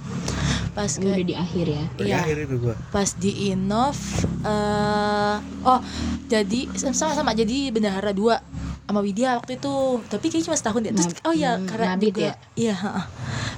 Pas 0.71 0.93
Ini 0.93 1.09
udah 1.09 1.17
ke 1.17 1.25
di 1.25 1.35
akhir 1.35 1.67
ya. 1.67 1.85
Iya. 1.97 2.17
akhir 2.21 2.37
itu 2.43 2.57
gua 2.59 2.75
pas 2.91 3.09
di 3.13 3.33
Inov 3.49 3.97
eh 4.43 5.37
oh, 5.63 5.81
jadi 6.27 6.61
sama-sama 6.77 7.33
jadi 7.33 7.71
bendahara 7.71 8.11
dua 8.11 8.43
sama 8.83 9.01
Widya 9.01 9.35
waktu 9.35 9.57
itu. 9.57 9.75
Tapi 10.05 10.27
kayaknya 10.29 10.47
cuma 10.47 10.57
setahun 10.57 10.81
deh. 10.81 10.93
Terus 10.93 11.19
oh 11.21 11.35
ya, 11.35 11.55
hmm, 11.55 11.67
karena 11.67 11.87
Mabit 11.93 12.07
juga 12.09 12.23
ya? 12.23 12.35
iya, 12.55 12.75
heeh. 12.77 13.05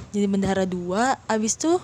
Jadi 0.09 0.25
bendahara 0.25 0.65
dua, 0.65 1.01
abis 1.27 1.53
itu 1.53 1.77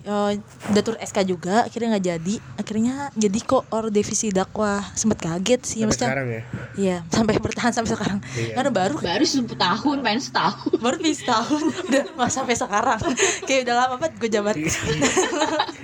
eh, 0.00 0.32
udah 0.68 0.82
tur 0.82 0.96
SK 0.96 1.18
juga, 1.24 1.62
akhirnya 1.62 1.88
nggak 1.92 2.06
jadi. 2.08 2.34
Akhirnya 2.56 2.94
jadi 3.12 3.40
koor 3.40 3.88
divisi 3.88 4.28
dakwah. 4.28 4.82
Sempet 4.92 5.18
kaget 5.18 5.60
sih 5.60 5.78
sampai 5.78 5.86
maksudnya. 5.86 6.08
sekarang 6.08 6.26
ya 6.28 6.42
Iya, 6.72 6.96
sampai 7.14 7.34
bertahan 7.36 7.72
sampai 7.72 7.90
sekarang. 7.90 8.18
Iya. 8.32 8.54
Karena 8.54 8.70
baru 8.70 8.94
Baru 8.96 9.24
10 9.24 9.46
tahun, 9.50 9.96
pengen 10.00 10.20
setahun. 10.20 10.72
baru 10.76 10.96
di 10.96 11.12
setahun 11.12 11.62
udah 11.86 12.02
nggak 12.14 12.30
sampai 12.30 12.54
sekarang 12.54 13.00
kayak 13.46 13.60
udah 13.62 13.74
lama 13.76 13.94
banget 13.96 14.12
gue 14.16 14.30
jabat 14.30 14.56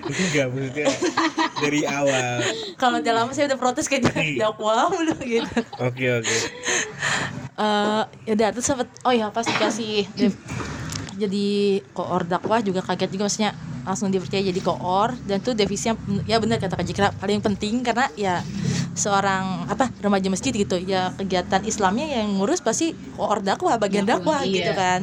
enggak 0.07 0.47
maksudnya 0.49 0.87
dari 1.59 1.81
awal 1.85 2.39
kalau 2.77 2.97
udah 2.99 3.15
lama 3.15 3.31
saya 3.31 3.47
udah 3.47 3.59
protes 3.59 3.87
kayak 3.87 4.09
Iya. 4.09 4.49
dakwah 4.49 4.89
mulu 4.89 5.13
gitu 5.21 5.45
oke 5.77 6.05
oke 6.15 6.37
eh 7.57 8.03
ya 8.25 8.33
udah 8.33 8.49
terus 8.51 8.67
sempet 8.67 8.89
oh 9.03 9.13
ya 9.13 9.29
pas 9.29 9.45
dikasih 9.45 10.09
di- 10.17 10.37
jadi 11.17 11.81
koor 11.97 12.29
dakwah 12.29 12.61
juga 12.61 12.85
kaget 12.85 13.11
juga 13.11 13.25
maksudnya 13.27 13.53
langsung 13.89 14.13
dipercaya 14.13 14.45
jadi 14.45 14.61
koor. 14.61 15.17
Dan 15.25 15.41
tuh 15.41 15.57
devisinya 15.57 15.97
ya 16.29 16.37
benar 16.37 16.61
kata 16.61 16.77
Kak 16.77 16.87
Jikra 16.87 17.09
paling 17.17 17.41
penting 17.41 17.81
karena 17.81 18.07
ya 18.15 18.45
seorang 18.97 19.69
apa 19.69 19.93
remaja 20.01 20.29
masjid 20.33 20.53
gitu 20.53 20.77
ya 20.81 21.13
kegiatan 21.17 21.65
Islamnya 21.65 22.21
yang 22.21 22.37
ngurus 22.41 22.61
pasti 22.61 22.93
koor 23.17 23.41
dakwah 23.45 23.77
bagian 23.77 24.05
Dakwah, 24.05 24.41
dakwah, 24.41 24.49
iya. 24.49 24.57
gitu 24.61 24.73
kan. 24.77 25.01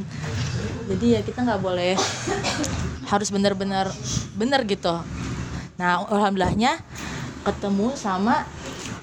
Jadi 0.89 1.05
ya 1.17 1.19
kita 1.25 1.39
nggak 1.41 1.61
boleh 1.61 1.93
harus 3.11 3.29
benar-benar 3.33 3.89
benar 4.37 4.61
gitu. 4.65 4.93
Nah 5.77 6.05
alhamdulillahnya 6.05 6.81
ketemu 7.43 7.93
sama 7.99 8.47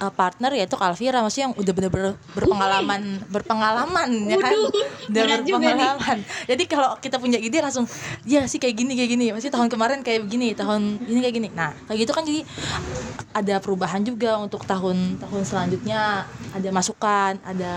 uh, 0.01 0.13
partner 0.13 0.51
yaitu 0.57 0.75
Kalvira. 0.75 1.21
Maksudnya 1.21 1.53
yang 1.53 1.55
udah 1.55 1.73
bener-bener 1.77 2.13
berpengalaman 2.33 3.01
berpengalaman 3.29 4.09
ya 4.27 4.37
kan? 4.41 4.53
Udah 5.13 5.23
berpengalaman. 5.45 6.19
Jadi 6.49 6.63
kalau 6.67 6.97
kita 6.99 7.21
punya 7.21 7.37
ide 7.37 7.61
langsung 7.61 7.85
ya 8.25 8.49
sih 8.49 8.57
kayak 8.57 8.75
gini 8.75 8.97
kayak 8.97 9.11
gini. 9.13 9.25
Maksudnya 9.31 9.55
tahun 9.61 9.69
kemarin 9.69 10.01
kayak 10.01 10.25
begini 10.25 10.57
tahun 10.57 11.05
ini 11.05 11.19
kayak 11.21 11.35
gini. 11.37 11.49
Nah 11.53 11.77
kayak 11.87 11.99
gitu 12.09 12.13
kan 12.17 12.25
jadi 12.25 12.41
ada 13.31 13.63
perubahan 13.63 14.03
juga 14.03 14.41
untuk 14.41 14.65
tahun-tahun 14.65 15.43
selanjutnya. 15.45 16.25
Ada 16.57 16.69
masukan 16.75 17.39
ada 17.45 17.75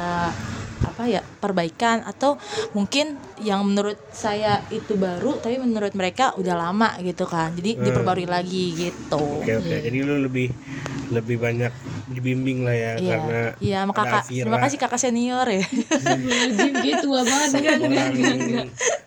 apa 0.84 1.08
ya 1.08 1.24
perbaikan 1.24 2.04
atau 2.04 2.36
mungkin 2.76 3.16
yang 3.40 3.64
menurut 3.64 3.96
saya 4.12 4.60
itu 4.68 5.00
baru 5.00 5.40
tapi 5.40 5.56
menurut 5.56 5.96
mereka 5.96 6.36
udah 6.36 6.60
lama 6.60 7.00
gitu 7.00 7.24
kan. 7.24 7.56
Jadi 7.56 7.80
Hmm. 7.80 7.84
diperbarui 7.88 8.28
lagi 8.28 8.76
gitu. 8.76 9.42
Oke 9.42 9.58
oke. 9.58 9.78
Jadi 9.80 9.98
lu 10.04 10.20
lebih 10.20 10.52
lebih 11.14 11.38
banyak 11.38 11.70
dibimbing 12.10 12.66
lah 12.66 12.74
ya 12.76 12.92
Iya, 12.98 13.10
karena 13.14 13.42
iya, 13.62 13.78
sama 13.86 13.94
kakak. 13.94 14.24
Terima 14.28 14.60
kasih 14.60 14.78
kakak 14.82 15.00
senior 15.00 15.48
ya. 15.48 15.64
Tua 17.04 17.22
banget 17.22 17.50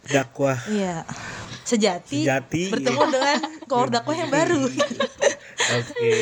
dakwah 0.07 0.59
Iya. 0.71 1.03
Sejati, 1.67 2.23
Sejati. 2.23 2.71
bertemu 2.71 3.01
dengan 3.19 3.39
koor 3.67 3.91
dakwah 3.91 4.15
yang 4.15 4.31
baru. 4.31 4.71
Oke. 5.83 6.15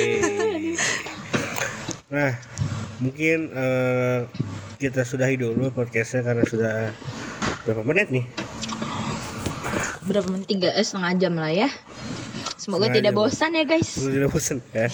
Nah, 2.09 2.33
mungkin 2.97 3.53
eh, 3.53 4.25
kita 4.81 5.05
sudahi 5.05 5.37
dulu 5.37 5.69
podcastnya 5.69 6.25
karena 6.25 6.49
sudah 6.49 6.75
berapa 7.69 7.85
menit 7.85 8.09
nih? 8.09 8.25
Berapa 10.09 10.33
menit? 10.33 10.49
Tiga 10.49 10.73
eh, 10.73 10.81
setengah 10.81 11.13
jam 11.21 11.37
lah 11.37 11.53
ya. 11.53 11.69
Semoga 12.65 12.89
tidak 12.89 13.13
bosan 13.13 13.53
ya 13.53 13.69
guys. 13.69 13.93
Sudah 13.93 14.25
bosan 14.33 14.65
ya. 14.73 14.89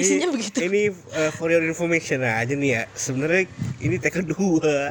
Isinya 0.00 0.32
begitu. 0.32 0.64
Ini 0.64 0.96
eh, 1.12 1.30
for 1.36 1.52
your 1.52 1.60
information 1.60 2.24
aja 2.24 2.56
nih 2.56 2.70
ya. 2.72 2.82
Sebenarnya 2.96 3.44
ini 3.84 4.00
take 4.00 4.24
kedua. 4.24 4.88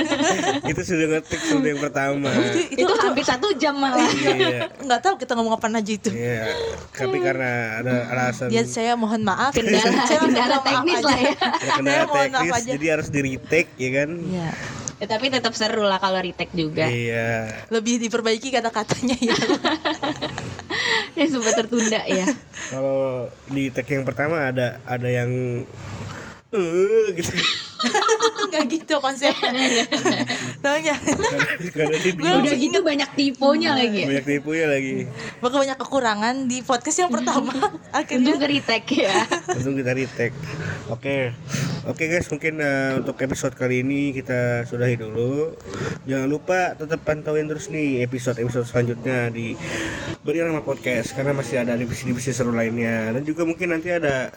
itu 0.70 0.80
sudah 0.86 1.18
ngetik 1.18 1.42
sudah 1.42 1.68
yang 1.74 1.82
pertama. 1.82 2.30
Itu, 2.30 2.86
Itu 2.86 2.92
hampir 3.02 3.26
satu 3.26 3.50
jam 3.58 3.82
malah. 3.82 4.06
Iya. 4.14 4.70
nggak 4.86 5.00
tahu 5.02 5.18
kita 5.18 5.34
ngomong 5.34 5.58
apa 5.58 5.66
aja 5.74 5.90
itu. 5.90 6.10
Iya. 6.14 6.54
Tapi 6.94 7.18
karena 7.18 7.82
ada 7.82 7.94
alasan 8.14 8.46
Dia 8.46 8.62
saya 8.62 8.94
mohon 8.94 9.26
maaf. 9.26 9.50
Kendala 9.50 10.06
Saya 10.06 10.18
kendala 10.22 10.56
teknis 10.62 11.02
lah 11.02 11.18
ya. 11.18 11.34
Saya 11.34 11.72
kendala 11.82 12.04
teknis 12.14 12.62
jadi 12.62 12.86
harus 12.94 13.08
di 13.10 13.20
retake 13.26 13.74
ya 13.74 13.90
kan? 13.90 14.10
Iya. 14.22 14.50
Ya, 15.00 15.08
tapi 15.08 15.32
tetap 15.32 15.56
seru 15.56 15.88
lah 15.88 15.96
kalau 15.96 16.20
retake 16.20 16.52
juga. 16.52 16.84
Iya. 16.84 17.64
Lebih 17.72 18.04
diperbaiki 18.04 18.52
kata-katanya 18.52 19.16
ya. 19.16 19.36
Ya 21.18 21.26
sempat 21.26 21.58
tertunda 21.58 22.00
ya. 22.06 22.24
Kalau 22.70 23.28
di 23.50 23.68
tag 23.68 23.84
yang 23.90 24.06
pertama 24.06 24.46
ada 24.46 24.78
ada 24.86 25.08
yang 25.10 25.62
eh 26.50 27.06
gitu. 27.14 27.30
Enggak 28.46 28.64
gitu 28.70 28.94
konsepnya. 28.98 29.50
Karena 31.74 31.96
dia 31.98 32.12
Udah 32.14 32.54
gitu 32.56 32.78
banyak 32.82 33.10
tiponya 33.14 33.78
lagi 33.78 34.04
ya. 34.04 34.06
banyak 34.10 34.26
tipunya 34.26 34.66
lagi. 34.66 35.06
bakal 35.38 35.62
banyak 35.62 35.78
kekurangan 35.78 36.34
di 36.50 36.58
podcast 36.66 37.06
yang 37.06 37.12
pertama. 37.12 37.52
Akhirnya 37.94 38.34
Untuk 38.36 38.50
retake 38.50 39.06
ya. 39.06 39.26
Langsung 39.50 39.74
kita 39.78 39.92
retake. 39.94 40.36
Oke. 40.90 41.34
Oke 41.88 42.12
guys, 42.12 42.28
mungkin 42.28 42.60
eh, 42.60 43.00
untuk 43.00 43.16
episode 43.24 43.56
kali 43.56 43.80
ini 43.80 44.12
kita 44.12 44.68
sudahi 44.68 45.00
dulu. 45.00 45.56
Jangan 46.04 46.28
lupa 46.28 46.76
tetap 46.76 47.00
pantauin 47.08 47.48
terus 47.48 47.72
nih 47.72 48.04
episode-episode 48.04 48.68
selanjutnya 48.68 49.32
di 49.32 49.56
Berirama 50.20 50.60
Podcast 50.60 51.16
karena 51.16 51.32
masih 51.32 51.64
ada 51.64 51.72
divisi-divisi 51.80 52.36
seru 52.36 52.52
lainnya 52.52 53.16
dan 53.16 53.24
juga 53.24 53.48
mungkin 53.48 53.72
nanti 53.72 53.88
ada 53.88 54.28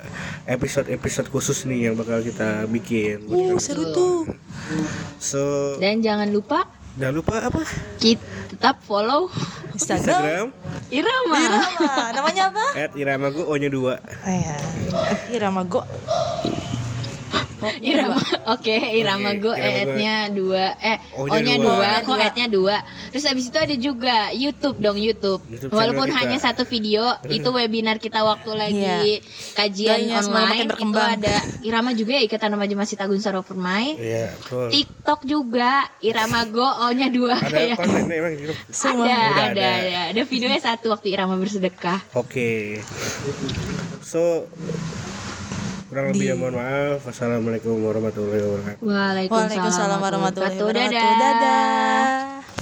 episode-episode 0.47 1.27
khusus 1.27 1.67
nih 1.67 1.91
yang 1.91 1.99
bakal 1.99 2.23
kita 2.23 2.63
bikin. 2.71 3.27
uh, 3.27 3.59
seru 3.59 3.91
tuh. 3.91 4.23
So, 5.19 5.75
Dan 5.83 5.99
jangan 5.99 6.31
lupa 6.31 6.63
Jangan 6.93 7.15
lupa 7.17 7.41
apa? 7.41 7.65
Kita 7.97 8.21
tetap 8.53 8.77
follow 8.85 9.25
Instagram. 9.73 10.53
Instagram 10.53 10.93
Irama. 10.93 11.41
Irama. 11.41 11.93
Namanya 12.13 12.43
apa? 12.53 12.65
at 12.77 12.91
Iramago 12.93 13.49
O 13.49 13.57
nya 13.57 13.67
dua. 13.73 13.97
Oh, 13.97 14.29
ya. 14.29 14.57
Irama 15.33 15.65
Go. 15.65 15.81
Irama. 17.81 18.19
Oke, 18.49 18.75
Irama 18.75 19.29
Oke, 19.29 19.39
Go 19.39 19.51
Irama 19.51 19.71
Go. 19.79 19.91
E-nya 19.91 20.15
dua, 20.29 20.65
eh 20.77 20.97
O-nya 21.15 21.31
O-nya 21.33 21.55
dua. 21.57 21.89
kok 21.99 22.11
dua. 22.11 22.27
E-nya 22.27 22.47
dua. 22.47 22.75
Terus 23.09 23.25
abis 23.25 23.45
itu 23.47 23.57
ada 23.57 23.75
juga 23.75 24.15
YouTube 24.31 24.77
dong 24.77 24.97
YouTube. 24.97 25.39
YouTube 25.45 25.71
Walaupun 25.71 26.11
hanya 26.11 26.37
satu 26.37 26.63
video, 26.63 27.07
itu 27.29 27.47
webinar 27.47 27.97
kita 27.97 28.19
waktu 28.19 28.51
lagi 28.51 28.71
Iya. 28.75 29.23
kajian 29.53 29.95
Doainnya 30.01 30.19
semoga 30.19 30.33
makin 30.35 30.43
online. 30.43 30.59
Itu 30.59 30.69
berkembang. 30.69 31.09
ada 31.13 31.35
Irama 31.61 31.89
juga 31.93 32.11
ya 32.13 32.21
Ikatan 32.23 32.49
Remaja 32.51 32.75
Masjid 32.75 32.99
Agung 32.99 33.19
Saro 33.19 33.41
Permai. 33.41 33.85
Iya, 33.95 34.25
betul. 34.35 34.67
TikTok 34.69 35.19
juga 35.23 35.71
Irama 35.99 36.41
Go 36.45 36.65
O-nya 36.65 37.07
dua 37.07 37.35
Ada 37.35 37.47
kayak. 37.53 37.77
kontennya 37.77 38.15
emang 38.17 38.33
gitu. 38.35 38.53
Semua. 38.69 39.05
Ada, 39.05 39.13
Udah 39.13 39.29
ada, 39.31 39.47
ada. 39.47 39.67
ada, 39.79 39.99
ada 40.11 40.21
videonya 40.23 40.59
satu 40.59 40.89
waktu 40.89 41.07
Irama 41.09 41.35
bersedekah. 41.35 41.99
Oke. 42.13 42.81
So 44.03 44.45
kurang 45.93 46.09
lebih 46.11 46.27
ya 46.33 46.35
mohon 46.35 46.55
maaf. 46.57 47.05
Wassalamualaikum 47.05 47.77
warahmatullahi 47.85 48.41
wabarakatuh. 48.41 48.81
Waalaikumsalam 48.81 49.29
Waalaikumsalam 49.29 49.99
warahmatullahi 50.01 50.57
wabarakatuh. 50.57 50.89
Dadah. 50.89 51.19
Dadah. 51.21 52.52